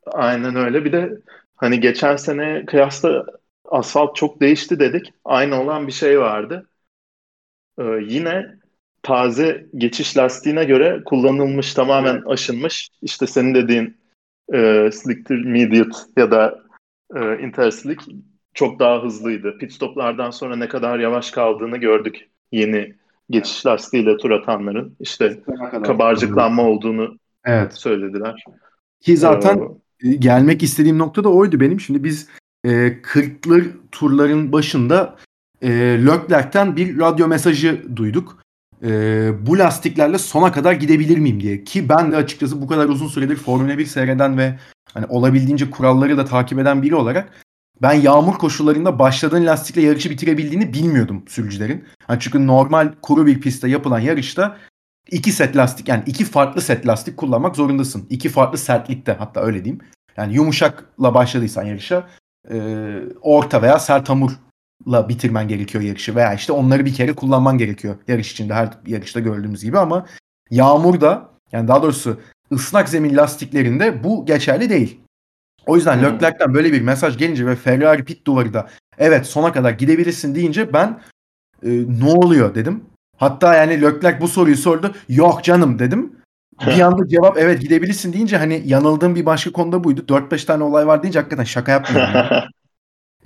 Aynen 0.05 0.55
öyle. 0.55 0.85
Bir 0.85 0.91
de 0.91 1.11
hani 1.55 1.79
geçen 1.79 2.15
sene 2.15 2.65
kıyasla 2.65 3.25
asfalt 3.65 4.15
çok 4.15 4.41
değişti 4.41 4.79
dedik. 4.79 5.13
Aynı 5.25 5.61
olan 5.61 5.87
bir 5.87 5.91
şey 5.91 6.19
vardı. 6.19 6.69
Ee, 7.79 7.83
yine 8.07 8.57
taze 9.01 9.65
geçiş 9.77 10.17
lastiğine 10.17 10.65
göre 10.65 11.01
kullanılmış, 11.05 11.73
tamamen 11.73 12.21
aşınmış. 12.25 12.89
İşte 13.01 13.27
senin 13.27 13.55
dediğin 13.55 13.97
e, 14.53 14.89
slick 14.91 15.29
mediate 15.29 15.97
ya 16.17 16.31
da 16.31 16.59
e, 17.15 17.39
interslick 17.39 18.03
çok 18.57 18.79
daha 18.79 19.03
hızlıydı. 19.03 19.57
Pit 19.57 19.73
stoplardan 19.73 20.31
sonra 20.31 20.55
ne 20.55 20.67
kadar 20.67 20.99
yavaş 20.99 21.31
kaldığını 21.31 21.77
gördük 21.77 22.29
yeni 22.51 22.95
geçiş 23.29 23.65
lastiğiyle 23.65 24.17
tur 24.17 24.31
atanların. 24.31 24.95
İşte 24.99 25.39
kabarcıklanma 25.83 26.63
olduğunu 26.63 27.17
evet. 27.45 27.73
söylediler. 27.73 28.43
Ki 29.01 29.17
zaten 29.17 29.59
ee, 30.03 30.13
gelmek 30.13 30.63
istediğim 30.63 30.97
nokta 30.97 31.23
da 31.23 31.29
oydu 31.29 31.59
benim. 31.59 31.79
Şimdi 31.79 32.03
biz 32.03 32.27
e, 32.63 32.69
40'lı 32.87 33.63
turların 33.91 34.51
başında 34.51 35.15
e, 35.61 35.69
Leclerc'ten 36.05 36.75
bir 36.75 36.99
radyo 36.99 37.27
mesajı 37.27 37.83
duyduk. 37.95 38.37
E, 38.83 38.89
bu 39.47 39.57
lastiklerle 39.57 40.17
sona 40.17 40.51
kadar 40.51 40.73
gidebilir 40.73 41.17
miyim 41.17 41.41
diye. 41.41 41.63
Ki 41.63 41.89
ben 41.89 42.11
de 42.11 42.15
açıkçası 42.15 42.61
bu 42.61 42.67
kadar 42.67 42.89
uzun 42.89 43.07
süredir 43.07 43.35
Formula 43.35 43.77
1 43.77 43.85
seyreden 43.85 44.37
ve 44.37 44.59
hani 44.93 45.05
olabildiğince 45.05 45.69
kuralları 45.69 46.17
da 46.17 46.25
takip 46.25 46.59
eden 46.59 46.81
biri 46.81 46.95
olarak 46.95 47.46
ben 47.81 47.93
yağmur 47.93 48.33
koşullarında 48.33 48.99
başladığın 48.99 49.45
lastikle 49.45 49.81
yarışı 49.81 50.09
bitirebildiğini 50.09 50.73
bilmiyordum 50.73 51.23
sürücülerin. 51.27 51.85
Yani 52.09 52.19
çünkü 52.19 52.47
normal 52.47 52.93
kuru 53.01 53.25
bir 53.25 53.41
pistte 53.41 53.69
yapılan 53.69 53.99
yarışta 53.99 54.57
iki 55.11 55.31
set 55.31 55.55
lastik 55.55 55.87
yani 55.87 56.03
iki 56.05 56.25
farklı 56.25 56.61
set 56.61 56.87
lastik 56.87 57.17
kullanmak 57.17 57.55
zorundasın. 57.55 58.07
İki 58.09 58.29
farklı 58.29 58.57
sertlikte 58.57 59.13
hatta 59.13 59.41
öyle 59.41 59.65
diyeyim. 59.65 59.81
Yani 60.17 60.33
yumuşakla 60.33 61.13
başladıysan 61.13 61.63
yarışa 61.63 62.07
e, 62.51 62.57
orta 63.21 63.61
veya 63.61 63.79
sert 63.79 64.09
hamurla 64.09 65.09
bitirmen 65.09 65.47
gerekiyor 65.47 65.83
yarışı 65.83 66.15
veya 66.15 66.33
işte 66.33 66.53
onları 66.53 66.85
bir 66.85 66.93
kere 66.93 67.13
kullanman 67.13 67.57
gerekiyor 67.57 67.95
yarış 68.07 68.31
içinde 68.31 68.53
her 68.53 68.69
yarışta 68.85 69.19
gördüğümüz 69.19 69.63
gibi 69.63 69.79
ama 69.79 70.05
yağmurda 70.49 71.29
yani 71.51 71.67
daha 71.67 71.83
doğrusu 71.83 72.19
ıslak 72.51 72.89
zemin 72.89 73.17
lastiklerinde 73.17 74.03
bu 74.03 74.25
geçerli 74.25 74.69
değil. 74.69 74.99
O 75.67 75.75
yüzden 75.75 75.97
hmm. 75.97 76.03
Leclerc'ten 76.03 76.53
böyle 76.53 76.73
bir 76.73 76.81
mesaj 76.81 77.17
gelince 77.17 77.45
ve 77.45 77.55
Ferrari 77.55 78.03
pit 78.03 78.27
duvarı 78.27 78.53
da 78.53 78.67
evet 78.97 79.25
sona 79.25 79.51
kadar 79.51 79.71
gidebilirsin 79.71 80.35
deyince 80.35 80.73
ben 80.73 81.01
e, 81.63 81.69
ne 81.99 82.09
oluyor 82.09 82.55
dedim. 82.55 82.83
Hatta 83.17 83.55
yani 83.55 83.81
Leclerc 83.81 84.21
bu 84.21 84.27
soruyu 84.27 84.57
sordu. 84.57 84.91
Yok 85.09 85.43
canım 85.43 85.79
dedim. 85.79 86.11
Bir 86.65 86.81
anda 86.81 87.07
cevap 87.07 87.37
evet 87.37 87.61
gidebilirsin 87.61 88.13
deyince 88.13 88.37
hani 88.37 88.61
yanıldığım 88.65 89.15
bir 89.15 89.25
başka 89.25 89.51
konuda 89.51 89.83
buydu. 89.83 90.01
4-5 90.07 90.45
tane 90.45 90.63
olay 90.63 90.87
var 90.87 91.03
deyince 91.03 91.19
hakikaten 91.19 91.43
şaka 91.43 91.71
yapmıyorum. 91.71 92.13
Yani. 92.13 92.43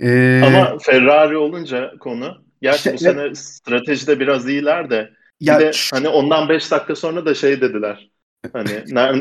ee, 0.00 0.42
Ama 0.46 0.78
Ferrari 0.82 1.36
olunca 1.36 1.92
konu. 2.00 2.44
Gerçi 2.62 2.78
işte, 2.78 2.94
bu 2.94 2.98
sene 2.98 3.34
stratejide 3.34 4.20
biraz 4.20 4.48
iyiler 4.48 4.90
de. 4.90 5.10
Ya, 5.40 5.60
de 5.60 5.70
hani 5.92 6.08
ondan 6.08 6.48
5 6.48 6.70
dakika 6.70 6.96
sonra 6.96 7.26
da 7.26 7.34
şey 7.34 7.60
dediler. 7.60 8.10
Hani 8.52 8.70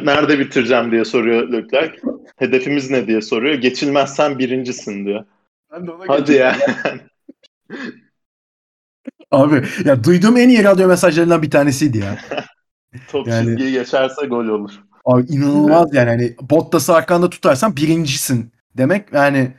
nerede 0.06 0.40
bitireceğim 0.40 0.92
diye 0.92 1.06
soruyor 1.06 1.52
Leclerc. 1.52 1.98
Hedefimiz 2.38 2.90
ne 2.90 3.08
diye 3.08 3.22
soruyor. 3.22 3.56
Geçilmezsen 3.56 4.40
birincisin 4.40 5.06
diyor. 5.06 5.26
Ben 5.72 5.88
de 5.88 5.92
ona 5.92 6.04
Hadi 6.08 6.34
ya. 6.34 6.58
Abi 9.32 9.64
ya 9.86 10.04
duyduğum 10.04 10.38
en 10.38 10.50
iyi 10.50 10.64
radyo 10.64 10.88
mesajlarından 10.88 11.42
bir 11.42 11.52
tanesiydi 11.52 11.98
ya. 11.98 12.18
Top 13.12 13.28
yani, 13.28 13.46
çizgiyi 13.46 13.72
geçerse 13.72 14.26
gol 14.26 14.46
olur. 14.46 14.72
Abi 15.06 15.26
inanılmaz 15.30 15.94
yani. 15.94 16.10
Hani 16.10 16.36
Bottas'ı 16.50 16.94
arkanda 16.94 17.30
tutarsan 17.30 17.76
birincisin 17.76 18.52
demek 18.78 19.14
yani 19.14 19.52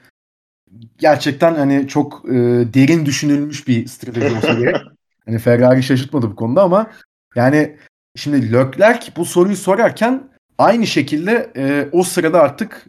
gerçekten 0.99 1.55
hani 1.55 1.89
çok 1.89 2.25
e, 2.29 2.33
derin 2.75 3.07
düşünülmüş 3.07 3.69
bir 3.69 3.87
strateji 3.87 4.37
olsa 4.37 4.53
gerek. 4.55 4.77
Hani 5.27 5.39
Ferrari 5.39 5.83
şaşırtmadı 5.83 6.31
bu 6.31 6.37
konuda 6.37 6.63
ama 6.63 6.91
yani 7.35 7.77
şimdi 8.17 8.53
Leclerc 8.53 9.13
bu 9.17 9.25
soruyu 9.25 9.57
sorarken 9.57 10.23
aynı 10.59 10.87
şekilde 10.87 11.53
e, 11.57 11.89
o 11.93 12.03
sırada 12.03 12.41
artık 12.41 12.87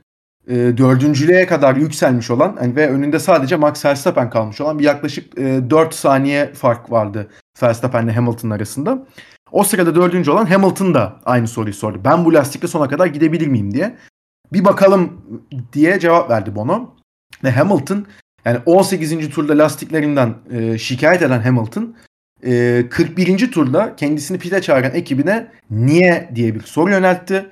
e, 0.48 0.56
dördüncülüğe 0.56 1.46
kadar 1.46 1.76
yükselmiş 1.76 2.32
olan 2.32 2.58
yani 2.62 2.76
ve 2.76 2.90
önünde 2.90 3.20
sadece 3.20 3.56
Max 3.56 3.86
Verstappen 3.86 4.30
kalmış 4.30 4.62
olan 4.62 4.80
bir 4.80 4.84
yaklaşık 4.84 5.40
e, 5.40 5.70
4 5.70 5.94
saniye 5.94 6.54
fark 6.54 6.92
vardı 6.92 7.28
Verstappen 7.64 8.04
ile 8.04 8.12
Hamilton 8.12 8.50
arasında. 8.50 9.08
O 9.52 9.64
sırada 9.64 9.96
dördüncü 9.96 10.32
olan 10.32 10.46
Hamilton 10.46 10.94
da 10.94 11.20
aynı 11.26 11.48
soruyu 11.48 11.74
sordu. 11.74 12.02
Ben 12.06 12.26
bu 12.26 12.34
lastikle 12.34 12.68
sona 12.68 12.88
kadar 12.88 13.06
gidebilir 13.06 13.48
miyim 13.48 13.74
diye. 13.74 13.98
Bir 14.54 14.66
bakalım 14.66 15.22
diye 15.74 16.00
cevap 16.00 16.30
verdi 16.30 16.56
Bono. 16.56 16.96
Ve 17.44 17.52
Hamilton 17.52 18.06
yani 18.46 18.60
18. 18.66 19.30
turda 19.30 19.58
lastiklerinden 19.58 20.36
e, 20.52 20.78
şikayet 20.78 21.22
eden 21.22 21.42
Hamilton 21.42 21.96
e, 22.46 22.84
41. 22.90 23.52
turda 23.52 23.96
kendisini 23.96 24.40
pite 24.40 24.62
çağıran 24.62 24.96
ekibine 24.96 25.52
niye 25.70 26.30
diye 26.36 26.56
bir 26.56 26.62
soru 26.62 26.92
yöneltti. 26.92 27.46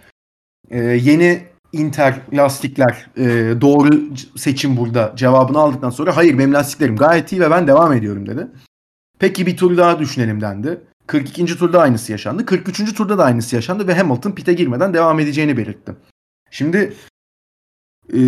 E, 0.70 0.80
yeni 0.80 1.52
Inter 1.74 2.16
lastikler 2.34 3.08
e, 3.18 3.24
doğru 3.62 3.90
seçim 4.38 4.78
burada 4.78 5.14
cevabını 5.16 5.60
aldıktan 5.60 5.90
sonra 5.90 6.18
hayır 6.18 6.38
benim 6.38 6.54
lastiklerim 6.54 6.96
gayet 6.96 7.32
iyi 7.32 7.42
ve 7.42 7.52
ben 7.52 7.68
devam 7.68 7.94
ediyorum 7.94 8.28
dedi. 8.28 8.48
Peki 9.20 9.46
bir 9.46 9.58
tur 9.58 9.78
daha 9.78 10.00
düşünelim 10.00 10.42
dendi. 10.42 10.82
42. 11.08 11.46
turda 11.46 11.82
aynısı 11.82 12.12
yaşandı. 12.12 12.46
43. 12.46 12.94
turda 12.94 13.18
da 13.18 13.24
aynısı 13.24 13.56
yaşandı 13.56 13.88
ve 13.88 13.94
Hamilton 13.94 14.32
pite 14.32 14.54
girmeden 14.54 14.94
devam 14.94 15.20
edeceğini 15.20 15.58
belirtti. 15.58 15.92
Şimdi 16.52 16.94
Ee, 18.14 18.20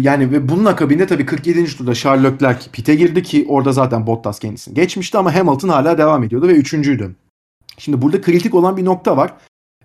yani 0.00 0.32
ve 0.32 0.48
bunun 0.48 0.64
akabinde 0.64 1.06
tabii 1.06 1.26
47. 1.26 1.64
turda 1.76 1.94
Charles 1.94 2.32
Leclerc 2.32 2.70
pite 2.72 2.94
girdi 2.94 3.22
ki 3.22 3.46
orada 3.48 3.72
zaten 3.72 4.06
Bottas 4.06 4.38
kendisini 4.38 4.74
geçmişti 4.74 5.18
ama 5.18 5.34
Hamilton 5.34 5.68
hala 5.68 5.98
devam 5.98 6.24
ediyordu 6.24 6.48
ve 6.48 6.52
üçüncüydü. 6.52 7.14
Şimdi 7.78 8.02
burada 8.02 8.20
kritik 8.20 8.54
olan 8.54 8.76
bir 8.76 8.84
nokta 8.84 9.16
var. 9.16 9.34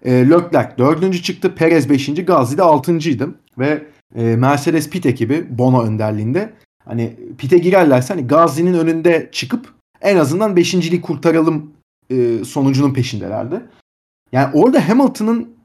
E, 0.05 0.11
Leclerc 0.11 0.77
dördüncü 0.77 1.21
çıktı. 1.23 1.55
Perez 1.55 1.89
beşinci. 1.89 2.25
Gasly 2.25 2.57
de 2.57 2.63
altıncıydı. 2.63 3.35
Ve 3.57 3.83
e, 4.15 4.35
Mercedes 4.35 4.89
pit 4.89 5.05
ekibi 5.05 5.45
Bono 5.49 5.83
önderliğinde 5.83 6.53
hani 6.85 7.15
pite 7.37 7.57
girerlerse 7.57 8.13
hani 8.13 8.27
Gasly'nin 8.27 8.73
önünde 8.73 9.29
çıkıp 9.31 9.73
en 10.01 10.17
azından 10.17 10.55
beşinciliği 10.55 11.01
kurtaralım 11.01 11.71
e, 12.09 12.43
sonucunun 12.45 12.93
peşindelerdi. 12.93 13.61
Yani 14.31 14.49
orada 14.53 14.89
Hamilton'ın 14.89 15.56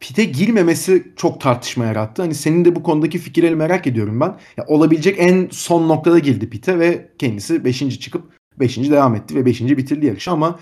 pite 0.00 0.24
girmemesi 0.24 1.12
çok 1.16 1.40
tartışma 1.40 1.84
yarattı. 1.84 2.22
Hani 2.22 2.34
senin 2.34 2.64
de 2.64 2.76
bu 2.76 2.82
konudaki 2.82 3.18
fikirleri 3.18 3.56
merak 3.56 3.86
ediyorum 3.86 4.20
ben. 4.20 4.36
Ya, 4.56 4.64
olabilecek 4.66 5.16
en 5.18 5.48
son 5.50 5.88
noktada 5.88 6.18
girdi 6.18 6.50
pite 6.50 6.78
ve 6.78 7.10
kendisi 7.18 7.64
5. 7.64 8.00
çıkıp 8.00 8.22
5. 8.60 8.76
devam 8.76 9.14
etti 9.14 9.34
ve 9.34 9.46
5. 9.46 9.60
bitirdi 9.60 10.06
yarışı 10.06 10.30
ama 10.30 10.58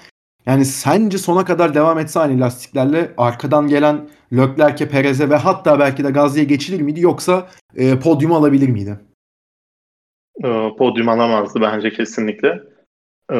yani 0.46 0.64
sence 0.64 1.18
sona 1.18 1.44
kadar 1.44 1.74
devam 1.74 1.98
etse 1.98 2.20
aynı 2.20 2.40
lastiklerle 2.40 3.14
arkadan 3.16 3.68
gelen 3.68 4.08
Leclerc'e, 4.32 4.88
Perez'e 4.88 5.30
ve 5.30 5.36
hatta 5.36 5.78
belki 5.78 6.04
de 6.04 6.10
Gazli'ye 6.10 6.44
geçilir 6.44 6.80
miydi 6.80 7.00
yoksa 7.00 7.48
e, 7.76 7.98
podyumu 7.98 8.36
alabilir 8.36 8.68
miydi? 8.68 9.00
E, 10.44 10.76
podyum 10.78 11.08
alamazdı 11.08 11.60
bence 11.60 11.90
kesinlikle. 11.90 12.62
E, 13.32 13.36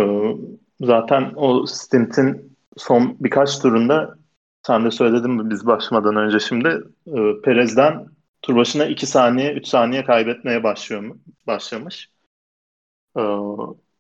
zaten 0.81 1.33
o 1.37 1.67
stintin 1.67 2.57
son 2.77 3.17
birkaç 3.21 3.59
turunda 3.59 4.22
sen 4.67 4.85
de 4.85 4.91
söyledin 4.91 5.51
biz 5.51 5.67
başlamadan 5.67 6.17
önce 6.17 6.41
şimdi 6.41 6.69
e, 7.07 7.41
Perez'den 7.45 8.07
tur 8.43 8.57
başına 8.57 8.87
2 8.87 9.07
saniye 9.07 9.53
3 9.53 9.67
saniye 9.67 10.05
kaybetmeye 10.05 10.63
başlıyor 10.63 11.17
başlamış. 11.47 12.11
E, 13.19 13.23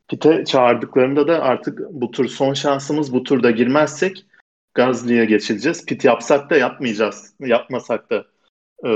pite 0.08 0.44
çağırdıklarında 0.44 1.28
da 1.28 1.42
artık 1.42 1.80
bu 1.90 2.10
tur 2.10 2.28
son 2.28 2.54
şansımız 2.54 3.12
bu 3.12 3.22
turda 3.22 3.50
girmezsek 3.50 4.26
Gazli'ye 4.74 5.24
geçileceğiz. 5.24 5.86
Pit 5.86 6.04
yapsak 6.04 6.50
da 6.50 6.56
yapmayacağız. 6.56 7.34
Yapmasak 7.40 8.10
da 8.10 8.26
e, 8.84 8.90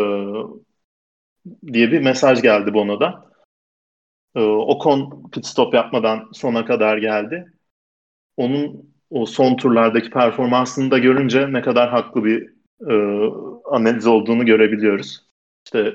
diye 1.72 1.92
bir 1.92 2.00
mesaj 2.00 2.42
geldi 2.42 2.74
Bono'da. 2.74 3.30
E, 4.34 4.40
Ocon 4.40 5.30
pit 5.30 5.46
stop 5.46 5.74
yapmadan 5.74 6.28
sona 6.32 6.64
kadar 6.64 6.98
geldi. 6.98 7.52
Onun 8.36 8.95
o 9.10 9.26
son 9.26 9.56
turlardaki 9.56 10.10
performansını 10.10 10.90
da 10.90 10.98
görünce 10.98 11.52
ne 11.52 11.62
kadar 11.62 11.90
haklı 11.90 12.24
bir 12.24 12.52
e, 12.90 12.94
analiz 13.70 14.06
olduğunu 14.06 14.46
görebiliyoruz. 14.46 15.26
İşte 15.64 15.94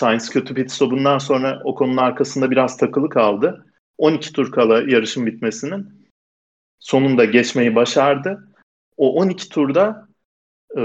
Sainz 0.00 0.30
kötü 0.30 0.54
pit 0.54 0.70
stopundan 0.70 1.18
sonra 1.18 1.60
Ocon'un 1.64 1.96
arkasında 1.96 2.50
biraz 2.50 2.76
takılı 2.76 3.08
kaldı. 3.08 3.66
12 3.98 4.32
tur 4.32 4.52
kala 4.52 4.82
yarışın 4.82 5.26
bitmesinin 5.26 6.08
sonunda 6.78 7.24
geçmeyi 7.24 7.74
başardı. 7.74 8.54
O 8.96 9.14
12 9.14 9.48
turda 9.48 10.08
e, 10.76 10.80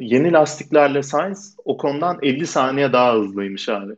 yeni 0.00 0.32
lastiklerle 0.32 1.02
Sainz 1.02 1.56
Ocon'dan 1.64 2.18
50 2.22 2.46
saniye 2.46 2.92
daha 2.92 3.14
hızlıymış 3.14 3.68
abi. 3.68 3.92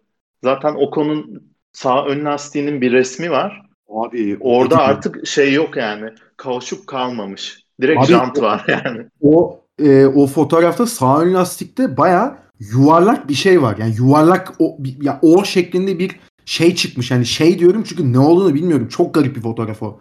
Zaten 0.45 0.75
Ocon'un 0.75 1.53
sağ 1.73 2.07
ön 2.07 2.25
lastiğinin 2.25 2.81
bir 2.81 2.93
resmi 2.93 3.31
var. 3.31 3.66
Abi 3.89 4.37
orada 4.41 4.79
artık 4.79 5.27
şey 5.27 5.53
yok 5.53 5.77
yani. 5.77 6.11
Kauçuk 6.37 6.87
kalmamış. 6.87 7.67
Direkt 7.81 8.01
Abi, 8.01 8.07
jant 8.07 8.43
var 8.43 8.65
yani. 8.85 9.07
O 9.21 9.61
e, 9.79 10.07
o 10.07 10.27
fotoğrafta 10.27 10.87
sağ 10.87 11.21
ön 11.21 11.35
lastikte 11.35 11.97
baya 11.97 12.39
yuvarlak 12.61 13.29
bir 13.29 13.35
şey 13.35 13.63
var. 13.63 13.77
Yani 13.79 13.95
yuvarlak 13.99 14.55
o 14.59 14.79
ya 15.03 15.19
o 15.23 15.45
şeklinde 15.45 15.99
bir 15.99 16.21
şey 16.45 16.75
çıkmış. 16.75 17.11
Yani 17.11 17.27
şey 17.27 17.59
diyorum 17.59 17.83
çünkü 17.83 18.13
ne 18.13 18.19
olduğunu 18.19 18.55
bilmiyorum. 18.55 18.89
Çok 18.89 19.15
garip 19.15 19.37
bir 19.37 19.41
fotoğraf 19.41 19.83
o. 19.83 20.01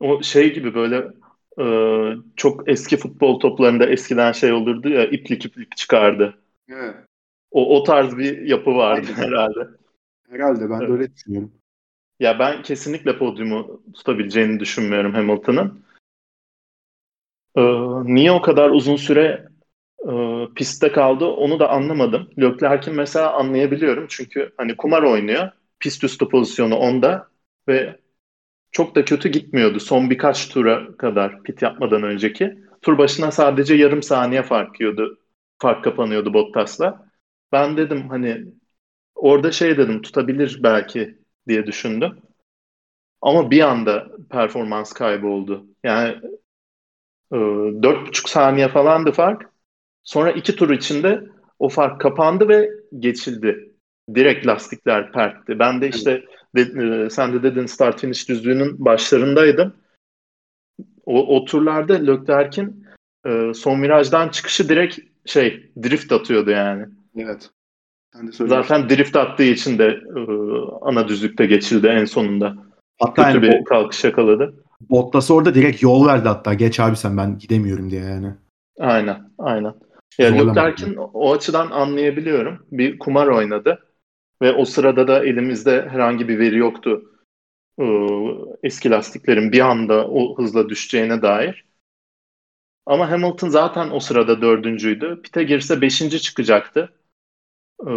O 0.00 0.22
şey 0.22 0.54
gibi 0.54 0.74
böyle 0.74 1.08
e, 1.60 1.66
çok 2.36 2.68
eski 2.68 2.96
futbol 2.96 3.40
toplarında 3.40 3.86
eskiden 3.86 4.32
şey 4.32 4.52
olurdu 4.52 4.88
ya 4.88 5.06
iplik 5.06 5.44
iplik 5.44 5.76
çıkardı. 5.76 6.38
Evet. 6.68 6.94
O, 7.50 7.76
o 7.76 7.84
tarz 7.84 8.16
bir 8.16 8.38
yapı 8.42 8.74
vardı 8.74 9.06
herhalde. 9.16 9.68
Herhalde 10.30 10.70
ben 10.70 10.78
evet. 10.80 10.88
de 10.88 10.92
öyle 10.92 11.14
düşünüyorum. 11.14 11.52
Ya 12.20 12.38
ben 12.38 12.62
kesinlikle 12.62 13.18
podyumu 13.18 13.82
tutabileceğini 13.94 14.60
düşünmüyorum 14.60 15.14
Hamilton'ın. 15.14 15.84
Ee, 17.56 17.62
niye 18.04 18.32
o 18.32 18.42
kadar 18.42 18.70
uzun 18.70 18.96
süre 18.96 19.48
e, 20.08 20.12
pistte 20.54 20.92
kaldı 20.92 21.24
onu 21.24 21.60
da 21.60 21.68
anlamadım. 21.70 22.30
Leclerc'in 22.38 22.94
mesela 22.94 23.32
anlayabiliyorum 23.32 24.06
çünkü 24.08 24.52
hani 24.56 24.76
kumar 24.76 25.02
oynuyor. 25.02 25.50
Pist 25.80 26.04
üstü 26.04 26.28
pozisyonu 26.28 26.76
onda 26.76 27.28
ve 27.68 28.00
çok 28.72 28.94
da 28.96 29.04
kötü 29.04 29.28
gitmiyordu 29.28 29.80
son 29.80 30.10
birkaç 30.10 30.48
tura 30.48 30.96
kadar 30.96 31.42
pit 31.42 31.62
yapmadan 31.62 32.02
önceki. 32.02 32.58
Tur 32.82 32.98
başına 32.98 33.30
sadece 33.30 33.74
yarım 33.74 34.02
saniye 34.02 34.42
fark 34.42 34.80
yiyordu. 34.80 35.18
Fark 35.58 35.84
kapanıyordu 35.84 36.34
Bottas'la. 36.34 37.10
Ben 37.52 37.76
dedim 37.76 38.08
hani 38.08 38.44
orada 39.14 39.52
şey 39.52 39.78
dedim 39.78 40.02
tutabilir 40.02 40.60
belki 40.62 41.18
diye 41.48 41.66
düşündüm. 41.66 42.18
Ama 43.22 43.50
bir 43.50 43.60
anda 43.60 44.06
performans 44.30 44.92
kaybı 44.92 45.26
oldu. 45.26 45.66
Yani 45.84 46.10
e, 47.32 47.36
dört 47.82 48.08
buçuk 48.08 48.28
saniye 48.28 48.68
falandı 48.68 49.12
fark. 49.12 49.50
Sonra 50.02 50.30
iki 50.32 50.56
tur 50.56 50.70
içinde 50.70 51.24
o 51.58 51.68
fark 51.68 52.00
kapandı 52.00 52.48
ve 52.48 52.70
geçildi. 52.98 53.72
Direkt 54.14 54.46
lastikler 54.46 55.12
pertti. 55.12 55.58
Ben 55.58 55.80
de 55.80 55.88
işte 55.88 56.24
de, 56.56 56.60
e, 56.60 57.10
sen 57.10 57.32
de 57.32 57.42
dedin 57.42 57.66
start 57.66 58.00
finish 58.00 58.28
düzlüğünün 58.28 58.84
başlarındaydım. 58.84 59.74
O, 61.06 61.36
o 61.36 61.44
turlarda 61.44 61.94
Leclerc'in 61.94 62.86
e, 63.26 63.54
son 63.54 63.82
virajdan 63.82 64.28
çıkışı 64.28 64.68
direkt 64.68 64.98
şey 65.24 65.72
drift 65.82 66.12
atıyordu 66.12 66.50
yani. 66.50 66.86
Evet. 67.16 67.50
Zaten 68.32 68.88
drift 68.88 69.16
attığı 69.16 69.42
için 69.42 69.78
de 69.78 69.86
e, 70.16 70.20
ana 70.82 71.08
düzlükte 71.08 71.46
geçildi 71.46 71.86
en 71.86 72.04
sonunda. 72.04 72.54
Hatta 73.00 73.32
Kötü 73.32 73.46
yani 73.46 73.60
bir 73.60 73.64
kalkış 73.64 74.04
yakaladı. 74.04 74.54
Bottas 74.80 75.30
orada 75.30 75.54
direkt 75.54 75.82
yol 75.82 76.06
verdi 76.06 76.28
hatta. 76.28 76.54
Geç 76.54 76.80
abi 76.80 76.96
sen 76.96 77.16
ben 77.16 77.38
gidemiyorum 77.38 77.90
diye 77.90 78.04
yani. 78.04 78.34
Aynen 78.78 79.30
aynen. 79.38 79.74
Ya 80.18 80.28
Leclerc'in 80.28 80.96
o 80.96 81.32
açıdan 81.32 81.70
anlayabiliyorum. 81.70 82.66
Bir 82.72 82.98
kumar 82.98 83.26
oynadı. 83.26 83.78
Ve 84.42 84.52
o 84.52 84.64
sırada 84.64 85.08
da 85.08 85.24
elimizde 85.24 85.88
herhangi 85.88 86.28
bir 86.28 86.38
veri 86.38 86.56
yoktu. 86.56 87.02
Ee, 87.80 87.84
eski 88.62 88.90
lastiklerin 88.90 89.52
bir 89.52 89.60
anda 89.60 90.08
o 90.08 90.38
hızla 90.38 90.68
düşeceğine 90.68 91.22
dair. 91.22 91.64
Ama 92.86 93.10
Hamilton 93.10 93.48
zaten 93.48 93.90
o 93.90 94.00
sırada 94.00 94.42
dördüncüydü. 94.42 95.20
Pite 95.22 95.42
girse 95.42 95.80
beşinci 95.80 96.20
çıkacaktı. 96.20 96.92
Ee, 97.82 97.90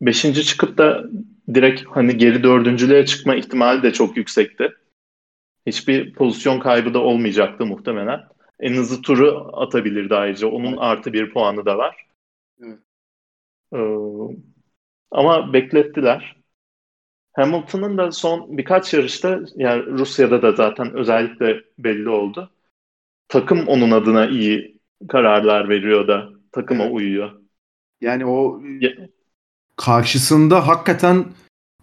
beşinci 0.00 0.44
çıkıp 0.44 0.78
da 0.78 1.04
direkt 1.54 1.82
hani 1.90 2.16
geri 2.16 2.42
dördüncülüğe 2.42 3.06
çıkma 3.06 3.34
ihtimali 3.34 3.82
de 3.82 3.92
çok 3.92 4.16
yüksekti. 4.16 4.72
Hiçbir 5.66 6.12
pozisyon 6.12 6.60
kaybı 6.60 6.94
da 6.94 6.98
olmayacaktı 6.98 7.66
muhtemelen. 7.66 8.20
En 8.60 8.72
hızlı 8.72 9.02
turu 9.02 9.50
atabilirdi 9.52 10.14
ayrıca. 10.14 10.48
Onun 10.48 10.76
artı 10.76 11.12
bir 11.12 11.32
puanı 11.32 11.66
da 11.66 11.78
var. 11.78 12.06
Evet. 12.62 12.78
Ee, 13.74 13.78
ama 15.10 15.52
beklettiler. 15.52 16.36
Hamilton'ın 17.32 17.98
da 17.98 18.12
son 18.12 18.58
birkaç 18.58 18.94
yarışta 18.94 19.40
yani 19.56 19.86
Rusya'da 19.86 20.42
da 20.42 20.52
zaten 20.52 20.94
özellikle 20.94 21.64
belli 21.78 22.08
oldu. 22.08 22.50
Takım 23.28 23.68
onun 23.68 23.90
adına 23.90 24.26
iyi 24.26 24.80
kararlar 25.08 25.68
veriyor 25.68 26.08
da 26.08 26.28
takıma 26.52 26.84
evet. 26.84 26.94
uyuyor. 26.94 27.43
Yani 28.00 28.26
o 28.26 28.62
karşısında 29.76 30.66
hakikaten 30.66 31.24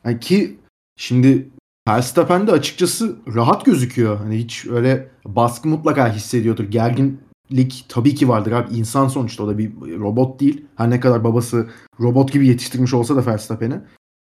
yani 0.05 0.19
ki 0.19 0.59
şimdi 0.97 1.49
Verstappen 1.87 2.47
de 2.47 2.51
açıkçası 2.51 3.17
rahat 3.35 3.65
gözüküyor. 3.65 4.17
Hani 4.17 4.37
hiç 4.37 4.65
öyle 4.65 5.11
baskı 5.25 5.67
mutlaka 5.67 6.15
hissediyordur. 6.15 6.63
Gerginlik 6.63 7.85
tabii 7.89 8.15
ki 8.15 8.29
vardır 8.29 8.51
abi. 8.51 8.75
İnsan 8.75 9.07
sonuçta 9.07 9.43
o 9.43 9.47
da 9.47 9.57
bir 9.57 9.71
robot 9.81 10.39
değil. 10.39 10.65
Her 10.75 10.89
ne 10.89 10.99
kadar 10.99 11.23
babası 11.23 11.69
robot 11.99 12.33
gibi 12.33 12.47
yetiştirmiş 12.47 12.93
olsa 12.93 13.15
da 13.15 13.25
Verstappen'i. 13.25 13.81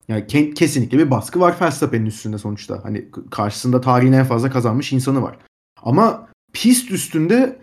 Yani 0.07 0.23
ke- 0.23 0.53
kesinlikle 0.53 0.97
bir 0.97 1.11
baskı 1.11 1.39
var 1.39 1.55
Verstappen'in 1.61 2.05
üstünde 2.05 2.37
sonuçta. 2.37 2.83
Hani 2.83 3.05
karşısında 3.31 3.81
tarihin 3.81 4.13
en 4.13 4.25
fazla 4.25 4.49
kazanmış 4.49 4.93
insanı 4.93 5.21
var. 5.21 5.37
Ama 5.83 6.29
pist 6.53 6.91
üstünde 6.91 7.61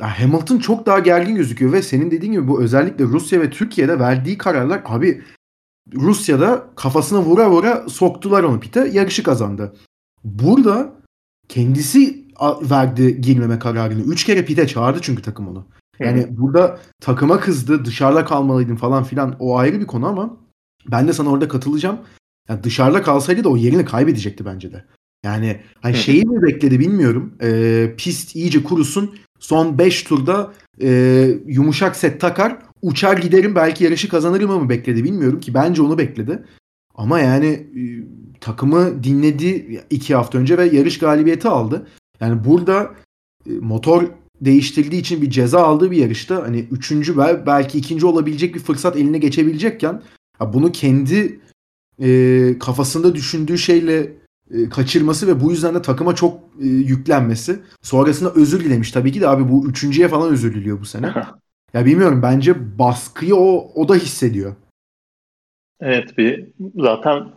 Hamilton 0.00 0.58
çok 0.58 0.86
daha 0.86 0.98
gergin 0.98 1.34
gözüküyor 1.34 1.72
ve 1.72 1.82
senin 1.82 2.10
dediğin 2.10 2.32
gibi 2.32 2.48
bu 2.48 2.62
özellikle 2.62 3.04
Rusya 3.04 3.40
ve 3.40 3.50
Türkiye'de 3.50 3.98
verdiği 3.98 4.38
kararlar 4.38 4.82
abi 4.84 5.22
Rusya'da 5.94 6.70
kafasına 6.76 7.22
vura 7.22 7.50
vura 7.50 7.88
soktular 7.88 8.42
onu 8.42 8.60
pite 8.60 8.88
yarışı 8.88 9.22
kazandı. 9.22 9.76
Burada 10.24 10.92
kendisi 11.48 12.28
verdi 12.62 13.20
girmeme 13.20 13.58
kararını. 13.58 14.02
Üç 14.02 14.24
kere 14.24 14.44
pite 14.44 14.66
çağırdı 14.66 14.98
çünkü 15.02 15.22
takım 15.22 15.48
onu. 15.48 15.66
Yani 15.98 16.22
Hı. 16.22 16.26
burada 16.30 16.80
takıma 17.00 17.40
kızdı, 17.40 17.84
dışarıda 17.84 18.24
kalmalıydın 18.24 18.76
falan 18.76 19.04
filan 19.04 19.36
o 19.38 19.58
ayrı 19.58 19.80
bir 19.80 19.86
konu 19.86 20.06
ama 20.06 20.36
ben 20.86 21.08
de 21.08 21.12
sana 21.12 21.30
orada 21.30 21.48
katılacağım. 21.48 21.98
Yani 22.48 22.62
dışarıda 22.62 23.02
kalsaydı 23.02 23.44
da 23.44 23.48
o 23.48 23.56
yerini 23.56 23.84
kaybedecekti 23.84 24.44
bence 24.44 24.72
de. 24.72 24.84
Yani 25.24 25.60
hani 25.82 25.96
şeyi 25.96 26.24
mi 26.24 26.42
bekledi 26.42 26.80
bilmiyorum. 26.80 27.34
Ee, 27.42 27.94
pist 27.96 28.36
iyice 28.36 28.64
kurusun. 28.64 29.14
Son 29.38 29.78
5 29.78 30.02
turda 30.02 30.52
e, 30.80 30.88
yumuşak 31.46 31.96
set 31.96 32.20
takar. 32.20 32.58
Uçar 32.82 33.16
giderim 33.16 33.54
belki 33.54 33.84
yarışı 33.84 34.08
kazanırım 34.08 34.62
mı 34.62 34.68
bekledi 34.68 35.04
bilmiyorum 35.04 35.40
ki. 35.40 35.54
Bence 35.54 35.82
onu 35.82 35.98
bekledi. 35.98 36.44
Ama 36.94 37.20
yani 37.20 37.46
e, 37.46 37.82
takımı 38.40 39.04
dinledi 39.04 39.82
iki 39.90 40.14
hafta 40.14 40.38
önce 40.38 40.58
ve 40.58 40.64
yarış 40.64 40.98
galibiyeti 40.98 41.48
aldı. 41.48 41.86
Yani 42.20 42.44
burada 42.44 42.94
e, 43.46 43.52
motor 43.52 44.04
değiştirdiği 44.40 45.00
için 45.00 45.22
bir 45.22 45.30
ceza 45.30 45.62
aldığı 45.62 45.90
bir 45.90 45.96
yarışta 45.96 46.42
hani 46.42 46.58
üçüncü 46.70 47.18
ve 47.18 47.46
belki 47.46 47.78
ikinci 47.78 48.06
olabilecek 48.06 48.54
bir 48.54 48.60
fırsat 48.60 48.96
eline 48.96 49.18
geçebilecekken 49.18 50.02
bunu 50.52 50.72
kendi 50.72 51.40
e, 52.02 52.58
kafasında 52.60 53.14
düşündüğü 53.14 53.58
şeyle 53.58 54.12
kaçırması 54.70 55.26
ve 55.26 55.40
bu 55.40 55.50
yüzden 55.50 55.74
de 55.74 55.82
takıma 55.82 56.14
çok 56.14 56.40
e, 56.60 56.66
yüklenmesi. 56.66 57.60
Sonrasında 57.82 58.32
özür 58.34 58.64
dilemiş 58.64 58.92
tabii 58.92 59.12
ki 59.12 59.20
de 59.20 59.28
abi 59.28 59.48
bu 59.48 59.66
üçüncüye 59.68 60.08
falan 60.08 60.32
özür 60.32 60.54
diliyor 60.54 60.80
bu 60.80 60.84
sene. 60.84 61.12
ya 61.74 61.86
bilmiyorum 61.86 62.20
bence 62.22 62.78
baskıyı 62.78 63.36
o 63.36 63.72
o 63.74 63.88
da 63.88 63.94
hissediyor. 63.94 64.54
Evet 65.80 66.18
bir 66.18 66.48
zaten 66.74 67.28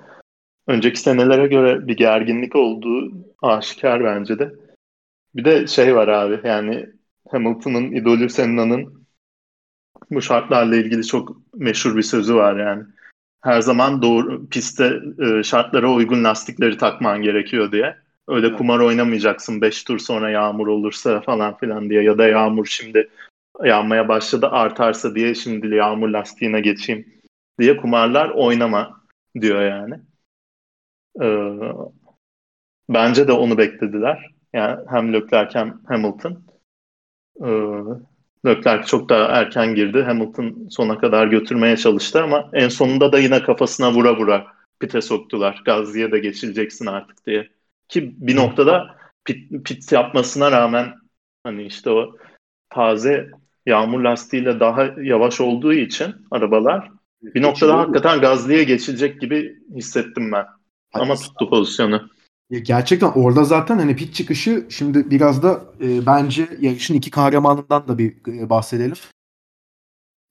önceki 0.68 1.00
senelere 1.00 1.48
göre 1.48 1.88
bir 1.88 1.98
gerginlik 1.98 2.56
olduğu 2.56 3.12
aşikar 3.42 4.04
bence 4.04 4.40
de. 4.40 4.52
Bir 5.36 5.46
de 5.46 5.68
şey 5.68 5.96
var 5.96 6.08
abi 6.08 6.48
yani 6.48 6.90
Hamilton'ın 7.30 7.92
idolü 7.92 8.30
Senna'nın 8.30 9.08
bu 10.12 10.22
şartlarla 10.22 10.76
ilgili 10.76 11.06
çok 11.06 11.38
meşhur 11.54 11.98
bir 11.98 12.02
sözü 12.02 12.36
var 12.36 12.60
yani. 12.60 12.84
Her 13.42 13.62
zaman 13.62 14.02
doğru 14.02 14.48
pistte 14.48 15.00
e, 15.20 15.44
şartlara 15.44 15.92
uygun 15.94 16.24
lastikleri 16.24 16.78
takman 16.78 17.22
gerekiyor 17.22 17.72
diye. 17.72 17.96
Öyle 18.28 18.48
evet. 18.48 18.58
kumar 18.58 18.80
oynamayacaksın 18.80 19.62
5 19.62 19.84
tur 19.84 20.00
sonra 20.00 20.30
yağmur 20.30 20.68
olursa 20.68 21.22
falan 21.22 21.58
filan 21.58 21.90
diye 21.90 22.04
ya 22.04 22.18
da 22.18 22.28
yağmur 22.28 22.66
şimdi 22.66 23.10
yağmaya 23.64 24.08
başladı 24.08 24.48
artarsa 24.48 25.16
diye 25.16 25.36
şimdi 25.36 25.76
yağmur 25.76 26.10
lastiğine 26.10 26.62
geçeyim 26.62 27.08
diye 27.60 27.78
kumarlar 27.78 28.30
oynama 28.30 29.02
diyor 29.42 29.62
yani. 29.62 29.96
Ee, 31.22 31.58
bence 32.90 33.28
de 33.28 33.32
onu 33.32 33.58
beklediler. 33.58 34.32
Yani 34.54 34.86
hem 34.90 35.14
Leclerc 35.14 35.60
hem 35.60 35.82
Hamilton. 35.88 36.44
Ee, 37.42 37.52
Leclerc 38.46 38.88
çok 38.88 39.10
daha 39.10 39.24
erken 39.24 39.76
girdi. 39.76 40.02
Hamilton 40.02 40.68
sona 40.70 40.98
kadar 40.98 41.28
götürmeye 41.28 41.78
çalıştı 41.78 42.24
ama 42.24 42.50
en 42.54 42.70
sonunda 42.70 43.12
da 43.12 43.20
yine 43.20 43.44
kafasına 43.44 43.94
vura 43.94 44.18
vura 44.18 44.48
pite 44.80 45.02
soktular. 45.02 45.62
Gazli'ye 45.66 46.12
de 46.12 46.20
geçileceksin 46.20 46.86
artık 46.86 47.26
diye. 47.26 47.50
Ki 47.90 48.16
bir 48.18 48.36
noktada 48.36 48.96
pit, 49.26 49.66
pit 49.66 49.92
yapmasına 49.92 50.52
rağmen 50.52 50.94
hani 51.44 51.64
işte 51.64 51.90
o 51.90 52.16
taze 52.70 53.30
yağmur 53.66 54.00
lastiğiyle 54.00 54.60
daha 54.60 54.90
yavaş 55.02 55.42
olduğu 55.42 55.74
için 55.74 56.16
arabalar 56.32 56.90
bir 57.22 57.42
noktada 57.42 57.78
hakikaten 57.78 58.22
Gazli'ye 58.22 58.64
geçilecek 58.64 59.22
gibi 59.22 59.60
hissettim 59.76 60.32
ben. 60.32 60.46
Ama 60.94 61.16
tuttu 61.16 61.50
pozisyonu. 61.50 62.10
Gerçekten 62.60 63.08
orada 63.08 63.44
zaten 63.44 63.78
hani 63.78 63.96
pit 63.96 64.16
çıkışı 64.16 64.66
şimdi 64.70 65.12
biraz 65.12 65.44
da 65.44 65.66
e, 65.82 66.06
bence 66.06 66.50
yarışın 66.60 66.94
iki 66.94 67.12
kahramanından 67.12 67.88
da 67.88 67.98
bir 67.98 68.16
e, 68.28 68.50
bahsedelim. 68.50 68.96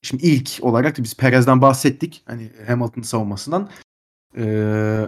Şimdi 0.02 0.26
ilk 0.26 0.58
olarak 0.62 0.98
da 0.98 1.02
biz 1.02 1.16
Perez'den 1.16 1.62
bahsettik. 1.62 2.22
Hani 2.26 2.50
Hamilton 2.66 3.02
savunmasından. 3.02 3.68
E, 4.36 5.06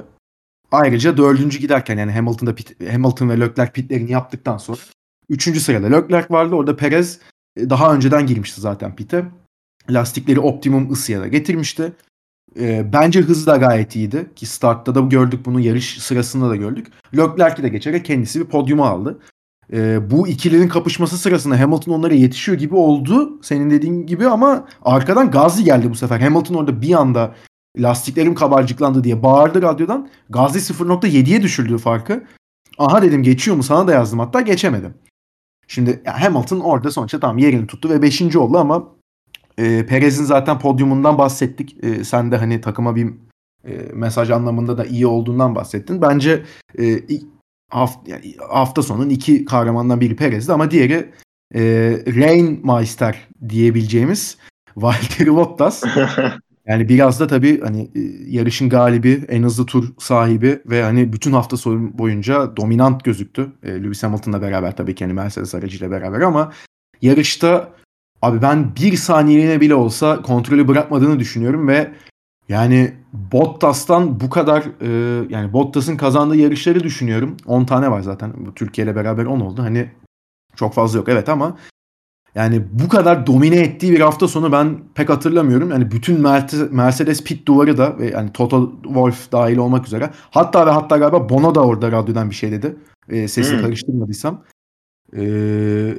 ayrıca 0.71 1.17
dördüncü 1.17 1.59
giderken 1.59 1.99
yani 1.99 2.13
Hamilton'da 2.13 2.55
pit, 2.55 2.93
Hamilton 2.93 3.29
ve 3.29 3.41
Leclerc 3.41 3.73
pitlerini 3.73 4.11
yaptıktan 4.11 4.59
sonra 4.59 4.79
üçüncü 5.29 5.61
sırada 5.61 5.87
Leclerc 5.87 6.35
vardı. 6.35 6.55
Orada 6.55 6.77
Perez 6.77 7.21
e, 7.57 7.71
daha 7.71 7.95
önceden 7.95 8.27
girmişti 8.27 8.61
zaten 8.61 8.97
pite. 8.97 9.25
Lastikleri 9.91 10.41
optimum 10.41 10.93
ısıya 10.93 11.21
da 11.21 11.29
getirmişti. 11.29 11.93
E, 12.61 12.93
bence 12.93 13.21
hızı 13.21 13.47
da 13.47 13.57
gayet 13.57 13.97
iyiydi. 13.97 14.31
Ki 14.37 14.47
startta 14.47 14.95
da 14.95 15.01
gördük 15.01 15.47
bunu 15.47 15.61
yarış 15.61 15.99
sırasında 16.03 16.51
da 16.51 16.57
gördük. 16.57 16.87
Leclerc'i 17.17 17.63
de 17.63 17.69
geçerek 17.69 18.05
kendisi 18.05 18.41
bir 18.41 18.45
podyuma 18.45 18.89
aldı. 18.89 19.19
E, 19.73 20.11
bu 20.11 20.29
ikilinin 20.29 20.69
kapışması 20.69 21.19
sırasında 21.19 21.61
Hamilton 21.61 21.93
onlara 21.93 22.15
yetişiyor 22.15 22.59
gibi 22.59 22.75
oldu. 22.75 23.39
Senin 23.43 23.71
dediğin 23.71 24.07
gibi 24.07 24.29
ama 24.29 24.69
arkadan 24.83 25.31
Gazi 25.31 25.65
geldi 25.65 25.91
bu 25.91 25.95
sefer. 25.95 26.21
Hamilton 26.21 26.55
orada 26.55 26.83
bir 26.83 26.93
anda 26.93 27.35
lastiklerim 27.79 28.35
kabarcıklandı 28.35 29.05
diye 29.05 29.23
bağırdı 29.23 29.63
radyodan. 29.63 30.09
Gazi 30.31 30.59
0.7'ye 30.59 31.43
düşürdü 31.43 31.79
farkı. 31.79 32.25
Aha 32.79 33.03
dedim 33.03 33.23
geçiyor 33.23 33.57
mu 33.57 33.63
sana 33.63 33.87
da 33.87 33.93
yazdım 33.93 34.19
hatta 34.19 34.41
geçemedim. 34.41 34.95
Şimdi 35.69 36.03
Hamilton 36.05 36.61
orada 36.61 36.91
sonuçta 36.91 37.21
tam 37.21 37.39
yerini 37.39 37.67
tuttu 37.67 37.91
ve 37.91 38.03
5. 38.03 38.37
oldu 38.37 38.59
ama 38.59 38.89
e, 39.59 39.87
Perez'in 39.87 40.25
zaten 40.25 40.59
podyumundan 40.59 41.19
bahsettik. 41.19 41.85
E, 41.85 42.05
sen 42.05 42.33
de 42.33 42.37
hani 42.37 42.61
takıma 42.61 42.97
bir 42.97 43.09
e, 43.65 43.73
mesaj 43.93 44.31
anlamında 44.31 44.79
da 44.79 44.85
iyi 44.85 45.07
olduğundan 45.07 45.55
bahsettin. 45.55 46.03
Bence 46.03 46.43
e, 46.79 47.01
hafta, 47.71 48.11
yani 48.11 48.35
hafta 48.51 48.83
sonunun 48.83 49.11
iki 49.11 49.45
kahramandan 49.45 50.01
biri 50.01 50.17
Perez'di 50.17 50.53
ama 50.53 50.71
diğeri 50.71 51.11
e, 51.55 51.63
Rainmeister 52.07 53.29
diyebileceğimiz 53.49 54.39
Valtteri 54.77 55.35
Bottas. 55.35 55.83
Yani 56.67 56.89
biraz 56.89 57.21
da 57.21 57.27
tabii 57.27 57.61
hani 57.61 57.83
e, 57.95 58.01
yarışın 58.29 58.69
galibi, 58.69 59.25
en 59.29 59.43
hızlı 59.43 59.67
tur 59.67 59.93
sahibi 59.99 60.63
ve 60.67 60.83
hani 60.83 61.13
bütün 61.13 61.33
hafta 61.33 61.57
sonu 61.57 61.99
boyunca 61.99 62.57
dominant 62.57 63.05
gözüktü. 63.05 63.53
E, 63.63 63.69
Lewis 63.83 64.03
Hamilton'la 64.03 64.43
beraber 64.43 64.77
tabii 64.77 64.95
ki 64.95 65.05
hani 65.05 65.15
Mercedes 65.15 65.55
aracıyla 65.55 65.91
beraber 65.91 66.21
ama 66.21 66.53
yarışta 67.03 67.73
Abi 68.23 68.43
ben 68.43 68.77
bir 68.77 68.97
saniyeliğine 68.97 69.61
bile 69.61 69.75
olsa 69.75 70.23
kontrolü 70.23 70.69
bırakmadığını 70.69 71.21
düşünüyorum 71.21 71.69
ve 71.69 71.93
yani 72.49 72.95
Bottas'tan 73.13 74.21
bu 74.21 74.31
kadar 74.31 74.65
e, 74.81 74.89
yani 75.31 75.53
Bottas'ın 75.53 75.97
kazandığı 75.97 76.37
yarışları 76.37 76.83
düşünüyorum. 76.83 77.37
10 77.47 77.65
tane 77.65 77.91
var 77.91 78.01
zaten. 78.01 78.33
Türkiye 78.55 78.85
ile 78.85 78.97
beraber 78.97 79.25
10 79.25 79.41
oldu. 79.41 79.63
Hani 79.63 79.91
çok 80.57 80.75
fazla 80.75 80.99
yok 80.99 81.09
evet 81.09 81.29
ama 81.29 81.57
yani 82.35 82.63
bu 82.73 82.89
kadar 82.89 83.27
domine 83.27 83.61
ettiği 83.61 83.93
bir 83.93 84.01
hafta 84.01 84.29
sonu 84.29 84.53
ben 84.53 84.81
pek 84.95 85.11
hatırlamıyorum. 85.11 85.71
Yani 85.71 85.91
bütün 85.91 86.21
Mercedes 86.71 87.25
pit 87.25 87.49
duvarı 87.49 87.79
da 87.79 87.99
ve 87.99 88.11
yani 88.11 88.33
Toto 88.33 88.73
Wolff 88.83 89.33
dahil 89.33 89.57
olmak 89.57 89.87
üzere. 89.87 90.11
Hatta 90.31 90.67
ve 90.67 90.71
hatta 90.71 90.97
galiba 90.99 91.29
Bono 91.29 91.55
da 91.55 91.61
orada 91.61 91.93
radyodan 91.93 92.31
bir 92.31 92.35
şey 92.35 92.53
dedi. 92.53 92.77
E, 93.09 93.29
sesini 93.29 93.57
hmm. 93.57 93.65
karıştırmadıysam. 93.65 94.45
E, 95.17 95.23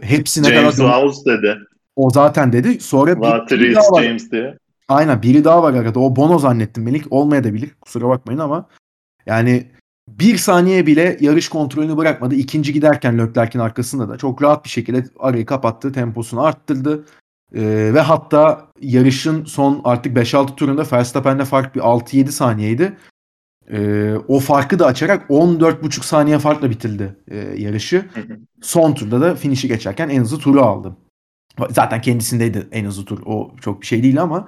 hepsine 0.02 0.48
James 0.48 0.78
kadar... 0.78 1.02
James 1.02 1.26
dedi. 1.26 1.58
O 1.96 2.10
zaten 2.10 2.54
dedi. 2.54 2.80
Sonra 2.80 3.16
bir, 3.22 3.60
biri 3.60 3.76
daha 3.76 3.92
var. 3.92 4.04
James 4.04 4.32
diye. 4.32 4.58
Aynen 4.88 5.22
biri 5.22 5.44
daha 5.44 5.64
var 5.64 5.74
arada. 5.74 6.00
O 6.00 6.16
Bono 6.16 6.40
zannettim 6.40 6.84
Melik. 6.84 7.06
Olmayabilir. 7.12 7.72
Kusura 7.82 8.10
bakmayın 8.10 8.40
ama 8.40 8.68
yani 9.26 9.72
bir 10.08 10.38
saniye 10.38 10.86
bile 10.86 11.18
yarış 11.20 11.50
kontrolünü 11.50 11.98
bırakmadı. 11.98 12.36
İkinci 12.36 12.74
giderken 12.74 13.18
Leclerc'in 13.18 13.60
arkasında 13.60 14.10
da 14.10 14.18
çok 14.18 14.44
rahat 14.44 14.66
bir 14.66 14.70
şekilde 14.70 15.06
arayı 15.20 15.46
kapattı. 15.46 15.92
Temposunu 15.92 16.42
arttırdı. 16.42 17.06
Ee, 17.56 17.92
ve 17.94 18.00
hatta 18.00 18.68
yarışın 18.82 19.46
son 19.46 19.82
artık 19.84 20.18
5-6 20.18 20.56
turunda 20.56 20.86
Verstappen'le 20.92 21.44
fark 21.46 21.76
bir 21.76 21.80
6-7 21.80 22.28
saniyeydi. 22.28 22.98
Ee, 23.72 24.14
o 24.28 24.40
farkı 24.40 24.80
da 24.80 24.86
açarak 24.86 25.30
14,5 25.30 26.06
saniye 26.06 26.40
farkla 26.40 26.70
bitirdi 26.70 27.16
e, 27.28 27.38
yarışı. 27.38 28.06
Son 28.62 28.94
turda 28.94 29.22
da 29.22 29.36
finişi 29.36 29.68
geçerken 29.68 30.10
en 30.10 30.22
hızlı 30.22 30.38
turu 30.38 30.62
aldı. 30.62 30.98
Zaten 31.70 32.02
kendisindeydi 32.02 32.68
en 32.72 32.86
hızlı 32.86 33.06
tur. 33.06 33.20
O 33.26 33.52
çok 33.62 33.82
bir 33.82 33.88
şey 33.88 34.04
değil 34.04 34.22
ama 34.22 34.48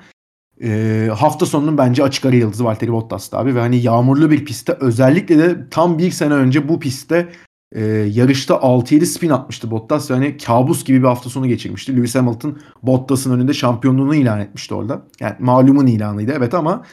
e, 0.63 1.09
hafta 1.15 1.45
sonunun 1.45 1.77
bence 1.77 2.03
açık 2.03 2.25
ara 2.25 2.35
yıldızı 2.35 2.65
Valtteri 2.65 2.91
Bottas'tı 2.91 3.37
abi. 3.37 3.55
Ve 3.55 3.59
hani 3.59 3.77
yağmurlu 3.77 4.31
bir 4.31 4.45
pistte 4.45 4.73
özellikle 4.79 5.37
de 5.37 5.69
tam 5.71 5.97
bir 5.97 6.11
sene 6.11 6.33
önce 6.33 6.69
bu 6.69 6.79
pistte 6.79 7.29
e, 7.75 7.83
yarışta 7.85 8.53
6-7 8.53 9.05
spin 9.05 9.29
atmıştı 9.29 9.71
Bottas. 9.71 10.09
Yani 10.09 10.37
kabus 10.37 10.85
gibi 10.85 10.99
bir 10.99 11.07
hafta 11.07 11.29
sonu 11.29 11.47
geçirmişti. 11.47 11.97
Lewis 11.97 12.15
Hamilton 12.15 12.59
Bottas'ın 12.83 13.31
önünde 13.31 13.53
şampiyonluğunu 13.53 14.15
ilan 14.15 14.39
etmişti 14.39 14.73
orada. 14.73 15.01
Yani 15.19 15.35
malumun 15.39 15.87
ilanıydı 15.87 16.33
evet 16.37 16.53
ama 16.53 16.83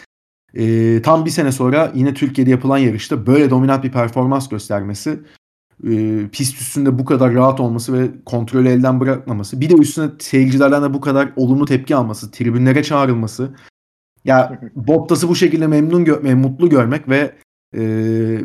e, 0.54 1.02
tam 1.02 1.24
bir 1.24 1.30
sene 1.30 1.52
sonra 1.52 1.92
yine 1.94 2.14
Türkiye'de 2.14 2.50
yapılan 2.50 2.78
yarışta 2.78 3.26
böyle 3.26 3.50
dominant 3.50 3.84
bir 3.84 3.92
performans 3.92 4.48
göstermesi 4.48 5.20
e, 5.90 6.28
pist 6.32 6.60
üstünde 6.60 6.98
bu 6.98 7.04
kadar 7.04 7.34
rahat 7.34 7.60
olması 7.60 7.92
ve 7.92 8.10
kontrolü 8.26 8.68
elden 8.68 9.00
bırakmaması. 9.00 9.60
Bir 9.60 9.70
de 9.70 9.74
üstüne 9.74 10.10
seyircilerden 10.18 10.82
de 10.82 10.94
bu 10.94 11.00
kadar 11.00 11.28
olumlu 11.36 11.64
tepki 11.64 11.96
alması, 11.96 12.30
tribünlere 12.30 12.82
çağrılması. 12.82 13.54
Ya 14.24 14.60
Bottas'ı 14.74 15.28
bu 15.28 15.36
şekilde 15.36 15.66
memnun 15.66 16.04
gö- 16.04 16.34
mutlu 16.34 16.68
görmek 16.68 17.08
ve 17.08 17.34
e, 17.74 17.80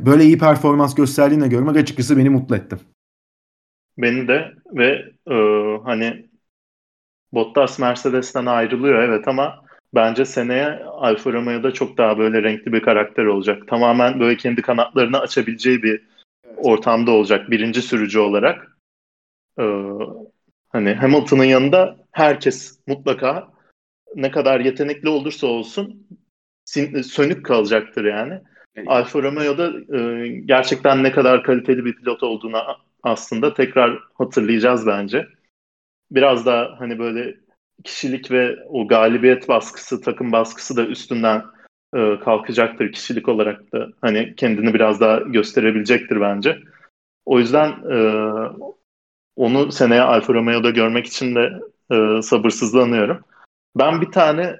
böyle 0.05 0.23
iyi 0.23 0.37
performans 0.37 0.95
gösterdiğini 0.95 1.49
görmek 1.49 1.77
açıkçası 1.77 2.17
beni 2.17 2.29
mutlu 2.29 2.55
etti. 2.55 2.77
Beni 3.97 4.27
de 4.27 4.53
ve 4.73 5.05
e, 5.31 5.35
hani 5.83 6.29
Bottas 7.33 7.79
Mercedes'ten 7.79 8.45
ayrılıyor 8.45 9.03
evet 9.03 9.27
ama 9.27 9.63
bence 9.95 10.25
seneye 10.25 10.79
Alfa 10.85 11.33
Romeo'da 11.33 11.71
çok 11.71 11.97
daha 11.97 12.17
böyle 12.17 12.43
renkli 12.43 12.73
bir 12.73 12.81
karakter 12.81 13.25
olacak. 13.25 13.67
Tamamen 13.67 14.19
böyle 14.19 14.37
kendi 14.37 14.61
kanatlarını 14.61 15.19
açabileceği 15.19 15.83
bir 15.83 16.01
ortamda 16.57 17.11
olacak 17.11 17.51
birinci 17.51 17.81
sürücü 17.81 18.19
olarak. 18.19 18.77
Ee, 19.59 19.63
hani 20.69 20.93
Hamilton'ın 20.93 21.43
yanında 21.43 21.97
herkes 22.11 22.79
mutlaka 22.87 23.47
ne 24.15 24.31
kadar 24.31 24.59
yetenekli 24.59 25.09
olursa 25.09 25.47
olsun 25.47 26.07
sönük 27.03 27.45
kalacaktır 27.45 28.05
yani. 28.05 28.41
Evet. 28.75 28.87
Alfa 28.87 29.23
Romeo'da 29.23 29.97
e, 29.97 30.27
gerçekten 30.27 31.03
ne 31.03 31.11
kadar 31.11 31.43
kaliteli 31.43 31.85
bir 31.85 31.95
pilot 31.95 32.23
olduğunu 32.23 32.57
aslında 33.03 33.53
tekrar 33.53 33.99
hatırlayacağız 34.13 34.87
bence. 34.87 35.27
Biraz 36.11 36.45
da 36.45 36.75
hani 36.79 36.99
böyle 36.99 37.35
kişilik 37.83 38.31
ve 38.31 38.55
o 38.67 38.87
galibiyet 38.87 39.47
baskısı, 39.47 40.01
takım 40.01 40.31
baskısı 40.31 40.77
da 40.77 40.85
üstünden 40.85 41.43
e, 41.95 42.19
kalkacaktır 42.19 42.91
kişilik 42.91 43.29
olarak 43.29 43.73
da. 43.73 43.87
Hani 44.01 44.33
kendini 44.37 44.73
biraz 44.73 45.01
daha 45.01 45.17
gösterebilecektir 45.17 46.21
bence. 46.21 46.57
O 47.25 47.39
yüzden 47.39 47.69
e, 47.69 47.97
onu 49.35 49.71
seneye 49.71 50.01
Alfa 50.01 50.33
Romeo'da 50.33 50.69
görmek 50.69 51.05
için 51.05 51.35
de 51.35 51.59
e, 51.91 52.21
sabırsızlanıyorum. 52.21 53.19
Ben 53.77 54.01
bir 54.01 54.11
tane 54.11 54.59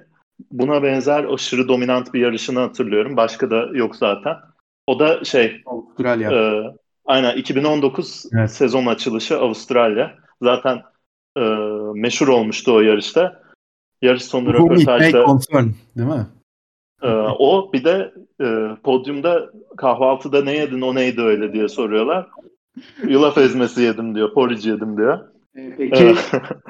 buna 0.50 0.82
benzer 0.82 1.24
aşırı 1.24 1.68
dominant 1.68 2.14
bir 2.14 2.20
yarışını 2.20 2.60
hatırlıyorum. 2.60 3.16
Başka 3.16 3.50
da 3.50 3.68
yok 3.72 3.96
zaten. 3.96 4.36
O 4.86 4.98
da 4.98 5.24
şey 5.24 5.62
Avustralya. 5.66 6.32
E, 6.32 6.64
aynen 7.04 7.36
2019 7.36 8.24
evet. 8.34 8.50
sezon 8.50 8.86
açılışı 8.86 9.38
Avustralya. 9.38 10.14
Zaten 10.42 10.82
e, 11.36 11.40
meşhur 11.94 12.28
olmuştu 12.28 12.74
o 12.74 12.80
yarışta. 12.80 13.42
Yarış 14.02 14.24
sonu 14.24 14.54
röportajda 14.54 15.24
concern, 15.24 15.66
değil 15.96 16.08
mi? 16.08 16.26
E, 17.02 17.08
o 17.38 17.72
bir 17.72 17.84
de 17.84 18.12
e, 18.40 18.76
podyumda 18.82 19.50
kahvaltıda 19.76 20.44
ne 20.44 20.56
yedin 20.56 20.80
o 20.80 20.94
neydi 20.94 21.20
öyle 21.20 21.52
diye 21.52 21.68
soruyorlar. 21.68 22.26
Yulaf 23.08 23.38
ezmesi 23.38 23.82
yedim 23.82 24.14
diyor, 24.14 24.34
porridge 24.34 24.70
yedim 24.70 24.96
diyor. 24.96 25.20
Ee, 25.56 25.74
peki 25.76 26.14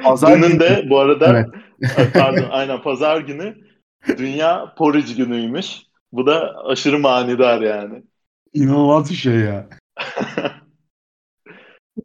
pazar 0.03 0.37
günü 0.37 0.61
de 0.61 0.87
bu 0.91 0.99
arada 0.99 1.27
evet. 1.29 2.13
pardon 2.13 2.47
aynen 2.51 2.83
pazar 2.83 3.21
günü 3.21 3.57
Dünya 4.19 4.75
Porridge 4.79 5.15
günüymüş. 5.15 5.77
Bu 6.13 6.27
da 6.27 6.55
aşırı 6.65 6.99
manidar 6.99 7.61
yani. 7.61 8.03
İnanılmaz 8.55 9.11
bir 9.11 9.15
şey 9.15 9.35
ya. 9.35 9.69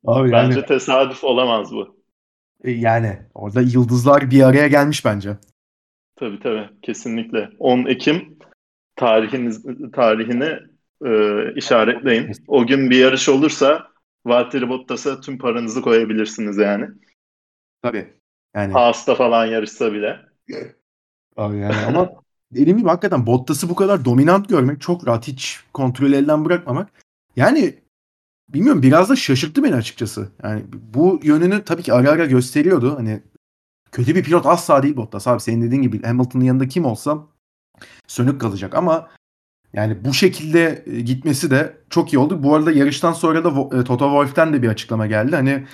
Abi 0.06 0.32
bence 0.32 0.60
yani, 0.60 0.66
tesadüf 0.66 1.24
olamaz 1.24 1.72
bu. 1.72 1.98
E, 2.64 2.72
yani 2.72 3.20
orada 3.34 3.62
yıldızlar 3.62 4.32
bir 4.32 4.44
araya 4.44 4.68
gelmiş 4.68 5.06
bence. 5.06 5.38
Tabii 6.16 6.40
tabii 6.40 6.70
kesinlikle. 6.82 7.50
10 7.60 7.86
Ekim 7.86 8.38
tarihiniz, 8.96 9.66
tarihini 9.94 10.60
e, 11.06 11.54
işaretleyin. 11.56 12.32
O 12.48 12.68
gün 12.68 12.90
bir 12.90 12.98
yarış 12.98 13.30
olursa 13.30 13.88
Valtteri 14.26 14.70
Bottas'a 14.70 15.22
tüm 15.22 15.38
paranızı 15.38 15.82
koyabilirsiniz 15.82 16.58
yani. 16.58 16.90
Tabii. 17.82 18.14
Yani. 18.56 18.74
Haas'ta 18.74 19.16
falan 19.16 19.46
yarışsa 19.46 19.94
bile. 19.94 20.20
Abi 21.38 21.58
yani 21.58 21.76
ama 21.88 22.10
dediğim 22.52 22.78
gibi 22.78 22.90
hakikaten 22.90 23.26
Bottas'ı 23.26 23.70
bu 23.70 23.76
kadar 23.76 24.06
dominant 24.06 24.50
görmek 24.50 24.82
çok 24.82 25.08
rahat 25.08 25.28
hiç 25.28 25.60
kontrol 25.74 26.14
elden 26.14 26.46
bırakmamak. 26.46 26.90
Yani 27.36 27.76
bilmiyorum 28.50 28.82
biraz 28.82 29.10
da 29.10 29.16
şaşırttı 29.16 29.64
beni 29.64 29.76
açıkçası. 29.76 30.32
Yani 30.44 30.64
bu 30.94 31.20
yönünü 31.24 31.64
tabii 31.64 31.84
ki 31.84 31.94
ara 31.94 32.12
ara 32.12 32.26
gösteriyordu. 32.26 32.98
Hani 32.98 33.22
kötü 33.94 34.16
bir 34.16 34.24
pilot 34.24 34.46
asla 34.46 34.84
değil 34.84 34.96
Bottas 34.96 35.28
abi. 35.28 35.40
Senin 35.40 35.62
dediğin 35.62 35.82
gibi 35.82 36.04
Hamilton'ın 36.04 36.44
yanında 36.44 36.68
kim 36.68 36.86
olsa 36.86 37.18
sönük 38.08 38.42
kalacak 38.42 38.76
ama 38.76 39.08
yani 39.74 40.06
bu 40.06 40.14
şekilde 40.14 40.84
e, 40.86 41.02
gitmesi 41.02 41.52
de 41.52 41.78
çok 41.90 42.14
iyi 42.14 42.18
oldu. 42.18 42.44
Bu 42.44 42.56
arada 42.56 42.72
yarıştan 42.72 43.14
sonra 43.14 43.44
da 43.44 43.50
e, 43.50 43.84
Toto 43.84 44.06
Wolff'ten 44.06 44.54
de 44.54 44.62
bir 44.62 44.68
açıklama 44.68 45.08
geldi. 45.08 45.36
Hani 45.36 45.66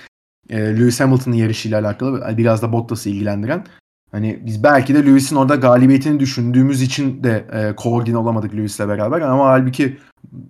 e, 0.50 0.58
Lewis 0.58 1.00
Hamilton'ın 1.00 1.36
yarışıyla 1.36 1.80
alakalı 1.80 2.38
biraz 2.38 2.62
da 2.62 2.72
Bottas'ı 2.72 3.10
ilgilendiren. 3.10 3.66
Hani 4.12 4.42
biz 4.46 4.62
belki 4.62 4.94
de 4.94 5.06
Lewis'in 5.06 5.36
orada 5.36 5.54
galibiyetini 5.54 6.20
düşündüğümüz 6.20 6.82
için 6.82 7.24
de 7.24 7.46
e, 7.52 7.76
koordine 7.76 8.16
olamadık 8.16 8.54
Lewis'le 8.54 8.80
beraber 8.80 9.20
ama 9.20 9.44
halbuki 9.46 9.98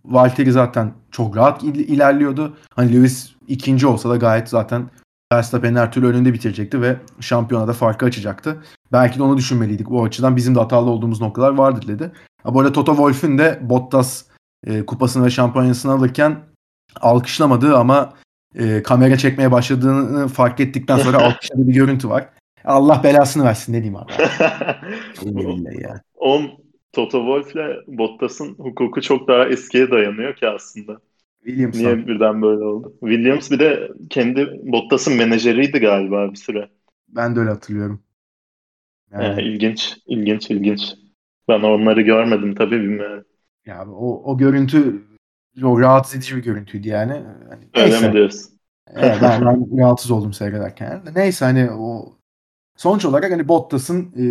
Valtteri 0.05 0.53
zaten 0.53 0.93
çok 1.11 1.37
rahat 1.37 1.63
il- 1.63 1.89
ilerliyordu. 1.89 2.57
Hani 2.75 2.93
Lewis 2.93 3.33
ikinci 3.49 3.87
olsa 3.87 4.11
da 4.11 4.17
gayet 4.17 4.49
zaten 4.49 4.91
Verstappen'in 5.33 5.77
her 5.77 5.93
türlü 5.93 6.07
önünde 6.07 6.33
bitirecekti 6.33 6.83
ve 6.83 6.97
şampiyonada 7.21 7.73
farkı 7.73 8.07
açacaktı. 8.07 8.63
Belki 8.93 9.19
de 9.19 9.23
onu 9.23 9.37
düşünmeliydik. 9.37 9.91
Bu 9.91 10.05
açıdan 10.05 10.37
bizim 10.37 10.55
de 10.55 10.59
hatalı 10.59 10.91
olduğumuz 10.91 11.21
noktalar 11.21 11.51
vardır 11.51 11.89
dedi. 11.89 12.13
Bu 12.45 12.61
arada 12.61 12.73
Toto 12.73 12.93
Wolff'ün 12.93 13.39
de 13.39 13.59
Bottas 13.63 14.25
e, 14.67 14.87
kupasını 14.87 15.27
ve 15.27 15.31
şampiyonasını 15.31 15.93
alırken 15.93 16.37
alkışlamadığı 17.01 17.77
ama 17.77 18.13
e, 18.55 18.83
kamera 18.83 19.17
çekmeye 19.17 19.53
başladığını 19.53 20.29
fark 20.29 20.61
ettikten 20.61 20.99
sonra 20.99 21.19
alkışladığı 21.27 21.69
bir 21.69 21.75
görüntü 21.75 22.09
var. 22.09 22.29
Allah 22.65 23.01
belasını 23.05 23.45
versin 23.45 23.73
ne 23.73 23.77
diyeyim 23.77 23.97
abi. 23.97 24.13
ya. 25.83 26.01
O 26.17 26.41
Toto 26.93 27.19
Wolff'le 27.19 27.87
Bottas'ın 27.87 28.55
hukuku 28.55 29.03
çok 29.03 29.29
daha 29.29 29.49
eskiye 29.49 29.91
dayanıyor 29.91 30.37
ki 30.37 30.49
aslında. 30.49 31.01
Williams 31.45 31.77
Niye 31.77 32.07
birden 32.07 32.43
böyle 32.43 32.65
oldu? 32.65 32.97
Williams 33.01 33.51
bir 33.51 33.59
de 33.59 33.91
kendi 34.11 34.61
Bottas'ın 34.63 35.17
menajeriydi 35.17 35.79
galiba 35.79 36.31
bir 36.31 36.37
süre. 36.37 36.71
Ben 37.09 37.37
de 37.37 37.41
öyle 37.41 37.51
hatırlıyorum. 37.51 38.03
Yani... 39.13 39.25
yani 39.25 39.43
ilginç, 39.43 39.99
ilginç, 40.07 40.51
ilginç. 40.51 40.95
Ben 41.49 41.61
onları 41.63 42.01
görmedim 42.01 42.55
tabii 42.55 42.81
bilmiyorum. 42.81 43.25
Ya 43.67 43.87
o, 43.89 44.33
o 44.33 44.39
görüntü 44.39 45.03
o 45.63 45.81
rahatsız 45.81 46.17
edici 46.17 46.37
bir 46.37 46.43
görüntüydü 46.43 46.89
yani. 46.89 47.13
Hani, 47.49 47.65
Öyle 47.75 47.91
neyse. 47.91 48.09
mi 48.09 48.13
diyorsun? 48.13 48.53
evet, 48.95 49.19
ben, 49.23 49.41
ben 49.47 49.79
rahatsız 49.79 50.11
oldum 50.11 50.33
seyrederken. 50.33 51.03
Neyse 51.15 51.45
hani 51.45 51.71
o 51.71 52.17
sonuç 52.77 53.05
olarak 53.05 53.33
hani 53.33 53.49
Bottas'ın 53.49 54.13
e, 54.17 54.25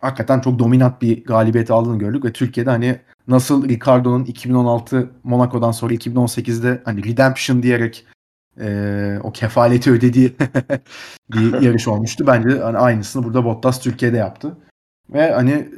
hakikaten 0.00 0.40
çok 0.40 0.58
dominant 0.58 1.02
bir 1.02 1.24
galibiyet 1.24 1.70
aldığını 1.70 1.98
gördük 1.98 2.24
ve 2.24 2.32
Türkiye'de 2.32 2.70
hani 2.70 3.00
nasıl 3.28 3.68
Ricardo'nun 3.68 4.24
2016 4.24 5.10
Monaco'dan 5.24 5.72
sonra 5.72 5.94
2018'de 5.94 6.82
hani 6.84 7.04
redemption 7.04 7.62
diyerek 7.62 8.06
e, 8.60 9.18
o 9.22 9.32
kefaleti 9.32 9.90
ödediği 9.90 10.36
bir 11.32 11.60
yarış 11.60 11.88
olmuştu. 11.88 12.26
Bence 12.26 12.58
hani 12.58 12.78
aynısını 12.78 13.24
burada 13.24 13.44
Bottas 13.44 13.80
Türkiye'de 13.80 14.16
yaptı. 14.16 14.56
Ve 15.10 15.32
hani 15.32 15.52
e, 15.52 15.68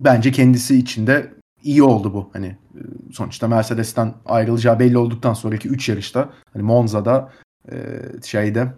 bence 0.00 0.32
kendisi 0.32 0.76
için 0.76 1.06
de 1.06 1.32
iyi 1.62 1.82
oldu 1.82 2.14
bu. 2.14 2.30
Hani 2.32 2.46
e, 2.46 2.80
sonuçta 3.12 3.48
Mercedes'ten 3.48 4.14
ayrılacağı 4.26 4.78
belli 4.78 4.98
olduktan 4.98 5.34
sonraki 5.34 5.68
3 5.68 5.88
yarışta 5.88 6.30
hani 6.52 6.62
Monza'da 6.62 7.32
e, 7.72 7.76
şeyde 8.24 8.74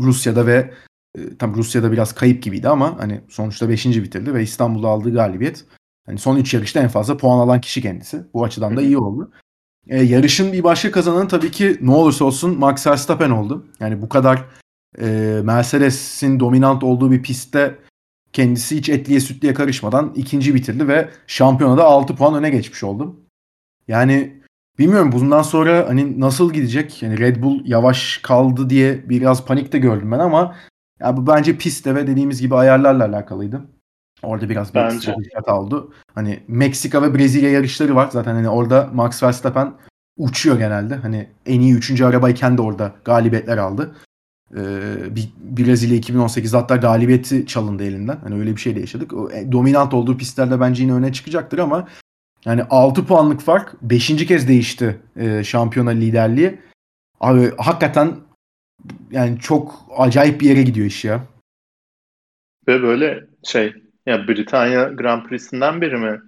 Rusya'da 0.00 0.46
ve 0.46 0.74
e, 1.18 1.36
tam 1.36 1.54
Rusya'da 1.54 1.92
biraz 1.92 2.14
kayıp 2.14 2.42
gibiydi 2.42 2.68
ama 2.68 2.98
hani 2.98 3.20
sonuçta 3.28 3.68
5. 3.68 3.86
bitirdi 3.86 4.34
ve 4.34 4.42
İstanbul'da 4.42 4.88
aldığı 4.88 5.14
galibiyet 5.14 5.64
hani 6.06 6.18
son 6.18 6.36
3 6.36 6.54
yarışta 6.54 6.80
en 6.80 6.88
fazla 6.88 7.16
puan 7.16 7.38
alan 7.38 7.60
kişi 7.60 7.82
kendisi. 7.82 8.24
Bu 8.34 8.44
açıdan 8.44 8.76
da 8.76 8.82
iyi 8.82 8.98
oldu. 8.98 9.30
E, 9.88 10.02
yarışın 10.02 10.52
bir 10.52 10.64
başka 10.64 10.90
kazananı 10.90 11.28
tabii 11.28 11.50
ki 11.50 11.78
ne 11.80 11.90
olursa 11.90 12.24
olsun 12.24 12.58
Max 12.58 12.86
Verstappen 12.86 13.30
oldu. 13.30 13.66
Yani 13.80 14.02
bu 14.02 14.08
kadar 14.08 14.44
e, 15.00 15.40
Mercedes'in 15.44 16.40
dominant 16.40 16.84
olduğu 16.84 17.10
bir 17.10 17.22
pistte 17.22 17.78
kendisi 18.32 18.76
hiç 18.76 18.88
etliye 18.88 19.20
sütliye 19.20 19.54
karışmadan 19.54 20.12
ikinci 20.16 20.54
bitirdi 20.54 20.88
ve 20.88 21.10
şampiyonada 21.26 21.84
6 21.84 22.16
puan 22.16 22.34
öne 22.34 22.50
geçmiş 22.50 22.84
oldu. 22.84 23.20
Yani 23.88 24.42
bilmiyorum 24.78 25.12
bundan 25.12 25.42
sonra 25.42 25.88
hani 25.88 26.20
nasıl 26.20 26.52
gidecek? 26.52 27.02
Yani 27.02 27.18
Red 27.18 27.42
Bull 27.42 27.62
yavaş 27.64 28.20
kaldı 28.22 28.70
diye 28.70 29.08
biraz 29.08 29.44
panik 29.44 29.72
de 29.72 29.78
gördüm 29.78 30.12
ben 30.12 30.18
ama 30.18 30.56
ya 31.04 31.16
bu 31.16 31.26
bence 31.26 31.56
pistte 31.56 31.94
ve 31.94 32.06
dediğimiz 32.06 32.40
gibi 32.40 32.54
ayarlarla 32.54 33.04
alakalıydı. 33.04 33.62
Orada 34.22 34.48
biraz 34.48 34.74
bir 34.74 34.90
stratejik 34.90 35.48
oldu. 35.48 35.92
Hani 36.14 36.40
Meksika 36.48 37.02
ve 37.02 37.14
Brezilya 37.14 37.50
yarışları 37.50 37.96
var. 37.96 38.08
Zaten 38.12 38.34
hani 38.34 38.48
orada 38.48 38.90
Max 38.94 39.22
Verstappen 39.22 39.74
uçuyor 40.16 40.58
genelde. 40.58 40.94
Hani 40.94 41.28
en 41.46 41.60
iyi 41.60 41.74
üçüncü 41.74 42.04
arabayken 42.04 42.58
de 42.58 42.62
orada 42.62 42.92
galibiyetler 43.04 43.58
aldı. 43.58 43.94
Ee, 44.56 45.16
bir 45.16 45.28
Brezilya 45.38 45.96
2018 45.96 46.54
hatta 46.54 46.76
galibiyeti 46.76 47.46
çalındı 47.46 47.84
elinden. 47.84 48.18
Hani 48.22 48.34
öyle 48.34 48.56
bir 48.56 48.60
şey 48.60 48.76
de 48.76 48.80
yaşadık. 48.80 49.12
O, 49.12 49.30
e, 49.30 49.52
dominant 49.52 49.94
olduğu 49.94 50.16
pistlerde 50.16 50.60
bence 50.60 50.82
yine 50.82 50.92
öne 50.92 51.12
çıkacaktır 51.12 51.58
ama 51.58 51.88
yani 52.44 52.62
6 52.70 53.06
puanlık 53.06 53.40
fark 53.40 53.76
5. 53.82 54.26
kez 54.26 54.48
değişti 54.48 55.00
e, 55.16 55.44
şampiyona 55.44 55.90
liderliği. 55.90 56.60
Abi 57.20 57.52
hakikaten 57.56 58.12
yani 59.10 59.38
çok 59.38 59.86
acayip 59.96 60.40
bir 60.40 60.48
yere 60.48 60.62
gidiyor 60.62 60.86
iş 60.86 61.04
ya. 61.04 61.26
Ve 62.68 62.82
böyle 62.82 63.26
şey 63.42 63.74
ya 64.06 64.28
Britanya 64.28 64.84
Grand 64.84 65.26
Prix'sinden 65.26 65.80
beri 65.80 65.96
mi? 65.96 66.20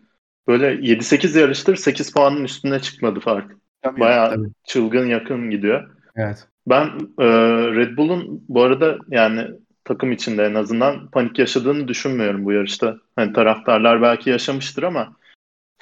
Böyle 0.48 0.74
7-8 0.74 1.38
yarıştır 1.40 1.76
8 1.76 2.12
puanın 2.12 2.44
üstüne 2.44 2.80
çıkmadı 2.80 3.20
fark. 3.20 3.56
Tabii, 3.82 4.00
Bayağı 4.00 4.34
tabii. 4.34 4.48
çılgın 4.64 5.06
yakın 5.06 5.50
gidiyor. 5.50 5.90
Evet. 6.16 6.48
Ben 6.66 6.86
e, 7.18 7.26
Red 7.74 7.96
Bull'un 7.96 8.44
bu 8.48 8.62
arada 8.62 8.98
yani 9.08 9.48
takım 9.84 10.12
içinde 10.12 10.44
en 10.44 10.54
azından 10.54 11.10
panik 11.10 11.38
yaşadığını 11.38 11.88
düşünmüyorum 11.88 12.44
bu 12.44 12.52
yarışta. 12.52 12.96
Hani 13.16 13.32
taraftarlar 13.32 14.02
belki 14.02 14.30
yaşamıştır 14.30 14.82
ama 14.82 15.16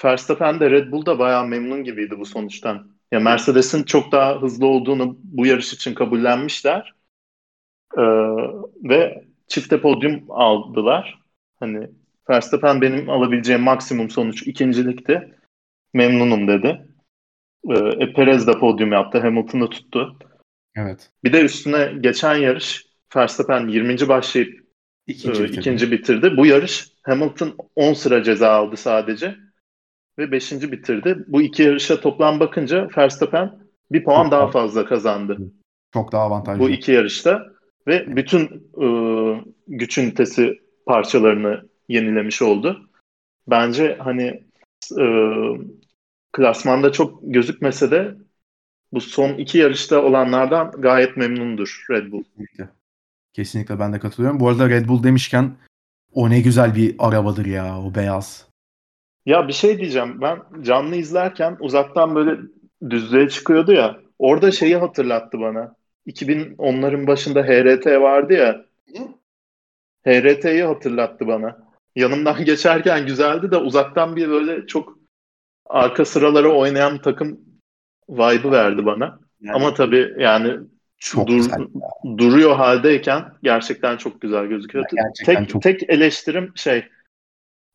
Verstappen 0.05 0.61
de 0.61 0.71
Red 0.71 0.93
Bull'da 0.93 1.19
bayağı 1.19 1.47
memnun 1.47 1.85
gibiydi 1.85 2.15
bu 2.19 2.27
sonuçtan. 2.27 2.94
Ya 3.15 3.21
Mercedes'in 3.21 3.83
çok 3.83 4.13
daha 4.13 4.43
hızlı 4.43 4.67
olduğunu 4.67 5.17
bu 5.25 5.47
yarış 5.47 5.73
için 5.73 5.95
kabullenmişler. 5.95 6.95
Ee, 7.99 8.03
ve 8.83 9.25
çifte 9.49 9.81
podyum 9.81 10.25
aldılar. 10.29 11.19
Hani 11.61 11.91
Verstappen 12.31 12.81
benim 12.81 13.11
alabileceğim 13.11 13.63
maksimum 13.63 14.11
sonuç 14.11 14.47
ikincilikti. 14.47 15.35
Memnunum 15.93 16.49
dedi. 16.49 16.87
Ee, 17.71 18.05
e, 18.05 18.13
Perez 18.13 18.47
de 18.47 18.53
podyum 18.53 18.93
yaptı. 18.93 19.19
Hamilton'ı 19.19 19.71
tuttu. 19.71 20.19
Evet. 20.77 21.11
Bir 21.25 21.33
de 21.33 21.41
üstüne 21.41 21.93
geçen 22.01 22.35
yarış 22.35 22.87
Verstappen 23.17 23.69
20. 23.69 24.09
başlayıp 24.09 24.65
ikinci, 25.07 25.43
e, 25.43 25.47
ikinci 25.47 25.91
bitirdi. 25.91 26.37
Bu 26.37 26.47
yarış 26.47 26.89
Hamilton 27.03 27.57
10 27.77 27.93
sıra 27.93 28.23
ceza 28.23 28.51
aldı 28.51 28.77
sadece 28.77 29.37
ve 30.19 30.33
5. 30.33 30.53
bitirdi. 30.53 31.25
Bu 31.29 31.43
iki 31.43 31.63
yarışa 31.63 32.01
toplam 32.01 32.41
bakınca 32.41 32.89
Verstappen 32.97 33.59
bir 33.93 34.05
puan 34.05 34.23
Çok 34.23 34.33
daha 34.33 34.51
fazla 34.51 34.87
kazandı. 34.87 35.39
Çok 35.93 36.13
daha 36.13 36.23
avantajlı. 36.23 36.61
Bu 36.61 36.71
iki 36.71 36.93
yarışta 36.93 37.47
ve 37.87 38.17
bütün 38.17 38.71
e, 38.83 38.87
güç 39.69 39.99
ünitesi 39.99 40.61
parçalarını 40.87 41.69
yenilemiş 41.89 42.43
oldu. 42.43 42.91
Bence 43.47 43.97
hani 44.01 44.45
e, 45.01 45.07
klasmanda 46.33 46.93
çok 46.93 47.21
gözükmese 47.23 47.91
de 47.91 48.15
bu 48.93 49.01
son 49.01 49.35
iki 49.35 49.59
yarışta 49.59 50.03
olanlardan 50.03 50.71
gayet 50.71 51.17
memnundur 51.17 51.85
Red 51.91 52.13
Bull. 52.13 52.23
Kesinlikle. 52.23 52.69
Kesinlikle 53.33 53.79
ben 53.79 53.93
de 53.93 53.99
katılıyorum. 53.99 54.41
Bu 54.41 54.49
arada 54.49 54.69
Red 54.69 54.89
Bull 54.89 55.03
demişken 55.03 55.57
o 56.13 56.31
ne 56.31 56.41
güzel 56.41 56.75
bir 56.75 56.95
arabadır 56.99 57.47
ya 57.47 57.81
o 57.81 57.95
beyaz. 57.95 58.49
Ya 59.27 59.49
bir 59.49 59.53
şey 59.53 59.79
diyeceğim. 59.79 60.21
Ben 60.21 60.43
canlı 60.63 60.97
izlerken 60.97 61.57
uzaktan 61.61 62.15
böyle 62.15 62.41
düzlüğe 62.91 63.29
çıkıyordu 63.29 63.73
ya. 63.73 64.01
Orada 64.19 64.51
şeyi 64.51 64.77
hatırlattı 64.77 65.41
bana. 65.41 65.75
2010'ların 66.07 67.07
başında 67.07 67.43
HRT 67.43 67.87
vardı 67.87 68.33
ya. 68.33 68.65
HRT'yi 70.07 70.63
hatırlattı 70.63 71.27
bana. 71.27 71.59
Yanımdan 71.97 72.45
geçerken 72.45 73.07
güzeldi 73.07 73.51
de 73.51 73.57
uzaktan 73.57 74.17
bir 74.17 74.29
böyle 74.29 74.67
çok 74.67 74.99
arka 75.67 76.05
sıralara 76.05 76.49
oynayan 76.49 76.99
takım 76.99 77.41
vibe'ı 78.09 78.51
verdi 78.51 78.87
bana. 78.87 79.19
Yani, 79.41 79.57
Ama 79.57 79.75
tabii 79.75 80.15
yani 80.19 80.57
çok 80.99 81.27
dur, 81.27 81.45
duruyor 82.19 82.57
haldeyken 82.57 83.25
gerçekten 83.43 83.97
çok 83.97 84.21
güzel 84.21 84.47
gözüküyor. 84.47 84.85
tek 85.25 85.49
çok... 85.49 85.63
tek 85.63 85.91
eleştirim 85.91 86.53
şey 86.55 86.85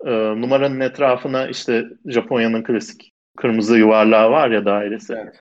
e, 0.05 0.11
numaranın 0.41 0.79
etrafına 0.79 1.47
işte 1.47 1.85
Japonya'nın 2.05 2.63
klasik 2.63 3.11
kırmızı 3.37 3.77
yuvarlağı 3.77 4.31
var 4.31 4.51
ya 4.51 4.65
dairesi. 4.65 5.13
Evet. 5.13 5.39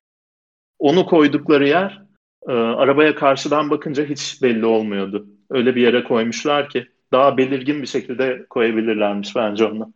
Onu 0.78 1.06
koydukları 1.06 1.68
yer 1.68 2.02
e, 2.48 2.52
arabaya 2.52 3.14
karşıdan 3.14 3.70
bakınca 3.70 4.04
hiç 4.04 4.42
belli 4.42 4.66
olmuyordu. 4.66 5.26
Öyle 5.50 5.74
bir 5.74 5.82
yere 5.82 6.04
koymuşlar 6.04 6.68
ki 6.68 6.86
daha 7.12 7.36
belirgin 7.36 7.82
bir 7.82 7.86
şekilde 7.86 8.46
koyabilirlermiş 8.50 9.36
bence 9.36 9.64
onu. 9.64 9.92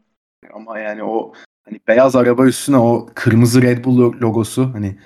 Ama 0.53 0.79
yani 0.79 1.05
o 1.05 1.33
hani 1.65 1.81
beyaz 1.89 2.17
araba 2.17 2.47
üstüne 2.47 2.77
o 2.77 3.09
kırmızı 3.15 3.63
Red 3.63 3.85
Bull 3.85 4.21
logosu 4.21 4.75
hani 4.75 4.99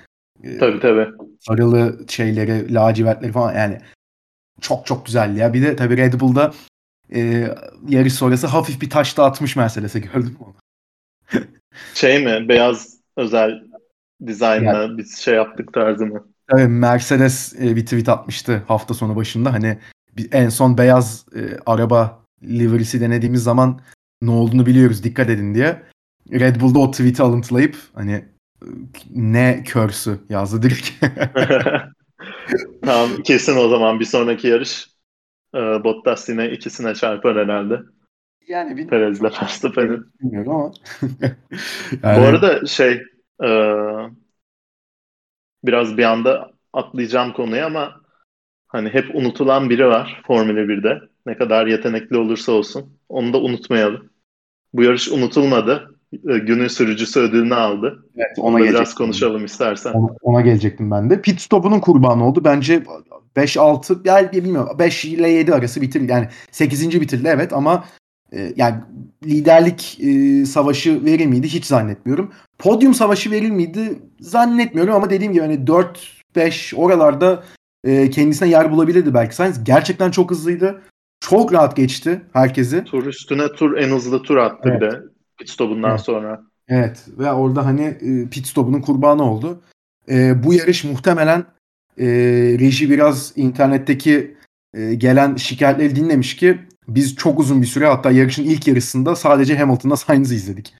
e, 0.43 0.57
tabii 0.57 0.79
tabii. 0.79 1.07
Sarılı 1.39 2.05
şeyleri, 2.09 2.73
lacivertleri 2.73 3.31
falan 3.31 3.53
yani 3.53 3.77
çok 4.61 4.85
çok 4.85 5.05
güzel 5.05 5.37
ya. 5.37 5.53
Bir 5.53 5.61
de 5.61 5.75
tabii 5.75 5.97
Red 5.97 6.19
Bull'da 6.19 6.53
e, 7.15 7.47
yarış 7.87 8.13
sonrası 8.13 8.47
hafif 8.47 8.81
bir 8.81 8.89
taş 8.89 9.17
da 9.17 9.25
atmış 9.25 9.55
Mercedes'e 9.55 9.99
gördün 9.99 10.31
mü 10.31 10.37
onu? 10.39 10.55
şey 11.93 12.23
mi? 12.23 12.49
Beyaz 12.49 12.97
özel 13.17 13.63
dizaynla 14.27 14.81
yani, 14.81 14.97
biz 14.97 15.17
şey 15.17 15.35
yaptık 15.35 15.73
tarzı 15.73 16.05
mı? 16.05 16.27
Tabii 16.51 16.67
Mercedes 16.67 17.55
e, 17.61 17.75
bir 17.75 17.85
tweet 17.85 18.09
atmıştı 18.09 18.63
hafta 18.67 18.93
sonu 18.93 19.15
başında. 19.15 19.53
Hani 19.53 19.79
en 20.31 20.49
son 20.49 20.77
beyaz 20.77 21.25
e, 21.35 21.39
araba 21.65 22.23
livery'si 22.43 23.01
denediğimiz 23.01 23.43
zaman 23.43 23.81
ne 24.21 24.31
olduğunu 24.31 24.65
biliyoruz 24.65 25.03
dikkat 25.03 25.29
edin 25.29 25.55
diye. 25.55 25.83
Red 26.31 26.61
Bull'da 26.61 26.79
o 26.79 26.91
tweet'i 26.91 27.23
alıntılayıp 27.23 27.77
hani 27.93 28.25
ne 29.15 29.63
körsü 29.65 30.19
yazdı 30.29 30.63
direkt. 30.63 30.89
tamam 32.85 33.09
kesin 33.23 33.57
o 33.57 33.69
zaman 33.69 33.99
bir 33.99 34.05
sonraki 34.05 34.47
yarış 34.47 34.96
e, 35.55 35.57
Bottas 35.57 36.29
yine 36.29 36.51
ikisine 36.51 36.95
çarpar 36.95 37.37
herhalde. 37.37 37.79
Yani 38.47 38.77
bir 38.77 38.87
Perez'le 38.87 39.23
Verstappen'in. 39.23 40.05
Bilmiyorum 40.21 40.51
ama. 40.51 40.71
yani... 42.03 42.21
Bu 42.21 42.25
arada 42.25 42.65
şey 42.65 43.03
e, 43.43 43.49
biraz 45.63 45.97
bir 45.97 46.03
anda 46.03 46.51
atlayacağım 46.73 47.33
konuyu 47.33 47.65
ama 47.65 48.01
hani 48.67 48.89
hep 48.89 49.15
unutulan 49.15 49.69
biri 49.69 49.87
var 49.87 50.21
Formula 50.27 50.59
1'de. 50.59 51.01
Ne 51.25 51.37
kadar 51.37 51.67
yetenekli 51.67 52.17
olursa 52.17 52.51
olsun. 52.51 52.99
Onu 53.09 53.33
da 53.33 53.41
unutmayalım. 53.41 54.09
Bu 54.73 54.83
yarış 54.83 55.09
unutulmadı. 55.09 55.96
E, 56.13 56.37
günün 56.37 56.67
sürücüsü 56.67 57.19
ödülünü 57.19 57.55
aldı. 57.55 58.05
Evet, 58.15 58.39
ona 58.39 58.57
biraz 58.57 58.95
konuşalım 58.95 59.45
istersen. 59.45 59.93
Ona, 59.93 60.15
ona 60.21 60.41
gelecektim 60.41 60.91
ben 60.91 61.09
de. 61.09 61.21
Pit 61.21 61.41
stop'unun 61.41 61.79
kurbanı 61.79 62.27
oldu. 62.27 62.41
Bence 62.43 62.83
5-6 63.35 64.07
yani 64.07 64.31
bilmiyorum 64.31 64.79
5 64.79 65.05
ile 65.05 65.29
7 65.29 65.53
arası 65.53 65.81
bitir 65.81 66.09
yani 66.09 66.27
8. 66.51 67.01
bitirdi 67.01 67.27
evet 67.27 67.53
ama 67.53 67.85
e, 68.33 68.53
yani 68.55 68.75
liderlik 69.25 69.99
e, 69.99 70.45
savaşı 70.45 71.05
verir 71.05 71.25
miydi 71.25 71.47
hiç 71.47 71.65
zannetmiyorum. 71.65 72.31
Podyum 72.57 72.93
savaşı 72.93 73.31
verir 73.31 73.51
miydi 73.51 73.99
zannetmiyorum 74.19 74.93
ama 74.93 75.09
dediğim 75.09 75.33
gibi 75.33 75.41
hani 75.41 75.65
4-5 76.35 76.75
oralarda 76.75 77.43
e, 77.83 78.09
kendisine 78.09 78.49
yer 78.49 78.71
bulabilirdi 78.71 79.13
belki 79.13 79.35
Sainz. 79.35 79.63
Gerçekten 79.63 80.11
çok 80.11 80.31
hızlıydı. 80.31 80.81
Çok 81.19 81.53
rahat 81.53 81.75
geçti 81.75 82.21
herkesi. 82.33 82.83
Tur 82.83 83.05
üstüne 83.05 83.47
tur 83.47 83.77
en 83.77 83.89
hızlı 83.89 84.23
tur 84.23 84.37
attı 84.37 84.69
evet. 84.69 84.81
bir 84.81 84.91
de 84.91 85.16
pit 85.37 85.49
stop'undan 85.49 85.89
evet. 85.89 86.01
sonra. 86.01 86.41
Evet 86.67 87.05
ve 87.07 87.31
orada 87.31 87.65
hani 87.65 87.83
e, 87.83 88.29
pit 88.29 88.47
stop'unun 88.47 88.81
kurbanı 88.81 89.31
oldu. 89.31 89.61
E, 90.09 90.43
bu 90.43 90.53
yarış 90.53 90.83
muhtemelen 90.83 91.45
e, 91.97 92.07
reji 92.59 92.89
biraz 92.89 93.33
internetteki 93.35 94.37
e, 94.73 94.95
gelen 94.95 95.35
şikayetleri 95.35 95.95
dinlemiş 95.95 96.35
ki 96.35 96.59
biz 96.87 97.15
çok 97.15 97.39
uzun 97.39 97.61
bir 97.61 97.67
süre 97.67 97.85
hatta 97.85 98.11
yarışın 98.11 98.43
ilk 98.43 98.67
yarısında 98.67 99.15
sadece 99.15 99.57
Hamilton'la 99.57 99.95
Sainz'ı 99.95 100.35
izledik. 100.35 100.73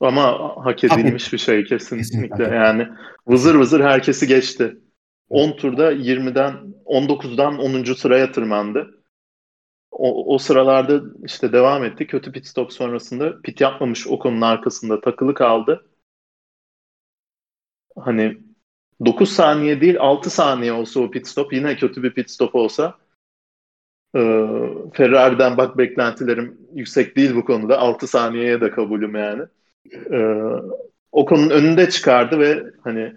Ama 0.00 0.52
hak 0.64 0.84
edilmiş 0.84 1.32
bir 1.32 1.38
şey 1.38 1.64
kesinlikle. 1.64 1.96
kesinlikle. 1.96 2.54
Yani 2.54 2.88
vızır 3.28 3.54
vızır 3.54 3.80
herkesi 3.80 4.26
geçti. 4.26 4.76
10 5.28 5.56
turda 5.56 5.92
20'den 5.92 6.54
19'dan 6.86 7.58
10. 7.58 7.94
sıraya 7.94 8.32
tırmandı 8.32 8.99
o, 10.00 10.34
o 10.34 10.38
sıralarda 10.38 11.00
işte 11.24 11.52
devam 11.52 11.84
etti. 11.84 12.06
Kötü 12.06 12.32
pit 12.32 12.46
stop 12.46 12.72
sonrasında 12.72 13.42
pit 13.42 13.60
yapmamış 13.60 14.06
o 14.06 14.18
konunun 14.18 14.40
arkasında 14.40 15.00
takılı 15.00 15.34
kaldı. 15.34 15.86
Hani 17.96 18.38
9 19.06 19.32
saniye 19.32 19.80
değil 19.80 19.96
6 20.00 20.30
saniye 20.30 20.72
olsa 20.72 21.00
o 21.00 21.10
pit 21.10 21.26
stop 21.28 21.52
yine 21.52 21.76
kötü 21.76 22.02
bir 22.02 22.14
pit 22.14 22.30
stop 22.30 22.54
olsa 22.54 22.98
e, 24.16 24.20
Ferrari'den 24.94 25.56
bak 25.56 25.78
beklentilerim 25.78 26.58
yüksek 26.74 27.16
değil 27.16 27.34
bu 27.34 27.44
konuda. 27.44 27.78
6 27.78 28.06
saniyeye 28.06 28.60
de 28.60 28.70
kabulüm 28.70 29.14
yani. 29.14 29.42
E, 29.94 30.18
o 31.12 31.24
konunun 31.24 31.50
önünde 31.50 31.90
çıkardı 31.90 32.38
ve 32.38 32.64
hani 32.84 33.16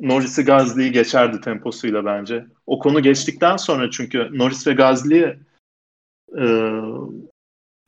Norris'i 0.00 0.44
Gazli'yi 0.44 0.92
geçerdi 0.92 1.40
temposuyla 1.40 2.04
bence. 2.04 2.46
O 2.66 2.78
konu 2.78 3.02
geçtikten 3.02 3.56
sonra 3.56 3.90
çünkü 3.90 4.28
Norris 4.32 4.66
ve 4.66 4.72
Gazli'ye 4.72 5.38
e, 6.38 6.44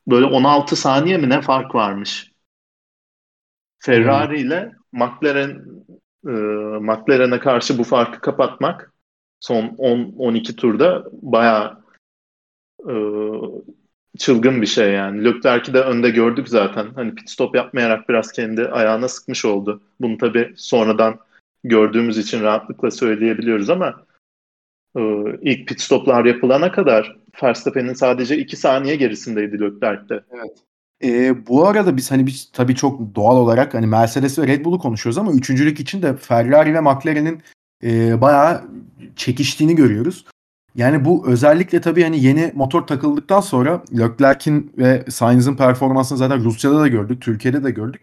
böyle 0.07 0.25
16 0.25 0.75
saniye 0.75 1.17
mi 1.17 1.29
ne 1.29 1.41
fark 1.41 1.75
varmış. 1.75 2.31
Ferrari 3.79 4.39
ile 4.41 4.71
McLaren 4.91 5.65
e, 6.27 6.31
McLaren'e 6.79 7.39
karşı 7.39 7.77
bu 7.77 7.83
farkı 7.83 8.21
kapatmak 8.21 8.93
son 9.39 9.65
10-12 9.65 10.55
turda 10.55 11.05
bayağı 11.11 11.83
e, 12.89 12.93
çılgın 14.17 14.61
bir 14.61 14.67
şey 14.67 14.91
yani. 14.91 15.25
Leclerc'i 15.25 15.73
de 15.73 15.81
önde 15.81 16.09
gördük 16.09 16.49
zaten. 16.49 16.87
Hani 16.95 17.15
pit 17.15 17.29
stop 17.29 17.55
yapmayarak 17.55 18.09
biraz 18.09 18.31
kendi 18.31 18.67
ayağına 18.67 19.07
sıkmış 19.07 19.45
oldu. 19.45 19.81
Bunu 20.01 20.17
tabii 20.17 20.53
sonradan 20.57 21.19
gördüğümüz 21.63 22.17
için 22.17 22.43
rahatlıkla 22.43 22.91
söyleyebiliyoruz 22.91 23.69
ama 23.69 24.05
ilk 25.41 25.67
pit 25.67 25.81
stoplar 25.81 26.25
yapılana 26.25 26.71
kadar 26.71 27.17
Verstappen'in 27.43 27.93
sadece 27.93 28.37
2 28.37 28.57
saniye 28.57 28.95
gerisindeydi 28.95 29.61
Leclerc'te. 29.61 30.23
Evet. 30.31 30.57
E, 31.03 31.47
bu 31.47 31.67
arada 31.67 31.97
biz 31.97 32.11
hani 32.11 32.27
biz 32.27 32.51
tabii 32.53 32.75
çok 32.75 33.15
doğal 33.15 33.37
olarak 33.37 33.73
hani 33.73 33.87
Mercedes 33.87 34.39
ve 34.39 34.47
Red 34.47 34.65
Bull'u 34.65 34.79
konuşuyoruz 34.79 35.17
ama 35.17 35.31
üçüncülük 35.31 35.79
için 35.79 36.01
de 36.01 36.15
Ferrari 36.15 36.73
ve 36.73 36.79
McLaren'in 36.79 37.41
e, 37.83 38.21
bayağı 38.21 38.63
çekiştiğini 39.15 39.75
görüyoruz. 39.75 40.25
Yani 40.75 41.05
bu 41.05 41.27
özellikle 41.27 41.81
tabii 41.81 42.03
hani 42.03 42.23
yeni 42.23 42.51
motor 42.55 42.81
takıldıktan 42.81 43.41
sonra 43.41 43.83
Leclerc'in 43.97 44.73
ve 44.77 45.05
Sainz'in 45.09 45.55
performansını 45.55 46.17
zaten 46.17 46.43
Rusya'da 46.43 46.79
da 46.79 46.87
gördük, 46.87 47.21
Türkiye'de 47.21 47.63
de 47.63 47.71
gördük. 47.71 48.01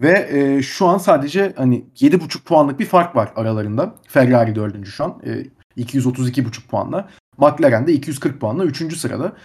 Ve 0.00 0.28
e, 0.32 0.62
şu 0.62 0.86
an 0.86 0.98
sadece 0.98 1.52
hani 1.56 1.84
7,5 1.96 2.44
puanlık 2.44 2.78
bir 2.78 2.86
fark 2.86 3.16
var 3.16 3.32
aralarında. 3.36 3.94
Ferrari 4.08 4.54
4. 4.54 4.86
şu 4.86 5.04
an. 5.04 5.22
E, 5.26 5.30
232,5 5.76 6.66
puanla. 6.68 7.08
McLaren 7.38 7.86
de 7.86 7.92
240 7.92 8.40
puanla 8.40 8.64
3. 8.64 8.96
sırada. 8.96 9.36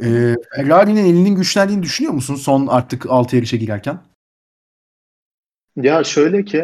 E, 0.00 0.34
Ferrari'nin 0.56 1.04
elinin 1.06 1.34
güçlendiğini 1.34 1.82
düşünüyor 1.82 2.14
musun 2.14 2.34
son 2.34 2.66
artık 2.66 3.06
6 3.10 3.36
yarışa 3.36 3.56
girerken? 3.56 4.00
Ya 5.76 6.04
şöyle 6.04 6.44
ki 6.44 6.58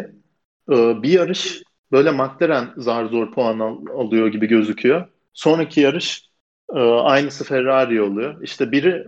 e, 0.71 1.03
bir 1.03 1.11
yarış 1.11 1.63
böyle 1.93 2.11
McLaren 2.11 2.69
zar 2.77 3.05
zor 3.07 3.33
puan 3.33 3.59
al- 3.59 3.87
alıyor 3.99 4.29
gibi 4.29 4.47
gözüküyor. 4.47 5.09
Sonraki 5.33 5.81
yarış 5.81 6.29
e, 6.75 6.79
aynısı 6.81 7.45
Ferrari 7.45 8.03
oluyor. 8.03 8.43
İşte 8.43 8.73
biri 8.73 9.07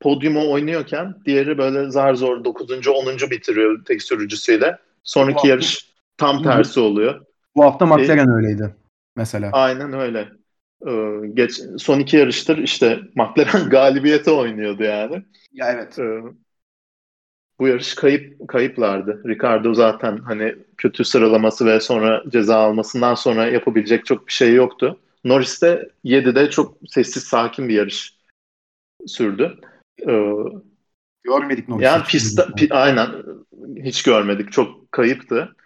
podyumu 0.00 0.52
oynuyorken 0.52 1.14
diğeri 1.26 1.58
böyle 1.58 1.90
zar 1.90 2.14
zor 2.14 2.44
9. 2.44 2.88
10. 2.88 3.30
bitiriyor 3.30 3.84
tek 3.84 4.02
sürücüsüyle. 4.02 4.78
Sonraki 5.02 5.48
yarış 5.48 5.90
tam 6.16 6.42
tersi 6.42 6.80
oluyor. 6.80 7.26
Bu 7.56 7.64
hafta 7.64 7.86
McLaren 7.86 8.28
e, 8.28 8.34
öyleydi 8.34 8.74
mesela. 9.16 9.50
Aynen 9.52 9.92
öyle. 9.92 10.28
Ee, 10.86 11.26
geç, 11.34 11.60
son 11.78 11.98
iki 12.00 12.16
yarıştır 12.16 12.58
işte 12.58 13.00
McLaren 13.14 13.68
galibiyete 13.70 14.30
oynuyordu 14.30 14.82
yani. 14.82 15.22
Ya 15.52 15.72
evet. 15.72 15.98
Ee, 15.98 16.20
bu 17.58 17.68
yarış 17.68 17.94
kayıp 17.94 18.48
kayıplardı. 18.48 19.22
Ricardo 19.28 19.74
zaten 19.74 20.18
hani 20.18 20.54
kötü 20.76 21.04
sıralaması 21.04 21.66
ve 21.66 21.80
sonra 21.80 22.22
ceza 22.28 22.56
almasından 22.56 23.14
sonra 23.14 23.46
yapabilecek 23.46 24.06
çok 24.06 24.26
bir 24.26 24.32
şey 24.32 24.54
yoktu. 24.54 24.98
Norris 25.24 25.62
de 25.62 25.90
7'de 26.04 26.50
çok 26.50 26.76
sessiz 26.88 27.22
sakin 27.22 27.68
bir 27.68 27.74
yarış 27.74 28.14
sürdü. 29.06 29.58
Ee, 30.08 30.34
görmedik 31.22 31.68
Norris'i. 31.68 31.84
Yani 31.84 32.04
pistte, 32.04 32.42
pi, 32.56 32.68
aynen 32.70 33.08
hiç 33.76 34.02
görmedik. 34.02 34.52
Çok 34.52 34.92
kayıptı. 34.92 35.56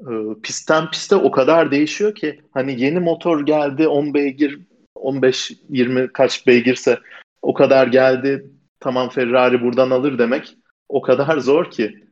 Ee, 0.00 0.40
pistten 0.42 0.90
piste 0.90 1.16
o 1.16 1.30
kadar 1.30 1.70
değişiyor 1.70 2.14
ki 2.14 2.40
hani 2.50 2.80
yeni 2.80 3.00
motor 3.00 3.46
geldi 3.46 3.88
10 3.88 4.14
beygir 4.14 4.58
15 4.94 5.52
20 5.68 6.12
kaç 6.12 6.46
beygirse 6.46 6.98
o 7.42 7.54
kadar 7.54 7.86
geldi 7.86 8.50
tamam 8.80 9.08
Ferrari 9.08 9.62
buradan 9.62 9.90
alır 9.90 10.18
demek 10.18 10.56
o 10.88 11.02
kadar 11.02 11.38
zor 11.38 11.70
ki. 11.70 12.04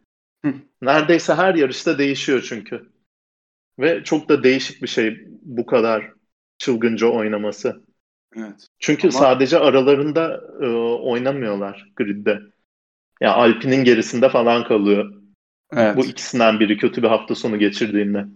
Neredeyse 0.83 1.35
her 1.35 1.55
yarışta 1.55 1.99
değişiyor 1.99 2.47
çünkü. 2.49 2.89
Ve 3.79 4.05
çok 4.05 4.29
da 4.29 4.43
değişik 4.43 4.83
bir 4.83 4.89
şey 4.89 5.27
bu 5.43 5.67
kadar 5.67 6.13
çılgınca 6.59 7.07
oynaması. 7.07 7.85
Evet. 8.37 8.67
Çünkü 8.79 9.09
Ama... 9.09 9.19
sadece 9.19 9.59
aralarında 9.59 10.41
e, 10.61 10.67
oynamıyorlar 11.03 11.93
gridde. 11.97 12.31
Ya 12.31 12.41
yani 13.21 13.33
Alpine'in 13.33 13.85
gerisinde 13.85 14.29
falan 14.29 14.65
kalıyor. 14.65 15.18
Evet. 15.77 15.97
Bu 15.97 16.05
ikisinden 16.05 16.61
biri 16.61 16.77
kötü 16.77 17.03
bir 17.03 17.09
hafta 17.09 17.35
sonu 17.35 17.59
geçirdiğinde. 17.59 18.27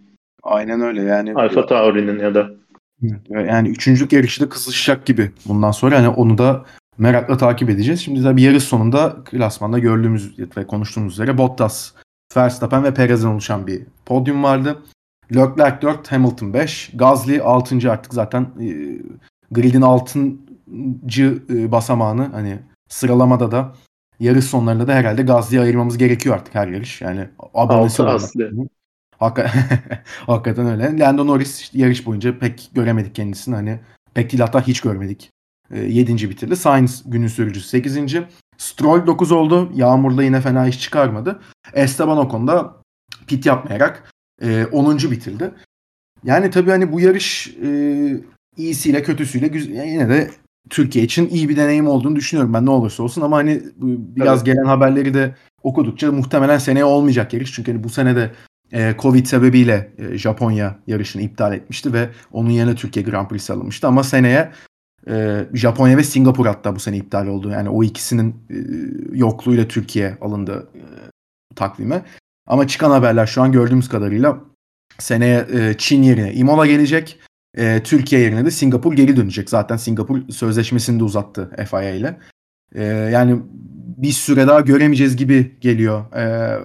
Aynen 0.42 0.80
öyle 0.80 1.02
yani. 1.02 1.34
Alfa 1.34 1.66
Tauri'nin 1.66 2.18
ya 2.18 2.34
da. 2.34 2.50
Yani 3.30 3.68
üçüncülük 3.68 4.12
yarışı 4.12 4.44
da 4.44 4.48
kızışacak 4.48 5.06
gibi 5.06 5.30
bundan 5.46 5.70
sonra. 5.70 5.94
Yani 5.94 6.08
onu 6.08 6.38
da 6.38 6.64
merakla 6.98 7.36
takip 7.36 7.70
edeceğiz. 7.70 8.00
Şimdi 8.00 8.36
bir 8.36 8.42
yarış 8.42 8.64
sonunda 8.64 9.16
klasmanda 9.24 9.78
gördüğümüz 9.78 10.38
ve 10.56 10.66
konuştuğumuz 10.66 11.12
üzere 11.12 11.38
Bottas, 11.38 11.92
Verstappen 12.36 12.84
ve 12.84 12.94
Perez'den 12.94 13.28
oluşan 13.28 13.66
bir 13.66 13.82
podyum 14.06 14.42
vardı. 14.42 14.82
Leclerc 15.34 15.82
4, 15.82 16.12
Hamilton 16.12 16.54
5, 16.54 16.90
Gasly 16.94 17.40
6. 17.42 17.92
artık 17.92 18.14
zaten 18.14 18.42
e, 18.42 18.66
gridin 19.50 19.82
6. 19.82 20.18
E, 20.20 21.72
basamağını 21.72 22.28
hani 22.32 22.58
sıralamada 22.88 23.50
da 23.50 23.72
yarış 24.20 24.44
sonlarında 24.44 24.86
da 24.86 24.94
herhalde 24.94 25.22
Gazli'ye 25.22 25.62
ayırmamız 25.62 25.98
gerekiyor 25.98 26.34
artık 26.34 26.54
her 26.54 26.68
yarış. 26.68 27.00
Yani 27.00 27.28
abonesi 27.54 28.02
Altı 28.02 28.26
Hakik 29.18 29.46
Hakikaten 30.26 30.66
öyle. 30.66 30.98
Lando 30.98 31.26
Norris 31.26 31.70
yarış 31.74 32.06
boyunca 32.06 32.38
pek 32.38 32.70
göremedik 32.72 33.14
kendisini. 33.14 33.54
Hani 33.54 33.80
pek 34.14 34.32
değil 34.32 34.40
hatta 34.40 34.66
hiç 34.66 34.80
görmedik. 34.80 35.30
E, 35.70 35.80
7. 35.80 36.30
bitirdi. 36.30 36.56
Sainz 36.56 37.02
günün 37.06 37.26
sürücüsü 37.26 37.68
8. 37.68 37.98
Stroll 38.58 39.06
9 39.06 39.32
oldu. 39.32 39.72
Yağmurda 39.74 40.22
yine 40.22 40.40
fena 40.40 40.68
iş 40.68 40.80
çıkarmadı. 40.80 41.40
Esteban 41.72 42.18
Ocon 42.18 42.48
da 42.48 42.76
pit 43.26 43.46
yapmayarak 43.46 44.12
e, 44.42 44.66
10. 44.66 44.98
bitirdi. 44.98 45.50
Yani 46.24 46.50
tabii 46.50 46.70
hani 46.70 46.92
bu 46.92 47.00
yarış 47.00 47.56
e, 47.64 47.68
iyisiyle 48.56 49.02
kötüsüyle 49.02 49.48
güzel, 49.48 49.86
yine 49.86 50.08
de 50.08 50.30
Türkiye 50.70 51.04
için 51.04 51.28
iyi 51.28 51.48
bir 51.48 51.56
deneyim 51.56 51.86
olduğunu 51.86 52.16
düşünüyorum 52.16 52.54
ben 52.54 52.66
ne 52.66 52.70
olursa 52.70 53.02
olsun 53.02 53.22
ama 53.22 53.36
hani 53.36 53.62
biraz 53.76 54.38
evet. 54.38 54.46
gelen 54.46 54.64
haberleri 54.64 55.14
de 55.14 55.34
okudukça 55.62 56.12
muhtemelen 56.12 56.58
seneye 56.58 56.84
olmayacak 56.84 57.32
yarış. 57.32 57.52
Çünkü 57.52 57.72
hani 57.72 57.84
bu 57.84 57.88
sene 57.88 58.16
de 58.16 58.30
e, 58.72 58.94
Covid 58.98 59.26
sebebiyle 59.26 59.92
e, 59.98 60.18
Japonya 60.18 60.78
yarışını 60.86 61.22
iptal 61.22 61.52
etmişti 61.52 61.92
ve 61.92 62.08
onun 62.32 62.50
yerine 62.50 62.74
Türkiye 62.74 63.04
Grand 63.04 63.28
Prix 63.28 63.50
alınmıştı 63.50 63.86
ama 63.86 64.02
seneye 64.04 64.52
e, 65.08 65.44
Japonya 65.54 65.96
ve 65.96 66.04
Singapur 66.04 66.46
hatta 66.46 66.76
bu 66.76 66.80
sene 66.80 66.96
iptal 66.96 67.26
oldu. 67.26 67.50
Yani 67.50 67.68
o 67.68 67.84
ikisinin 67.84 68.34
e, 68.50 68.56
yokluğuyla 69.16 69.68
Türkiye 69.68 70.18
alındı 70.20 70.68
e, 70.74 70.82
takvime. 71.54 72.02
Ama 72.46 72.66
çıkan 72.66 72.90
haberler 72.90 73.26
şu 73.26 73.42
an 73.42 73.52
gördüğümüz 73.52 73.88
kadarıyla 73.88 74.40
seneye 74.98 75.46
e, 75.52 75.74
Çin 75.78 76.02
yerine 76.02 76.34
Imola 76.34 76.66
gelecek. 76.66 77.18
E, 77.58 77.82
Türkiye 77.82 78.20
yerine 78.20 78.44
de 78.44 78.50
Singapur 78.50 78.92
geri 78.92 79.16
dönecek. 79.16 79.50
Zaten 79.50 79.76
Singapur 79.76 80.28
sözleşmesini 80.28 81.00
de 81.00 81.04
uzattı 81.04 81.50
FIA 81.70 81.90
ile. 81.90 82.18
E, 82.74 82.84
yani 82.84 83.42
bir 83.96 84.12
süre 84.12 84.46
daha 84.46 84.60
göremeyeceğiz 84.60 85.16
gibi 85.16 85.56
geliyor 85.60 86.16
e, 86.16 86.58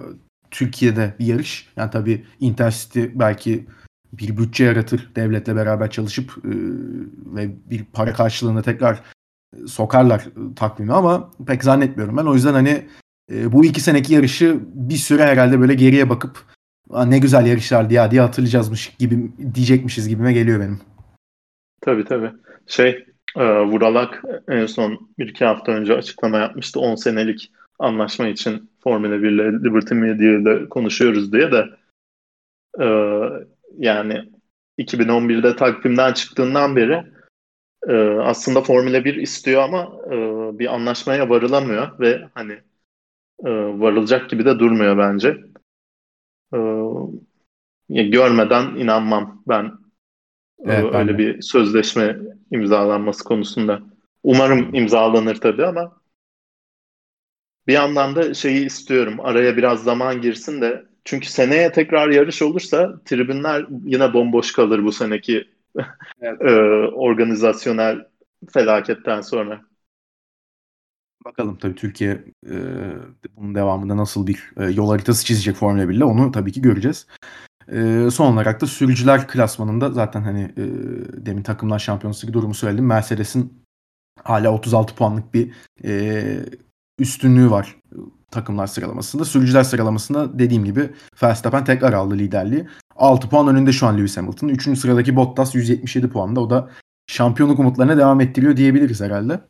Türkiye'de 0.50 1.14
yarış. 1.18 1.68
Yani 1.76 1.90
tabii 1.90 2.24
Intercity 2.40 3.04
belki 3.14 3.66
bir 4.12 4.36
bütçe 4.36 4.64
yaratır 4.64 5.10
devletle 5.16 5.56
beraber 5.56 5.90
çalışıp 5.90 6.30
e, 6.44 6.50
ve 7.36 7.50
bir 7.70 7.84
para 7.84 8.12
karşılığında 8.12 8.62
tekrar 8.62 9.02
sokarlar 9.66 10.28
takvimi 10.56 10.92
ama 10.92 11.30
pek 11.46 11.64
zannetmiyorum 11.64 12.16
ben. 12.16 12.24
O 12.26 12.34
yüzden 12.34 12.52
hani 12.52 12.86
e, 13.32 13.52
bu 13.52 13.64
iki 13.64 13.80
seneki 13.80 14.14
yarışı 14.14 14.60
bir 14.74 14.96
süre 14.96 15.22
herhalde 15.26 15.60
böyle 15.60 15.74
geriye 15.74 16.08
bakıp 16.08 16.44
ne 16.90 17.18
güzel 17.18 17.46
yarışlardı 17.46 17.94
ya 17.94 18.10
diye 18.10 18.20
hatırlayacağızmış 18.20 18.96
gibi 18.98 19.30
diyecekmişiz 19.54 20.08
gibime 20.08 20.32
geliyor 20.32 20.60
benim. 20.60 20.80
Tabii 21.80 22.04
tabii. 22.04 22.30
Şey 22.66 23.06
e, 23.36 23.60
Vuralak 23.60 24.22
en 24.48 24.66
son 24.66 25.08
bir 25.18 25.28
iki 25.28 25.44
hafta 25.44 25.72
önce 25.72 25.94
açıklama 25.94 26.38
yapmıştı. 26.38 26.80
10 26.80 26.94
senelik 26.94 27.52
anlaşma 27.78 28.28
için 28.28 28.70
Formula 28.84 29.22
1 29.22 29.30
ile 29.30 29.52
Liberty 29.52 29.94
Media 29.94 30.26
ile 30.26 30.68
konuşuyoruz 30.68 31.32
diye 31.32 31.52
de 31.52 31.66
e, 32.80 32.86
yani 33.78 34.24
2011'de 34.78 35.56
takvimden 35.56 36.12
çıktığından 36.12 36.76
beri 36.76 37.02
e, 37.88 37.94
aslında 38.20 38.62
Formula 38.62 39.04
1 39.04 39.14
istiyor 39.14 39.62
ama 39.62 39.92
e, 40.06 40.18
bir 40.58 40.74
anlaşmaya 40.74 41.28
varılamıyor 41.28 42.00
ve 42.00 42.28
hani 42.34 42.52
e, 43.44 43.50
varılacak 43.80 44.30
gibi 44.30 44.44
de 44.44 44.58
durmuyor 44.58 44.98
bence. 44.98 45.36
E, 46.54 48.02
görmeden 48.02 48.76
inanmam 48.76 49.42
ben 49.48 49.64
e, 49.64 50.72
evet, 50.72 50.94
öyle 50.94 51.08
ben 51.08 51.18
bir 51.18 51.42
sözleşme 51.42 52.18
imzalanması 52.50 53.24
konusunda. 53.24 53.80
Umarım 54.22 54.74
imzalanır 54.74 55.34
tabii 55.34 55.66
ama 55.66 56.00
bir 57.66 57.72
yandan 57.72 58.16
da 58.16 58.34
şeyi 58.34 58.66
istiyorum. 58.66 59.16
Araya 59.20 59.56
biraz 59.56 59.84
zaman 59.84 60.20
girsin 60.20 60.60
de 60.60 60.84
çünkü 61.04 61.28
seneye 61.28 61.72
tekrar 61.72 62.08
yarış 62.08 62.42
olursa 62.42 63.00
tribünler 63.04 63.66
yine 63.84 64.12
bomboş 64.12 64.52
kalır 64.52 64.84
bu 64.84 64.92
seneki 64.92 65.48
evet. 66.20 66.40
e, 66.42 66.52
organizasyonel 66.88 68.06
felaketten 68.52 69.20
sonra. 69.20 69.67
Bakalım 71.24 71.58
tabii 71.58 71.74
Türkiye 71.74 72.24
e, 72.50 72.56
bunun 73.36 73.54
devamında 73.54 73.96
nasıl 73.96 74.26
bir 74.26 74.52
e, 74.56 74.64
yol 74.64 74.88
haritası 74.90 75.24
çizecek 75.24 75.56
Formula 75.56 75.88
1 75.88 75.94
ile 75.94 76.04
onu 76.04 76.32
tabii 76.32 76.52
ki 76.52 76.62
göreceğiz. 76.62 77.06
E, 77.72 78.08
son 78.10 78.32
olarak 78.32 78.60
da 78.60 78.66
sürücüler 78.66 79.28
klasmanında 79.28 79.90
zaten 79.92 80.22
hani 80.22 80.42
e, 80.42 80.64
demin 81.26 81.42
takımlar 81.42 81.78
şampiyonası 81.78 82.32
durumu 82.32 82.54
söyledim. 82.54 82.86
Mercedes'in 82.86 83.64
hala 84.22 84.52
36 84.52 84.94
puanlık 84.94 85.34
bir 85.34 85.52
e, 85.84 86.24
üstünlüğü 86.98 87.50
var 87.50 87.76
takımlar 88.30 88.66
sıralamasında. 88.66 89.24
Sürücüler 89.24 89.62
sıralamasında 89.62 90.38
dediğim 90.38 90.64
gibi 90.64 90.90
Verstappen 91.22 91.64
tekrar 91.64 91.92
aldı 91.92 92.18
liderliği. 92.18 92.68
6 92.96 93.28
puan 93.28 93.48
önünde 93.48 93.72
şu 93.72 93.86
an 93.86 93.96
Lewis 93.98 94.16
Hamilton. 94.16 94.48
3. 94.48 94.78
sıradaki 94.78 95.16
Bottas 95.16 95.54
177 95.54 96.08
puanda. 96.08 96.40
O 96.40 96.50
da 96.50 96.70
şampiyonluk 97.06 97.58
umutlarına 97.58 97.96
devam 97.96 98.20
ettiriyor 98.20 98.56
diyebiliriz 98.56 99.00
herhalde. 99.00 99.40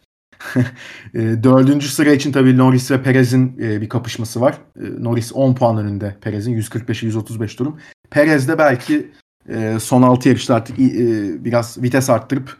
E, 1.14 1.20
dördüncü 1.20 1.88
sıra 1.88 2.12
için 2.12 2.32
tabii 2.32 2.56
Norris 2.56 2.90
ve 2.90 3.02
Perez'in 3.02 3.56
e, 3.60 3.80
bir 3.80 3.88
kapışması 3.88 4.40
var. 4.40 4.58
E, 4.76 4.82
Norris 4.98 5.32
10 5.34 5.54
puan 5.54 5.76
önünde 5.76 6.16
Perez'in 6.20 6.60
145'e 6.60 7.06
135 7.06 7.58
durum. 7.58 7.78
Perez 8.10 8.48
de 8.48 8.58
belki 8.58 9.10
e, 9.48 9.76
son 9.80 10.02
6 10.02 10.28
yarışta 10.28 10.54
artık 10.54 10.78
e, 10.78 11.44
biraz 11.44 11.82
vites 11.82 12.10
arttırıp 12.10 12.56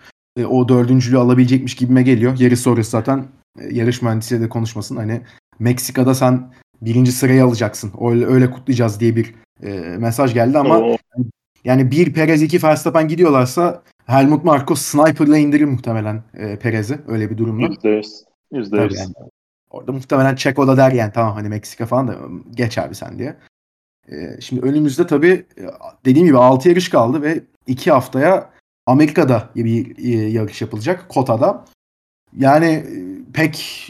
o 0.49 0.69
dördüncülüğü 0.69 1.19
alabilecekmiş 1.19 1.75
gibime 1.75 2.03
geliyor. 2.03 2.39
Yarış 2.39 2.61
sonrası 2.61 2.91
zaten 2.91 3.25
yarış 3.71 4.03
mühendisiyle 4.03 4.43
de 4.43 4.49
konuşmasın. 4.49 4.97
Hani 4.97 5.21
Meksika'da 5.59 6.15
sen 6.15 6.53
birinci 6.83 7.13
sırayı 7.13 7.45
alacaksın. 7.45 7.93
Öyle, 8.01 8.27
öyle 8.27 8.51
kutlayacağız 8.51 9.01
diye 9.01 9.17
bir 9.17 9.35
mesaj 9.99 10.35
geldi 10.35 10.59
ama 10.59 10.79
Oo. 10.79 10.97
yani 11.65 11.91
bir 11.91 12.13
Perez 12.13 12.43
iki 12.43 12.63
Verstappen 12.63 13.09
gidiyorlarsa 13.09 13.83
Helmut 14.09 14.45
Marko 14.45 14.77
sniper'la 14.77 15.39
indirir 15.39 15.65
muhtemelen 15.65 16.23
e, 16.35 16.59
Perez'i 16.59 16.99
öyle 17.09 17.31
bir 17.31 17.39
durumda. 17.39 17.67
%100. 17.67 18.25
%100. 18.53 18.97
Yani, 18.99 19.15
orada 19.71 19.93
muhtemelen 19.93 20.35
Çeko 20.35 20.67
da 20.69 20.77
der 20.77 20.93
yani 20.93 21.13
tamam 21.13 21.35
hani 21.35 21.49
Meksika 21.49 21.87
falan 21.87 22.09
da 22.09 22.17
geç 22.55 22.79
abi 22.79 22.95
sen 22.95 23.19
diye. 23.19 23.37
E, 24.09 24.41
şimdi 24.41 24.63
önümüzde 24.63 25.07
tabii 25.07 25.47
e, 25.59 25.65
dediğim 26.05 26.27
gibi 26.27 26.39
6 26.39 26.69
yarış 26.69 26.89
kaldı 26.89 27.23
ve 27.23 27.41
2 27.67 27.91
haftaya 27.91 28.51
Amerika'da 28.87 29.51
bir 29.55 29.99
e, 29.99 30.29
yarış 30.29 30.61
yapılacak 30.63 31.09
Kota'da. 31.09 31.65
Yani 32.37 32.67
e, 32.67 32.89
pek 33.33 33.87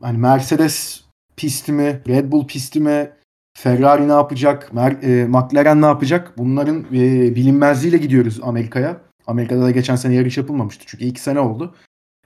hani 0.00 0.18
Mercedes 0.18 1.04
pisti 1.36 1.72
mi, 1.72 2.00
Red 2.08 2.32
Bull 2.32 2.46
pisti 2.46 2.80
mi, 2.80 3.10
Ferrari 3.58 4.08
ne 4.08 4.12
yapacak, 4.12 4.70
Mer- 4.74 5.22
e, 5.22 5.26
McLaren 5.26 5.82
ne 5.82 5.86
yapacak? 5.86 6.38
Bunların 6.38 6.80
e, 6.80 7.34
bilinmezliğiyle 7.34 7.98
gidiyoruz 7.98 8.40
Amerika'ya. 8.42 9.00
Amerika'da 9.26 9.62
da 9.62 9.70
geçen 9.70 9.96
sene 9.96 10.14
yarış 10.14 10.36
yapılmamıştı 10.36 10.84
çünkü 10.86 11.04
iki 11.04 11.20
sene 11.20 11.40
oldu. 11.40 11.74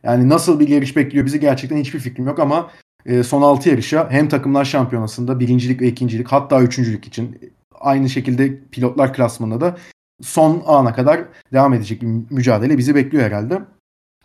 Yani 0.02 0.28
nasıl 0.28 0.60
bir 0.60 0.68
yarış 0.68 0.96
bekliyor 0.96 1.26
bizi 1.26 1.40
gerçekten 1.40 1.76
hiçbir 1.76 1.98
fikrim 1.98 2.26
yok 2.26 2.38
ama 2.38 2.70
e, 3.06 3.22
son 3.22 3.42
6 3.42 3.68
yarışa 3.68 4.10
hem 4.10 4.28
takımlar 4.28 4.64
şampiyonasında 4.64 5.40
birincilik 5.40 5.80
ve 5.80 5.88
ikincilik 5.88 6.28
hatta 6.28 6.62
üçüncülük 6.62 7.06
için 7.06 7.52
aynı 7.80 8.08
şekilde 8.10 8.60
pilotlar 8.70 9.14
klasmanında 9.14 9.60
da 9.60 9.76
son 10.22 10.62
ana 10.66 10.94
kadar 10.94 11.24
devam 11.52 11.74
edecek 11.74 12.02
bir 12.02 12.06
mücadele 12.30 12.78
bizi 12.78 12.94
bekliyor 12.94 13.24
herhalde. 13.24 13.62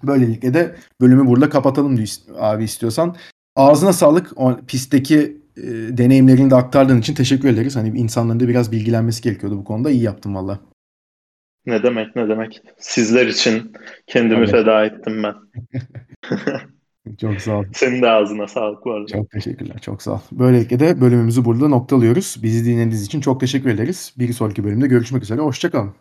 Böylelikle 0.04 0.54
de 0.54 0.76
bölümü 1.02 1.28
burada 1.28 1.50
kapatalım 1.50 2.04
abi 2.40 2.64
istiyorsan. 2.64 3.16
Ağzına 3.56 3.94
sağlık. 3.94 4.32
O 4.36 4.58
pistteki 4.68 5.42
e, 5.58 5.64
deneyimlerini 5.98 6.52
de 6.52 6.56
aktardığın 6.56 7.00
için 7.00 7.14
teşekkür 7.14 7.50
ederiz. 7.50 7.76
Hani 7.76 8.00
insanların 8.00 8.40
da 8.40 8.48
biraz 8.48 8.72
bilgilenmesi 8.72 9.22
gerekiyordu 9.22 9.58
bu 9.58 9.64
konuda. 9.64 9.92
İyi 9.92 10.02
yaptın 10.02 10.36
valla. 10.36 10.60
Ne 11.66 11.84
demek 11.84 12.16
ne 12.16 12.30
demek. 12.30 12.62
Sizler 12.78 13.28
için 13.28 13.74
kendimi 14.08 14.46
Tabii. 14.46 14.58
feda 14.58 14.86
ettim 14.86 15.24
ben. 15.24 15.36
çok 17.18 17.42
sağ 17.42 17.60
ol. 17.60 17.66
Senin 17.74 18.02
de 18.02 18.10
ağzına 18.10 18.48
sağlık 18.48 18.88
arada. 18.88 19.08
Çok 19.08 19.30
teşekkürler. 19.30 19.78
Çok 19.82 20.02
sağ 20.02 20.14
ol. 20.14 20.20
Böylelikle 20.32 20.80
de 20.80 21.02
bölümümüzü 21.02 21.46
burada 21.46 21.68
noktalıyoruz. 21.68 22.40
Bizi 22.44 22.66
dinlediğiniz 22.66 23.06
için 23.06 23.22
çok 23.22 23.40
teşekkür 23.40 23.70
ederiz. 23.70 24.14
Bir 24.20 24.34
sonraki 24.34 24.64
bölümde 24.64 24.88
görüşmek 24.88 25.24
üzere. 25.24 25.42
Hoşçakalın. 25.42 25.94